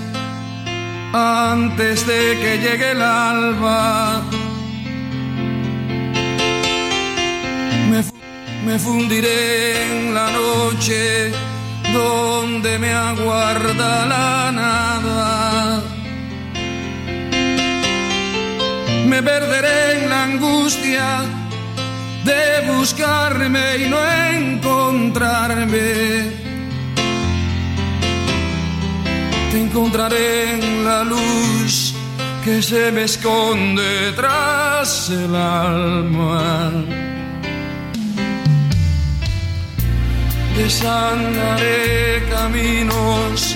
[1.13, 4.23] antes de que llegue el alba.
[8.65, 11.31] Me fundiré en la noche
[11.93, 15.81] donde me aguarda la nada.
[19.07, 21.21] Me perderé en la angustia
[22.23, 23.99] de buscarme y no
[24.37, 25.89] encontrarme.
[29.51, 31.95] Te encontraré en la luz
[32.43, 37.08] que se me esconde tras el alma.
[40.59, 43.55] Desandaré caminos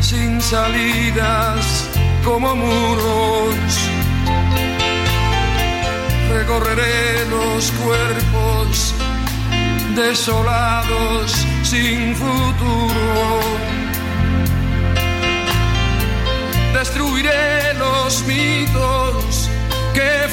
[0.00, 1.88] sin salidas
[2.22, 3.70] como muros.
[6.36, 8.94] Recorreré los cuerpos
[9.96, 13.40] desolados sin futuro.
[16.74, 19.48] Destruiré los mitos
[19.94, 20.28] que he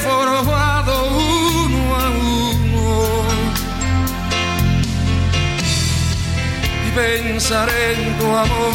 [6.90, 8.74] Y pensaré en tu amor,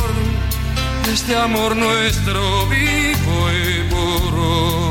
[1.11, 4.84] este amor nuestro vivo y puro.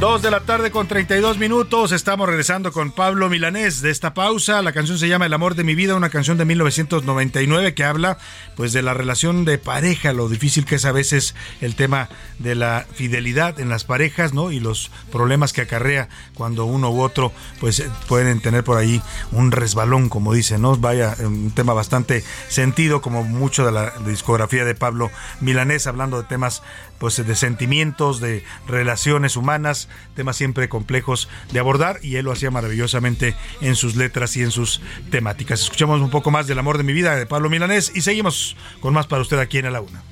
[0.00, 1.90] Dos de la tarde con 32 minutos.
[1.90, 4.62] Estamos regresando con Pablo Milanés de esta pausa.
[4.62, 8.16] La canción se llama El amor de mi vida, una canción de 1999 que habla
[8.54, 12.08] pues de la relación de pareja, lo difícil que es a veces el tema
[12.38, 14.52] de la fidelidad en las parejas, ¿no?
[14.52, 19.02] Y los problemas que acarrea cuando uno u otro pues pueden tener por ahí
[19.32, 20.76] un resbalón, como dicen, ¿no?
[20.76, 25.10] Vaya, un tema bastante sentido como mucho de la discografía de Pablo
[25.40, 26.62] Milanés hablando de temas
[26.98, 32.50] pues de sentimientos, de relaciones humanas, temas siempre complejos de abordar y él lo hacía
[32.50, 34.80] maravillosamente en sus letras y en sus
[35.10, 35.60] temáticas.
[35.60, 38.94] Escuchamos un poco más del amor de mi vida de Pablo Milanés y seguimos con
[38.94, 40.02] más para usted aquí en A la Una.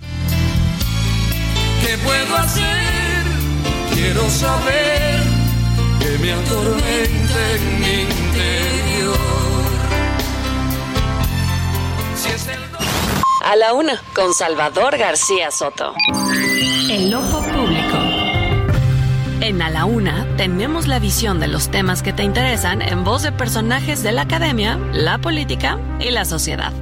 [1.83, 2.67] ¿Qué puedo hacer?
[3.93, 5.23] Quiero saber
[6.01, 9.17] que me atormente en mi interior.
[12.15, 12.61] Si es el
[13.45, 15.95] A la una, con Salvador García Soto.
[16.89, 17.99] El ojo público.
[19.41, 23.25] En A la Una tenemos la visión de los temas que te interesan en voz
[23.25, 26.73] de personajes de la academia, la política y la sociedad.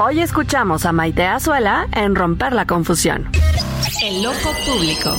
[0.00, 3.30] Hoy escuchamos a Maite Azuela en Romper la Confusión.
[4.02, 5.16] El ojo público.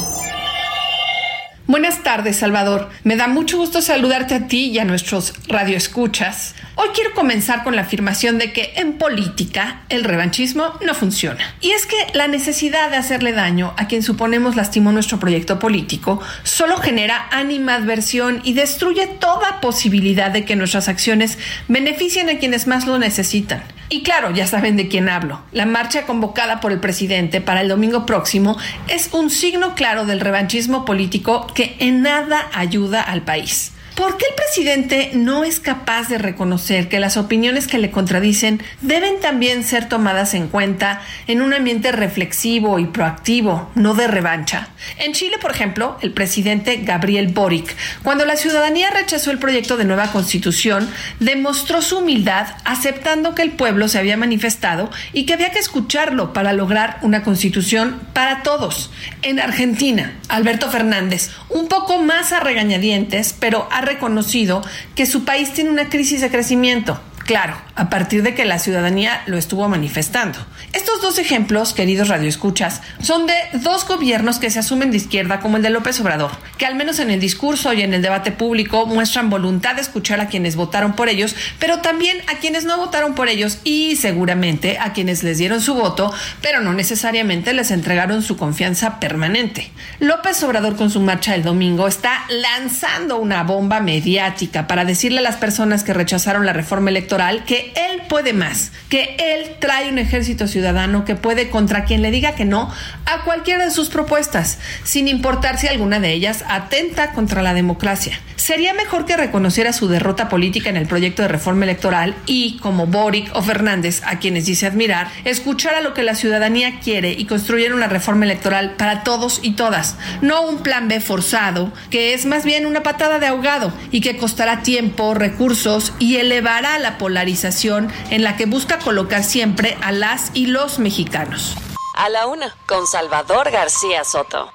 [1.65, 2.89] Buenas tardes, Salvador.
[3.03, 6.55] Me da mucho gusto saludarte a ti y a nuestros radioescuchas.
[6.81, 11.53] Hoy quiero comenzar con la afirmación de que en política el revanchismo no funciona.
[11.59, 16.21] Y es que la necesidad de hacerle daño a quien suponemos lastimó nuestro proyecto político
[16.43, 21.37] solo genera animadversión y destruye toda posibilidad de que nuestras acciones
[21.67, 23.61] beneficien a quienes más lo necesitan.
[23.89, 25.41] Y claro, ya saben de quién hablo.
[25.51, 28.57] La marcha convocada por el presidente para el domingo próximo
[28.87, 33.73] es un signo claro del revanchismo político que en nada ayuda al país.
[33.99, 38.63] ¿Por qué el presidente no es capaz de reconocer que las opiniones que le contradicen
[38.79, 44.69] deben también ser tomadas en cuenta en un ambiente reflexivo y proactivo, no de revancha?
[44.99, 49.83] En Chile, por ejemplo, el presidente Gabriel Boric, cuando la ciudadanía rechazó el proyecto de
[49.83, 50.89] nueva constitución,
[51.19, 56.31] demostró su humildad aceptando que el pueblo se había manifestado y que había que escucharlo
[56.31, 58.91] para lograr una constitución para todos.
[59.23, 64.61] En Argentina, Alberto Fernández, un poco más a regañadientes, pero ha reconocido
[64.95, 66.99] que su país tiene una crisis de crecimiento.
[67.29, 70.39] Claro, a partir de que la ciudadanía lo estuvo manifestando.
[70.73, 75.57] Estos dos ejemplos, queridos radioescuchas, son de dos gobiernos que se asumen de izquierda como
[75.57, 78.87] el de López Obrador, que al menos en el discurso y en el debate público
[78.87, 83.13] muestran voluntad de escuchar a quienes votaron por ellos, pero también a quienes no votaron
[83.13, 86.11] por ellos y seguramente a quienes les dieron su voto,
[86.41, 89.69] pero no necesariamente les entregaron su confianza permanente.
[89.99, 95.21] López Obrador con su marcha del domingo está lanzando una bomba mediática para decirle a
[95.21, 99.97] las personas que rechazaron la reforma electoral que él puede más, que él trae un
[99.97, 102.71] ejército ciudadano que puede contra quien le diga que no
[103.05, 108.19] a cualquiera de sus propuestas, sin importar si alguna de ellas atenta contra la democracia.
[108.37, 112.87] Sería mejor que reconociera su derrota política en el proyecto de reforma electoral y, como
[112.87, 117.75] Boric o Fernández, a quienes dice admirar, escuchara lo que la ciudadanía quiere y construyera
[117.75, 122.45] una reforma electoral para todos y todas, no un plan B forzado, que es más
[122.45, 128.21] bien una patada de ahogado y que costará tiempo, recursos y elevará la polarización en
[128.21, 131.57] la que busca colocar siempre a las y los mexicanos.
[131.95, 134.53] A la una, con Salvador García Soto.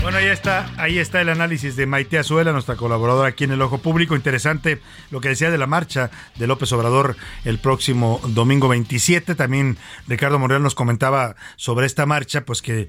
[0.00, 3.60] Bueno, ahí está, ahí está el análisis de Maite Azuela, nuestra colaboradora aquí en el
[3.60, 4.16] Ojo Público.
[4.16, 4.80] Interesante
[5.10, 9.34] lo que decía de la marcha de López Obrador el próximo domingo 27.
[9.34, 9.76] También
[10.08, 12.88] Ricardo Morel nos comentaba sobre esta marcha, pues que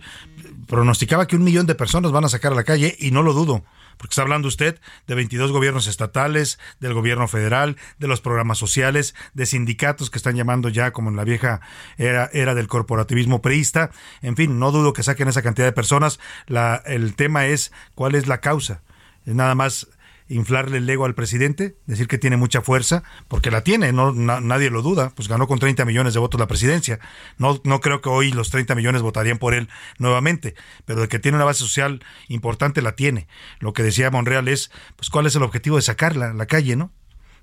[0.67, 3.33] pronosticaba que un millón de personas van a sacar a la calle y no lo
[3.33, 3.65] dudo
[3.97, 9.15] porque está hablando usted de 22 gobiernos estatales, del gobierno federal, de los programas sociales,
[9.33, 11.61] de sindicatos que están llamando ya como en la vieja
[11.97, 13.91] era, del corporativismo preísta.
[14.21, 16.19] En fin, no dudo que saquen esa cantidad de personas.
[16.47, 18.81] La, el tema es cuál es la causa.
[19.25, 19.87] Es nada más
[20.29, 24.41] inflarle el ego al presidente, decir que tiene mucha fuerza, porque la tiene, no na-
[24.41, 26.99] nadie lo duda, pues ganó con 30 millones de votos la presidencia.
[27.37, 30.55] No, no creo que hoy los 30 millones votarían por él nuevamente,
[30.85, 33.27] pero de que tiene una base social importante la tiene.
[33.59, 36.91] Lo que decía Monreal es, pues cuál es el objetivo de sacarla la calle, ¿no?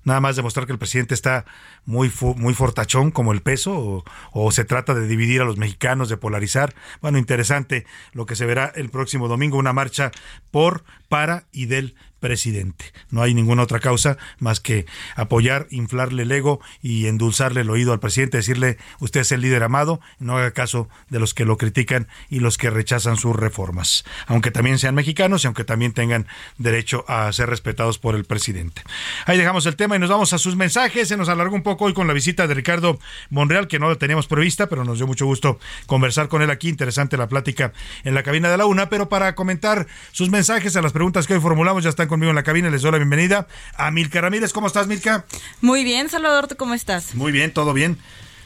[0.03, 1.45] nada más demostrar que el presidente está
[1.83, 4.03] muy, muy fortachón como el peso, o,
[4.33, 6.75] o, se trata de dividir a los mexicanos, de polarizar.
[7.01, 10.11] Bueno, interesante lo que se verá el próximo domingo, una marcha
[10.51, 11.95] por, para y del
[12.25, 12.85] presidente.
[13.11, 17.93] No hay ninguna otra causa más que apoyar, inflarle el ego y endulzarle el oído
[17.93, 21.57] al presidente, decirle usted es el líder amado, no haga caso de los que lo
[21.57, 26.25] critican y los que rechazan sus reformas, aunque también sean mexicanos y aunque también tengan
[26.57, 28.81] derecho a ser respetados por el presidente.
[29.27, 31.07] Ahí dejamos el tema y nos vamos a sus mensajes.
[31.07, 32.97] Se nos alargó un poco hoy con la visita de Ricardo
[33.29, 36.69] Monreal, que no lo teníamos prevista, pero nos dio mucho gusto conversar con él aquí.
[36.69, 37.71] Interesante la plática
[38.03, 41.35] en la cabina de la UNA, pero para comentar sus mensajes a las preguntas que
[41.35, 42.69] hoy formulamos, ya están conmigo en la cabina.
[42.69, 44.53] Les doy la bienvenida a Milka Ramírez.
[44.53, 45.25] ¿Cómo estás, Milka?
[45.59, 47.13] Muy bien, Salvador, ¿tú cómo estás?
[47.13, 47.97] Muy bien, todo bien.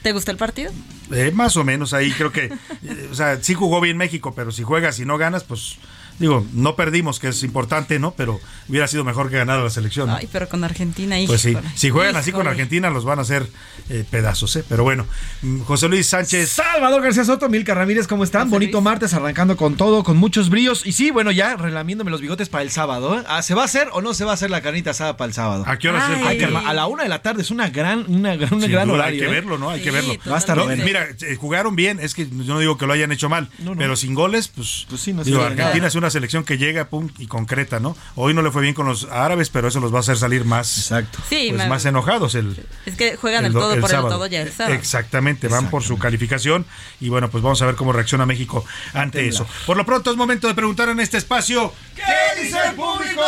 [0.02, 0.72] ¿Te gustó el partido?
[1.12, 2.46] Eh, más o menos, ahí creo que,
[2.84, 5.78] eh, o sea, sí jugó bien México, pero si juegas y no ganas, pues
[6.20, 8.12] Digo, no perdimos, que es importante, ¿no?
[8.12, 10.10] Pero hubiera sido mejor que ganar la selección.
[10.10, 11.32] Ay, pero con Argentina, hijo.
[11.32, 13.48] Pues sí, si juegan así con Argentina, los van a hacer
[13.90, 14.64] eh, pedazos, ¿eh?
[14.68, 15.06] Pero bueno,
[15.42, 16.50] mm, José Luis Sánchez.
[16.50, 18.50] Salvador García Soto, Milka Ramírez, ¿cómo están?
[18.50, 20.86] Bonito martes, arrancando con todo, con muchos brillos.
[20.86, 23.18] Y sí, bueno, ya relamiéndome los bigotes para el sábado.
[23.18, 23.24] ¿eh?
[23.28, 25.28] Ah, ¿Se va a hacer o no se va a hacer la carnita asada para
[25.30, 25.64] el sábado?
[25.68, 26.58] ¿A qué hora partido?
[26.58, 29.04] A la una de la tarde, es una gran, una, una gran horario.
[29.04, 29.42] Hay que ¿eh?
[29.42, 29.70] verlo, ¿no?
[29.70, 30.16] Hay que verlo.
[30.30, 30.84] Va a estar No, bueno.
[30.84, 33.72] Mira, eh, jugaron bien, es que yo no digo que lo hayan hecho mal, No,
[33.72, 33.78] no.
[33.78, 37.28] pero sin goles, pues, sí, no digo, Argentina es una selección que llega pum, y
[37.28, 37.96] concreta, ¿no?
[38.16, 40.46] Hoy no le fue bien con los árabes, pero eso los va a hacer salir
[40.46, 41.20] más, Exacto.
[41.30, 42.56] Sí, pues, me- más enojados el,
[42.86, 44.08] Es que juegan el, do- todo por sábado.
[44.08, 44.76] el todo ya el sábado.
[44.76, 46.66] Exactamente, van por su calificación
[47.00, 48.64] y bueno, pues vamos a ver cómo reacciona México
[48.94, 49.46] ante eso.
[49.66, 53.22] Por lo pronto es momento de preguntar en este espacio, ¿qué dice el público?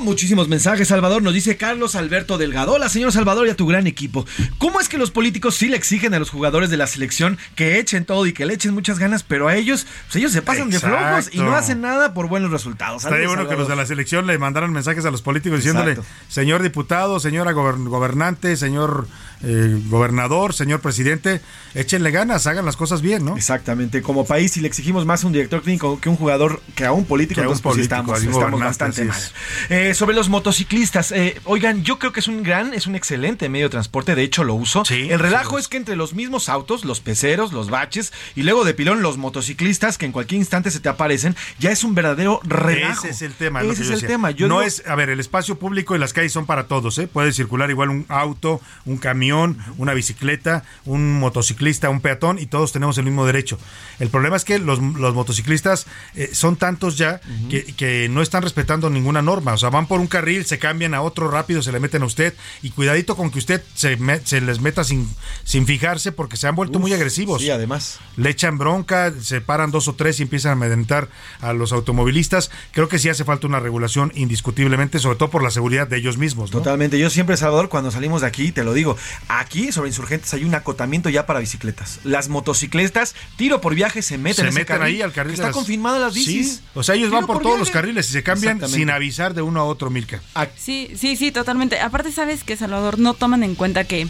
[0.00, 1.22] Muchísimos mensajes, Salvador.
[1.22, 2.72] Nos dice Carlos Alberto Delgado.
[2.74, 4.26] Hola, señor Salvador y a tu gran equipo.
[4.58, 7.78] ¿Cómo es que los políticos sí le exigen a los jugadores de la selección que
[7.78, 10.70] echen todo y que le echen muchas ganas, pero a ellos, pues ellos se pasan
[10.70, 13.04] de flojos y no hacen nada por buenos resultados?
[13.04, 16.62] Estaría bueno que los de la selección le mandaran mensajes a los políticos diciéndole, señor
[16.62, 19.06] diputado, señora gobern- gobernante, señor
[19.42, 21.40] eh, gobernador, señor presidente,
[21.74, 23.36] échenle ganas, hagan las cosas bien, ¿no?
[23.36, 26.84] Exactamente, como país si le exigimos más a un director clínico que un jugador, que
[26.84, 29.20] a un político, Que a un entonces, pues, político, estamos, estamos bastante mal.
[29.68, 33.48] Eh, sobre los motociclistas, eh, oigan, yo creo que es un gran, es un excelente
[33.48, 34.82] medio de transporte, de hecho lo uso.
[34.90, 38.74] El relajo es que entre los mismos autos, los peceros, los baches y luego de
[38.74, 43.04] pilón los motociclistas que en cualquier instante se te aparecen, ya es un verdadero relajo.
[43.06, 43.62] Ese es el tema.
[43.62, 44.08] Ese es el decía.
[44.08, 44.30] tema.
[44.30, 46.98] Yo no digo- es, a ver, el espacio público y las calles son para todos,
[46.98, 47.06] ¿eh?
[47.06, 52.72] Puede circular igual un auto, un camión, una bicicleta, un motociclista, un peatón y todos
[52.72, 53.58] tenemos el mismo derecho.
[53.98, 57.20] El problema es que los, los motociclistas eh, son tantos ya
[57.50, 59.54] que, que no están respetando ninguna norma.
[59.54, 62.06] O sea, van por un carril, se cambian a otro rápido, se le meten a
[62.06, 65.08] usted y cuidadito con que usted se, me- se les meta sin,
[65.44, 67.42] sin fijarse porque se han vuelto Uf, muy agresivos.
[67.42, 67.98] sí, además.
[68.16, 71.08] Le echan bronca, se paran dos o tres y empiezan a amedrentar
[71.40, 72.50] a los automovilistas.
[72.72, 76.18] Creo que sí hace falta una regulación indiscutiblemente, sobre todo por la seguridad de ellos
[76.18, 76.52] mismos.
[76.52, 76.58] ¿no?
[76.58, 76.98] Totalmente.
[76.98, 78.96] Yo siempre, Salvador, cuando salimos de aquí, te lo digo,
[79.28, 82.00] aquí sobre insurgentes hay un acotamiento ya para bicicletas.
[82.04, 85.34] Las motocicletas, tiro por viaje, se meten, se en ese meten carril ahí al carril
[85.34, 86.54] Está las- confirmado las bicis.
[86.56, 89.34] Sí, O sea, ellos Tiro van por, todos los carriles y se cambian sin avisar
[89.34, 90.20] de uno a otro, Milka.
[90.56, 91.80] Sí, sí, sí, totalmente.
[91.80, 94.06] Aparte, sabes que Salvador no toman en cuenta que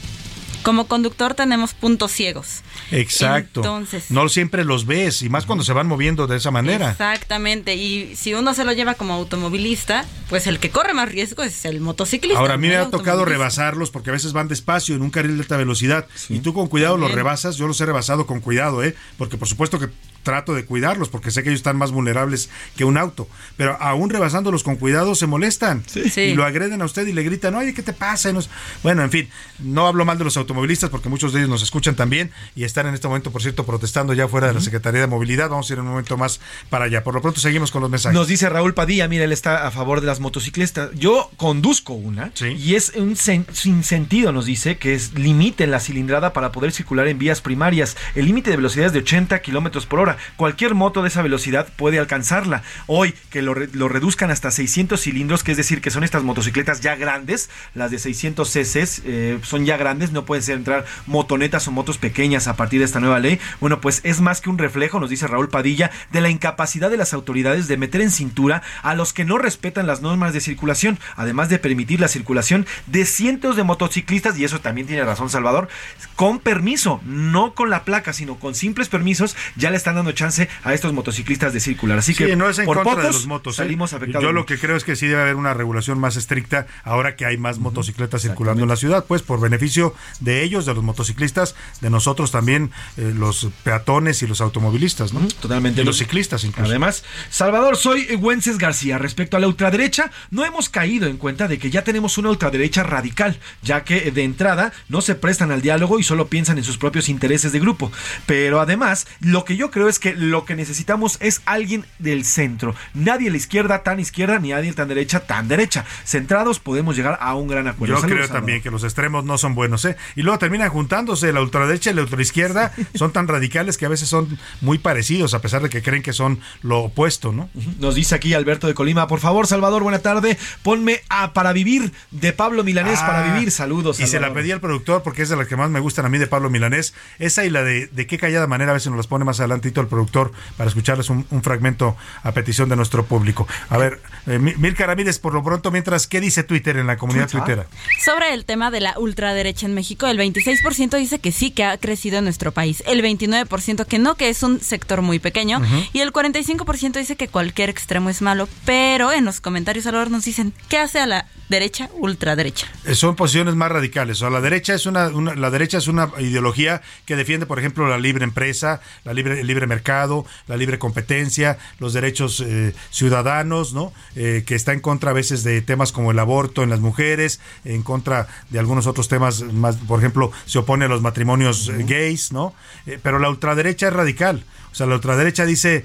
[0.66, 2.62] como conductor tenemos puntos ciegos.
[2.90, 3.60] Exacto.
[3.60, 6.90] Entonces- no siempre los ves y más cuando se van moviendo de esa manera.
[6.90, 7.76] Exactamente.
[7.76, 11.64] Y si uno se lo lleva como automovilista, pues el que corre más riesgo es
[11.66, 12.40] el motociclista.
[12.40, 15.36] Ahora, a mí me ha tocado rebasarlos porque a veces van despacio en un carril
[15.36, 17.56] de alta velocidad y tú con cuidado los rebasas.
[17.56, 18.96] Yo los he rebasado con cuidado, ¿eh?
[19.18, 19.88] Porque por supuesto que
[20.26, 23.28] trato de cuidarlos porque sé que ellos están más vulnerables que un auto.
[23.56, 26.20] Pero aún rebasándolos con cuidado se molestan Sí.
[26.20, 28.32] y lo agreden a usted y le gritan, oye, ¿qué te pasa?
[28.32, 28.50] Nos-
[28.82, 29.28] Bueno, en fin,
[29.60, 32.86] no hablo mal de los automovilistas porque muchos de ellos nos escuchan también y están
[32.88, 35.48] en este momento, por cierto, protestando ya fuera de la Secretaría de Movilidad.
[35.48, 36.40] Vamos a ir en un momento más
[36.70, 37.04] para allá.
[37.04, 38.14] Por lo pronto seguimos con los mensajes.
[38.18, 40.90] Nos dice Raúl Padilla, mira, él está a favor de las motocicletas.
[40.94, 45.78] Yo conduzco una y es un sen- sin sentido, nos dice, que es limiten la
[45.78, 47.96] cilindrada para poder circular en vías primarias.
[48.16, 50.15] El límite de velocidad es de 80 kilómetros por hora.
[50.36, 52.62] Cualquier moto de esa velocidad puede alcanzarla.
[52.86, 56.22] Hoy, que lo, re- lo reduzcan hasta 600 cilindros, que es decir, que son estas
[56.22, 60.84] motocicletas ya grandes, las de 600 cc eh, son ya grandes, no pueden ser entrar
[61.06, 63.38] motonetas o motos pequeñas a partir de esta nueva ley.
[63.60, 66.96] Bueno, pues es más que un reflejo, nos dice Raúl Padilla, de la incapacidad de
[66.96, 70.98] las autoridades de meter en cintura a los que no respetan las normas de circulación,
[71.16, 75.68] además de permitir la circulación de cientos de motociclistas, y eso también tiene razón Salvador,
[76.14, 80.16] con permiso, no con la placa, sino con simples permisos, ya le están dando dando
[80.16, 81.98] chance a estos motociclistas de circular.
[81.98, 83.54] Así Sí, que no es en por contra pocos de los motos.
[83.54, 83.56] ¿eh?
[83.56, 84.22] salimos afectados.
[84.22, 87.26] Yo lo que creo es que sí debe haber una regulación más estricta ahora que
[87.26, 91.54] hay más motocicletas circulando en la ciudad, pues por beneficio de ellos, de los motociclistas,
[91.80, 95.26] de nosotros también, eh, los peatones y los automovilistas, ¿no?
[95.40, 95.82] Totalmente.
[95.82, 96.70] Y los ciclistas incluso.
[96.70, 98.98] Además, Salvador, soy Wences García.
[98.98, 102.82] Respecto a la ultraderecha, no hemos caído en cuenta de que ya tenemos una ultraderecha
[102.82, 106.78] radical, ya que de entrada no se prestan al diálogo y solo piensan en sus
[106.78, 107.90] propios intereses de grupo.
[108.26, 112.74] Pero además, lo que yo creo es que lo que necesitamos es alguien del centro.
[112.94, 115.84] Nadie a la izquierda tan izquierda, ni nadie tan derecha tan derecha.
[116.04, 117.94] Centrados podemos llegar a un gran acuerdo.
[117.94, 118.40] Yo Saludos, creo Salvador.
[118.42, 119.96] también que los extremos no son buenos, ¿eh?
[120.14, 124.08] Y luego terminan juntándose la ultraderecha y la ultraizquierda, son tan radicales que a veces
[124.08, 127.48] son muy parecidos, a pesar de que creen que son lo opuesto, ¿no?
[127.78, 130.36] Nos dice aquí Alberto de Colima, por favor, Salvador, buena tarde.
[130.62, 133.50] Ponme a Para Vivir de Pablo Milanés Ah, para vivir.
[133.50, 134.00] Saludos.
[134.00, 136.08] Y se la pedí al productor porque es de las que más me gustan a
[136.08, 136.94] mí de Pablo Milanés.
[137.18, 139.40] Esa y la de, de qué callada manera a veces nos las pone más
[139.76, 143.46] adelantito el productor para escucharles un, un fragmento a petición de nuestro público.
[143.68, 146.96] A ver, eh, Mi- Milka Ramírez, por lo pronto, mientras, ¿qué dice Twitter en la
[146.96, 147.66] comunidad tuitera?
[148.04, 151.76] Sobre el tema de la ultraderecha en México, el 26% dice que sí, que ha
[151.78, 155.84] crecido en nuestro país, el 29% que no, que es un sector muy pequeño, Ujú.
[155.92, 160.24] y el 45% dice que cualquier extremo es malo, pero en los comentarios ahora nos
[160.24, 162.66] dicen, ¿qué hace a la derecha ultraderecha?
[162.84, 164.16] Eh, Son posiciones más radicales.
[164.16, 167.58] O sea, la derecha es una, una- la derecha es una ideología que defiende, por
[167.58, 172.74] ejemplo, la libre empresa, la libre, el libre mercado, la libre competencia, los derechos eh,
[172.90, 173.92] ciudadanos, ¿no?
[174.14, 177.40] Eh, que está en contra a veces de temas como el aborto en las mujeres,
[177.64, 181.84] en contra de algunos otros temas más, por ejemplo, se opone a los matrimonios eh,
[181.86, 182.54] gays, ¿no?
[183.02, 184.44] Pero la ultraderecha es radical.
[184.72, 185.84] O sea, la ultraderecha dice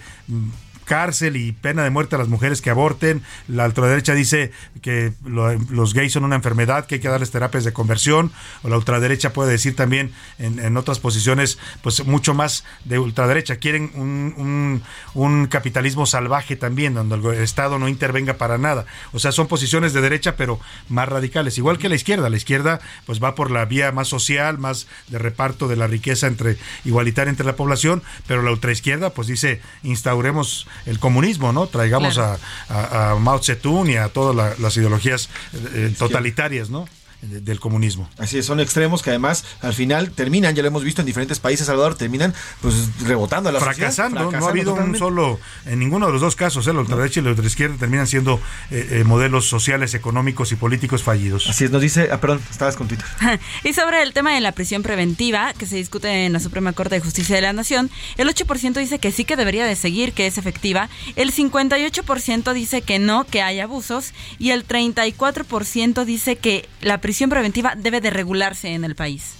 [0.95, 3.23] cárcel y pena de muerte a las mujeres que aborten.
[3.47, 4.51] La ultraderecha dice
[4.81, 8.33] que lo- los gays son una enfermedad, que hay que darles terapias de conversión.
[8.61, 13.55] O la ultraderecha puede decir también en, en otras posiciones, pues mucho más de ultraderecha.
[13.55, 18.85] Quieren un, un- un capitalismo salvaje también, donde el Estado no intervenga para nada.
[19.13, 20.59] O sea, son posiciones de derecha, pero
[20.89, 21.57] más radicales.
[21.57, 22.29] Igual que la izquierda.
[22.29, 26.27] La izquierda pues va por la vía más social, más de reparto de la riqueza
[26.27, 31.67] entre igualitaria entre la población, pero la ultraizquierda pues dice instauremos el comunismo, ¿no?
[31.67, 32.37] Traigamos Claro.
[32.69, 35.29] a, a- a Mao Zedong y a todas la- las ideologías
[35.73, 36.87] eh, totalitarias, ¿no?
[37.21, 38.09] De- del comunismo.
[38.17, 41.39] Así es, son extremos que además al final terminan, ya lo hemos visto en diferentes
[41.39, 44.97] países, Salvador, terminan pues rebotando a la sociedad, fracasando, no ha fracasando habido totalmente.
[44.97, 46.73] un solo, en ninguno de los dos casos, ¿eh?
[46.73, 48.39] la ultraderecha y la ultraizquierda terminan siendo
[48.71, 51.47] eh, eh, modelos sociales, económicos y políticos fallidos.
[51.47, 53.05] Así es, nos dice, ah, perdón, estabas con Twitter.
[53.63, 56.95] y sobre el tema de la prisión preventiva, que se discute en la Suprema Corte
[56.95, 60.25] de Justicia de la Nación, el 8% dice que sí que debería de seguir, que
[60.25, 66.67] es efectiva, el 58% dice que no, que hay abusos, y el 34% dice que
[66.81, 69.33] la prisión preventiva debe de regularse en el país.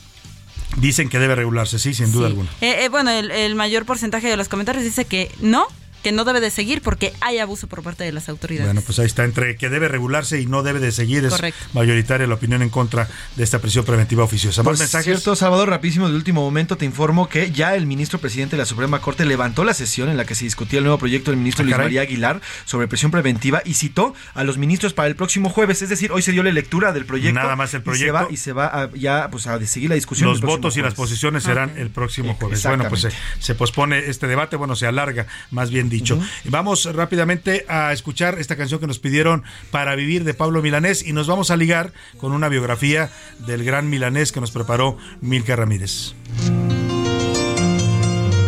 [0.77, 2.49] Dicen que debe regularse, sí, sin duda alguna.
[2.61, 5.67] Eh, eh, bueno, el, el mayor porcentaje de los comentarios dice que no,
[6.03, 8.67] que no debe de seguir porque hay abuso por parte de las autoridades.
[8.67, 11.59] Bueno, pues ahí está, entre que debe regularse y no debe de seguir, es Correcto.
[11.73, 14.63] mayoritaria la opinión en contra de esta prisión preventiva oficiosa.
[14.63, 15.05] Por Más mensajes.
[15.05, 18.65] cierto, Salvador, rapidísimo, de último momento, te informo que ya el ministro presidente de la
[18.65, 21.61] Suprema Corte levantó la sesión en la que se discutía el nuevo proyecto del ministro
[21.61, 21.85] Ah, Luis caray.
[21.87, 25.81] María Aguilar sobre presión preventiva y citó a los ministros para el próximo jueves.
[25.81, 27.39] Es decir, hoy se dio la lectura del proyecto.
[27.39, 28.13] Nada más el y se proyecto.
[28.13, 30.29] va- Y se va, a, ya pues, a seguir la discusión.
[30.29, 32.63] Los votos y las posiciones serán el próximo jueves.
[32.63, 33.43] Bueno, pues se, Exactamente.
[33.43, 36.19] se pospone este debate, bueno, se alarga, más bien dicho.
[36.45, 41.13] Vamos rápidamente a escuchar esta canción que nos pidieron para vivir de Pablo Milanés y
[41.13, 43.11] nos vamos a ligar con una biografía
[43.45, 46.15] del gran milanés que nos preparó Milka Ramírez.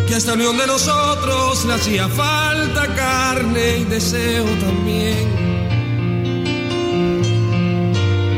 [0.07, 5.43] que a esta unión de nosotros le hacía falta carne y deseo también.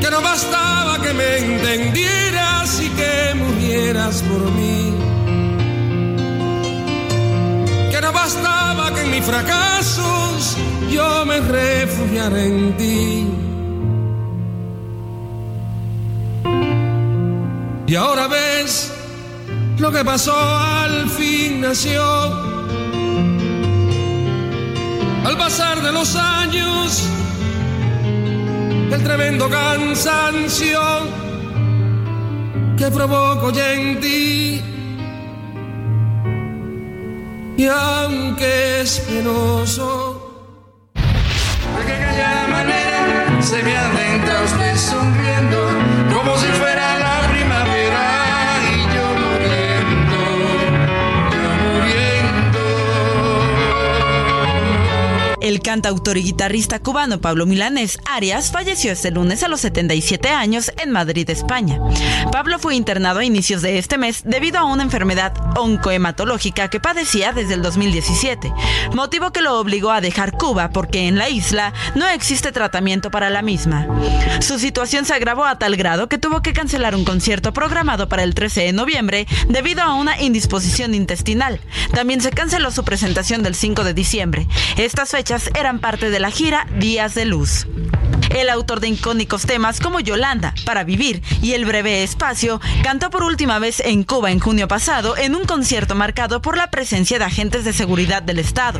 [0.02, 5.05] Que no bastaba que me entendieras y que murieras por mí.
[7.96, 10.58] Que no bastaba que en mis fracasos
[10.92, 13.26] yo me refugiara en ti.
[17.88, 18.92] Y ahora ves
[19.78, 22.04] lo que pasó al fin nació.
[25.24, 27.02] Al pasar de los años,
[28.92, 30.82] el tremendo cansancio
[32.78, 34.75] que provoco ya en ti.
[37.58, 40.22] Y aunque es penoso,
[40.94, 45.70] de que manera se me adentra usted sonriendo,
[46.14, 46.48] como si
[55.66, 60.92] cantautor y guitarrista cubano Pablo Milanés Arias falleció este lunes a los 77 años en
[60.92, 61.80] Madrid, España.
[62.32, 67.32] Pablo fue internado a inicios de este mes debido a una enfermedad oncohematológica que padecía
[67.32, 68.54] desde el 2017,
[68.94, 73.32] motivo que lo obligó a dejar Cuba porque en la isla no existe tratamiento para
[73.32, 73.88] la misma.
[74.42, 78.22] Su situación se agravó a tal grado que tuvo que cancelar un concierto programado para
[78.22, 81.60] el 13 de noviembre debido a una indisposición intestinal.
[81.92, 84.48] También se canceló su presentación del 5 de diciembre.
[84.78, 87.68] Estas fechas eran parte de la gira Días de Luz.
[88.30, 93.24] El autor de icónicos temas como Yolanda, Para Vivir y El Breve Espacio cantó por
[93.24, 97.26] última vez en Cuba en junio pasado en un concierto marcado por la presencia de
[97.26, 98.80] agentes de seguridad del Estado.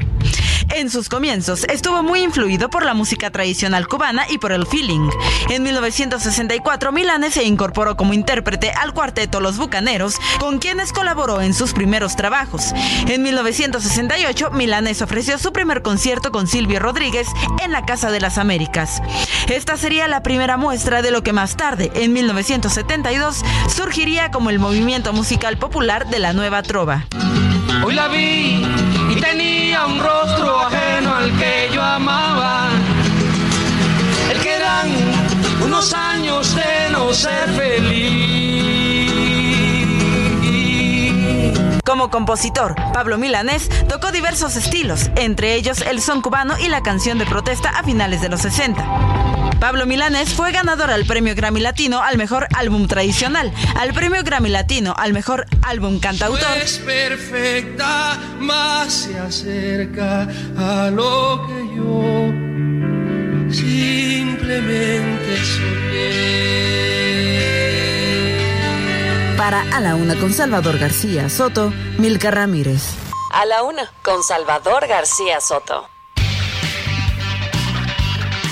[0.74, 5.10] En sus comienzos estuvo muy influido por la música tradicional cubana y por el feeling.
[5.50, 11.54] En 1964 Milanes se incorporó como intérprete al cuarteto Los Bucaneros, con quienes colaboró en
[11.54, 12.74] sus primeros trabajos.
[13.08, 17.28] En 1968 Milanes ofreció su primer concierto con Silvio Rodríguez
[17.62, 19.02] en la Casa de las Américas.
[19.50, 24.58] Esta sería la primera muestra de lo que más tarde, en 1972, surgiría como el
[24.58, 27.08] movimiento musical popular de la nueva trova.
[27.84, 28.66] Hoy la vi
[29.12, 32.70] y tenía un rostro ajeno al que yo amaba.
[34.32, 34.88] El que dan
[35.62, 38.55] unos años de no ser feliz.
[41.86, 47.20] Como compositor, Pablo Milanés tocó diversos estilos, entre ellos el son cubano y la canción
[47.20, 49.56] de protesta a finales de los 60.
[49.60, 54.50] Pablo Milanés fue ganador al Premio Grammy Latino al mejor álbum tradicional, al Premio Grammy
[54.50, 56.40] Latino al mejor álbum cantautor.
[69.46, 72.82] Para A la Una con Salvador García Soto, Milka Ramírez.
[73.32, 75.88] A la Una con Salvador García Soto.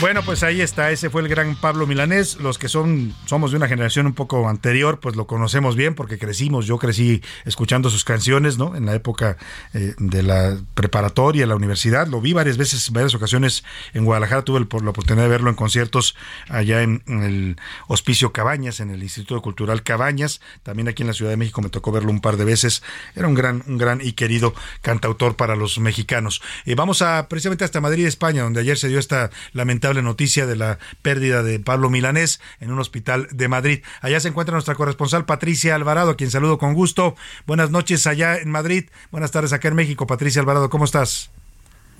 [0.04, 2.36] Bueno, pues ahí está, ese fue el gran Pablo Milanés.
[2.36, 6.18] Los que son somos de una generación un poco anterior, pues lo conocemos bien porque
[6.18, 6.66] crecimos.
[6.66, 8.76] Yo crecí escuchando sus canciones, ¿no?
[8.76, 9.38] En la época
[9.74, 12.06] eh, de la preparatoria, la universidad.
[12.08, 13.64] Lo vi varias veces, varias ocasiones
[13.94, 14.42] en Guadalajara.
[14.42, 16.18] Tuve la oportunidad de verlo en conciertos
[16.50, 17.58] allá en, en el
[17.88, 20.42] Hospicio Cabañas, en el Instituto Cultural Cabañas.
[20.64, 22.84] También aquí en la Ciudad de México me tocó verlo un par de veces.
[23.16, 26.42] Era un gran, un gran y querido cantautor para los mexicanos.
[26.66, 30.56] Eh, vamos a precisamente hasta Madrid, España, donde ayer se dio esta lamentable noticia de
[30.56, 33.84] la pérdida de Pablo Milanés en un hospital de Madrid.
[34.02, 37.15] Allá se encuentra nuestra corresponsal Patricia Alvarado, quien saludo con gusto.
[37.45, 38.86] Buenas noches allá en Madrid.
[39.11, 40.07] Buenas tardes acá en México.
[40.07, 41.32] Patricia Alvarado, ¿cómo estás?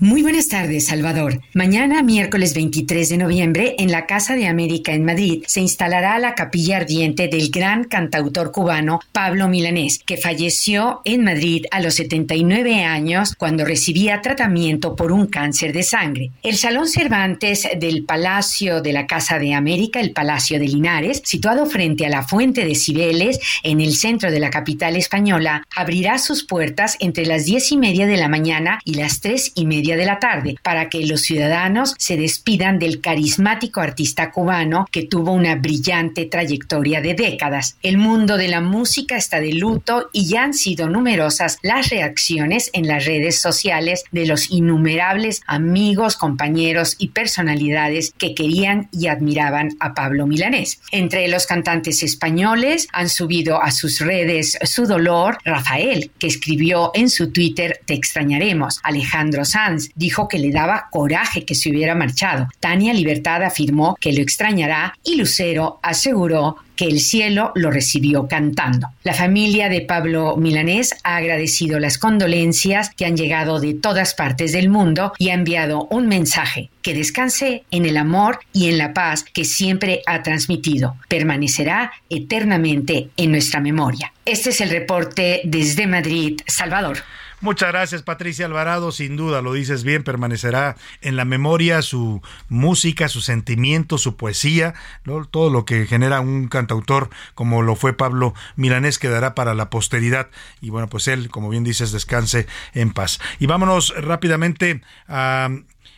[0.00, 1.40] Muy buenas tardes, Salvador.
[1.54, 6.34] Mañana, miércoles 23 de noviembre, en la Casa de América en Madrid, se instalará la
[6.34, 12.82] capilla ardiente del gran cantautor cubano Pablo Milanés, que falleció en Madrid a los 79
[12.82, 16.32] años cuando recibía tratamiento por un cáncer de sangre.
[16.42, 21.66] El Salón Cervantes del Palacio de la Casa de América, el Palacio de Linares, situado
[21.66, 26.42] frente a la Fuente de Cibeles, en el centro de la capital española, abrirá sus
[26.42, 30.06] puertas entre las diez y media de la mañana y las tres y media de
[30.06, 35.54] la tarde para que los ciudadanos se despidan del carismático artista cubano que tuvo una
[35.56, 37.76] brillante trayectoria de décadas.
[37.82, 42.70] El mundo de la música está de luto y ya han sido numerosas las reacciones
[42.72, 49.70] en las redes sociales de los innumerables amigos, compañeros y personalidades que querían y admiraban
[49.80, 50.80] a Pablo Milanés.
[50.90, 57.10] Entre los cantantes españoles han subido a sus redes su dolor Rafael, que escribió en
[57.10, 58.80] su Twitter Te extrañaremos.
[58.82, 62.48] Alejandro Sanz dijo que le daba coraje que se hubiera marchado.
[62.60, 68.88] Tania Libertad afirmó que lo extrañará y Lucero aseguró que el cielo lo recibió cantando.
[69.04, 74.52] La familia de Pablo Milanés ha agradecido las condolencias que han llegado de todas partes
[74.52, 78.92] del mundo y ha enviado un mensaje que descanse en el amor y en la
[78.92, 80.96] paz que siempre ha transmitido.
[81.08, 84.12] Permanecerá eternamente en nuestra memoria.
[84.24, 86.98] Este es el reporte desde Madrid, Salvador.
[87.44, 88.90] Muchas gracias, Patricia Alvarado.
[88.90, 94.72] Sin duda, lo dices bien, permanecerá en la memoria su música, su sentimiento, su poesía,
[95.04, 95.26] ¿no?
[95.26, 100.30] todo lo que genera un cantautor como lo fue Pablo Milanés quedará para la posteridad.
[100.62, 103.20] Y bueno, pues él, como bien dices, descanse en paz.
[103.38, 105.50] Y vámonos rápidamente a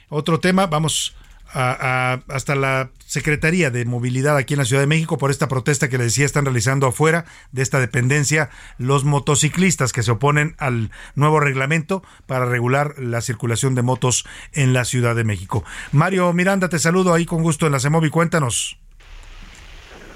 [0.08, 0.66] otro tema.
[0.66, 1.14] Vamos
[1.58, 5.48] a- a- hasta la Secretaría de Movilidad aquí en la Ciudad de México por esta
[5.48, 10.54] protesta que les decía están realizando afuera de esta dependencia los motociclistas que se oponen
[10.58, 15.64] al nuevo reglamento para regular la circulación de motos en la Ciudad de México.
[15.92, 18.78] Mario Miranda, te saludo ahí con gusto en la CEMOVI, cuéntanos.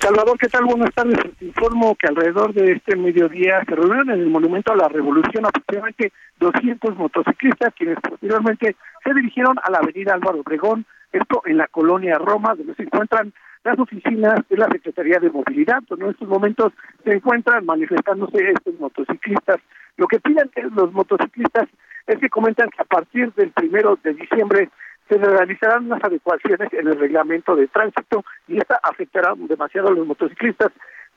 [0.01, 0.65] Salvador, ¿qué tal?
[0.65, 1.19] Buenas tardes.
[1.39, 5.45] Te informo que alrededor de este mediodía se reunieron en el Monumento a la Revolución
[5.45, 11.67] aproximadamente 200 motociclistas, quienes posteriormente se dirigieron a la avenida Álvaro Obregón, esto en la
[11.69, 13.33] colonia Roma, donde se encuentran
[13.65, 16.73] las oficinas de la Secretaría de Movilidad, donde en estos momentos
[17.05, 19.59] se encuentran manifestándose estos motociclistas.
[19.97, 21.69] Lo que piden los motociclistas
[22.07, 24.71] es que comentan que a partir del primero de diciembre
[25.09, 30.07] se realizarán unas adecuaciones en el reglamento de tránsito y esta afectará demasiado a los
[30.07, 30.71] motociclistas,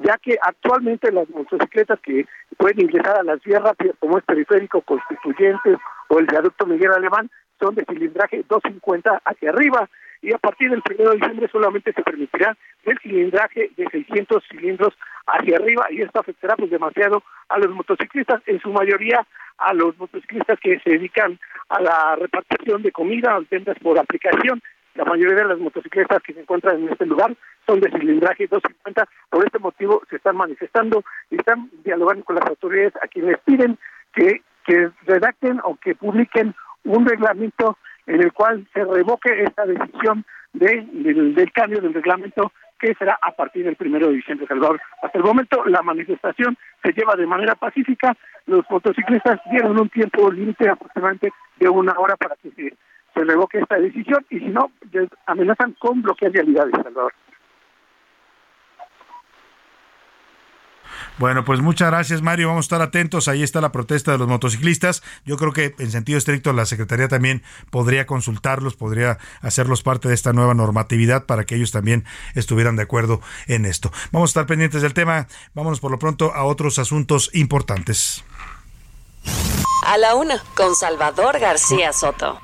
[0.04, 2.26] ya que actualmente las motocicletas que
[2.58, 3.62] pueden ingresar a las vías
[4.00, 5.78] como es Periférico, Constituyentes
[6.10, 9.90] o el Viaducto Miguel Alemán son de cilindraje 250 hacia arriba
[10.22, 14.94] y a partir del 1 de diciembre solamente se permitirá el cilindraje de 600 cilindros
[15.28, 19.26] hacia arriba y esto afectará pues demasiado a los motociclistas, en su mayoría
[19.58, 21.40] a los motociclistas que se dedican
[21.70, 24.62] a la repartición de comida, ventas por aplicación.
[24.96, 29.08] La mayoría de las motocicletas que se encuentran en este lugar son de cilindraje 250.
[29.30, 33.78] Por este motivo se están manifestando y están dialogando con las autoridades a quienes piden
[34.14, 36.54] que, que redacten o que publiquen
[36.84, 42.52] un reglamento en el cual se revoque esta decisión de, del, del cambio del reglamento
[42.80, 44.82] que será a partir del primero de diciembre, Salvador.
[45.02, 48.16] Hasta el momento la manifestación se lleva de manera pacífica.
[48.46, 52.74] Los motociclistas dieron un tiempo límite aproximadamente de una hora para que se,
[53.14, 54.72] se revoque esta decisión y si no,
[55.28, 57.14] amenazan con bloquear realidades, Salvador.
[61.20, 64.28] Bueno, pues muchas gracias Mario, vamos a estar atentos, ahí está la protesta de los
[64.28, 70.08] motociclistas, yo creo que en sentido estricto la Secretaría también podría consultarlos, podría hacerlos parte
[70.08, 72.04] de esta nueva normatividad para que ellos también
[72.36, 73.92] estuvieran de acuerdo en esto.
[74.12, 78.24] Vamos a estar pendientes del tema, vámonos por lo pronto a otros asuntos importantes.
[79.86, 82.43] A la una, con Salvador García Soto.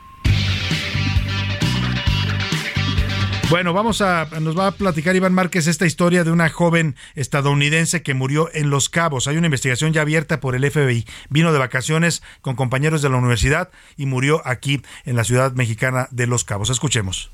[3.49, 8.03] Bueno, vamos a, nos va a platicar Iván Márquez esta historia de una joven estadounidense
[8.03, 9.27] que murió en Los Cabos.
[9.27, 11.07] Hay una investigación ya abierta por el FBI.
[11.29, 16.07] Vino de vacaciones con compañeros de la universidad y murió aquí en la ciudad mexicana
[16.11, 16.69] de Los Cabos.
[16.69, 17.31] Escuchemos.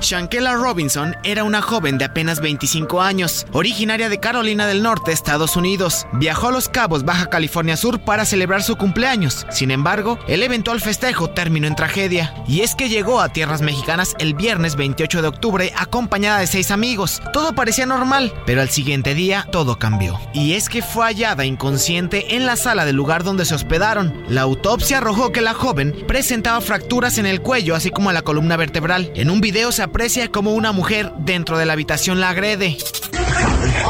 [0.00, 5.56] Shankela Robinson era una joven de apenas 25 años, originaria de Carolina del Norte, Estados
[5.56, 6.06] Unidos.
[6.12, 9.46] Viajó a Los Cabos, Baja California Sur, para celebrar su cumpleaños.
[9.50, 12.34] Sin embargo, el eventual festejo terminó en tragedia.
[12.46, 16.70] Y es que llegó a tierras mexicanas el viernes 28 de octubre acompañada de seis
[16.70, 17.20] amigos.
[17.32, 20.18] Todo parecía normal, pero al siguiente día todo cambió.
[20.32, 24.24] Y es que fue hallada inconsciente en la sala del lugar donde se hospedaron.
[24.28, 28.22] La autopsia arrojó que la joven presentaba fracturas en el cuello, así como en la
[28.22, 29.10] columna vertebral.
[29.14, 32.76] En un video se aprecia como una mujer dentro de la habitación la agrede.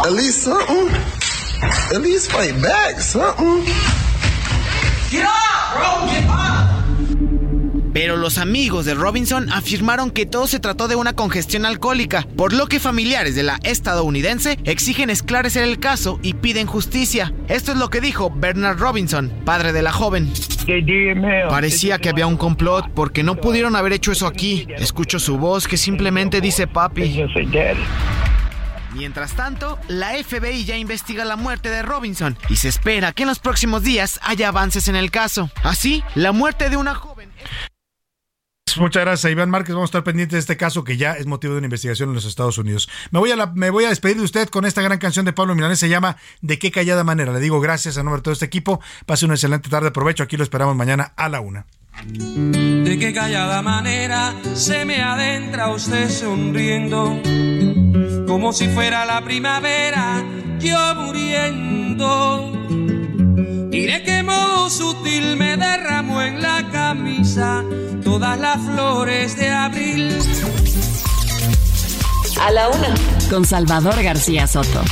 [0.09, 0.91] Elise, something.
[1.93, 3.65] Elise, fight back, something.
[5.11, 6.28] Get up, bro, get up.
[7.93, 12.53] Pero los amigos de Robinson afirmaron que todo se trató de una congestión alcohólica, por
[12.53, 17.33] lo que familiares de la estadounidense exigen esclarecer el caso y piden justicia.
[17.49, 20.31] Esto es lo que dijo Bernard Robinson, padre de la joven.
[21.49, 24.67] Parecía que había un complot porque no pudieron haber hecho eso aquí.
[24.77, 27.25] Escucho su voz que simplemente dice papi.
[28.95, 33.29] Mientras tanto, la FBI ya investiga la muerte de Robinson y se espera que en
[33.29, 35.51] los próximos días haya avances en el caso.
[35.63, 37.31] Así, la muerte de una joven...
[38.77, 39.75] Muchas gracias, Iván Márquez.
[39.75, 42.15] Vamos a estar pendientes de este caso que ya es motivo de una investigación en
[42.15, 42.89] los Estados Unidos.
[43.11, 45.55] Me voy a, me voy a despedir de usted con esta gran canción de Pablo
[45.55, 45.79] Milanés.
[45.79, 47.33] Se llama De qué callada manera.
[47.33, 48.81] Le digo gracias a nombre de todo este equipo.
[49.07, 49.89] Pase una excelente tarde.
[49.89, 50.23] Aprovecho.
[50.23, 51.67] Aquí lo esperamos mañana a la una.
[52.05, 57.21] De qué callada manera se me adentra usted sonriendo,
[58.27, 60.23] como si fuera la primavera,
[60.61, 62.53] yo muriendo.
[63.87, 67.63] De qué modo sutil me derramó en la camisa
[68.03, 70.19] todas las flores de abril.
[72.41, 72.95] A la una,
[73.31, 74.83] con Salvador García Soto.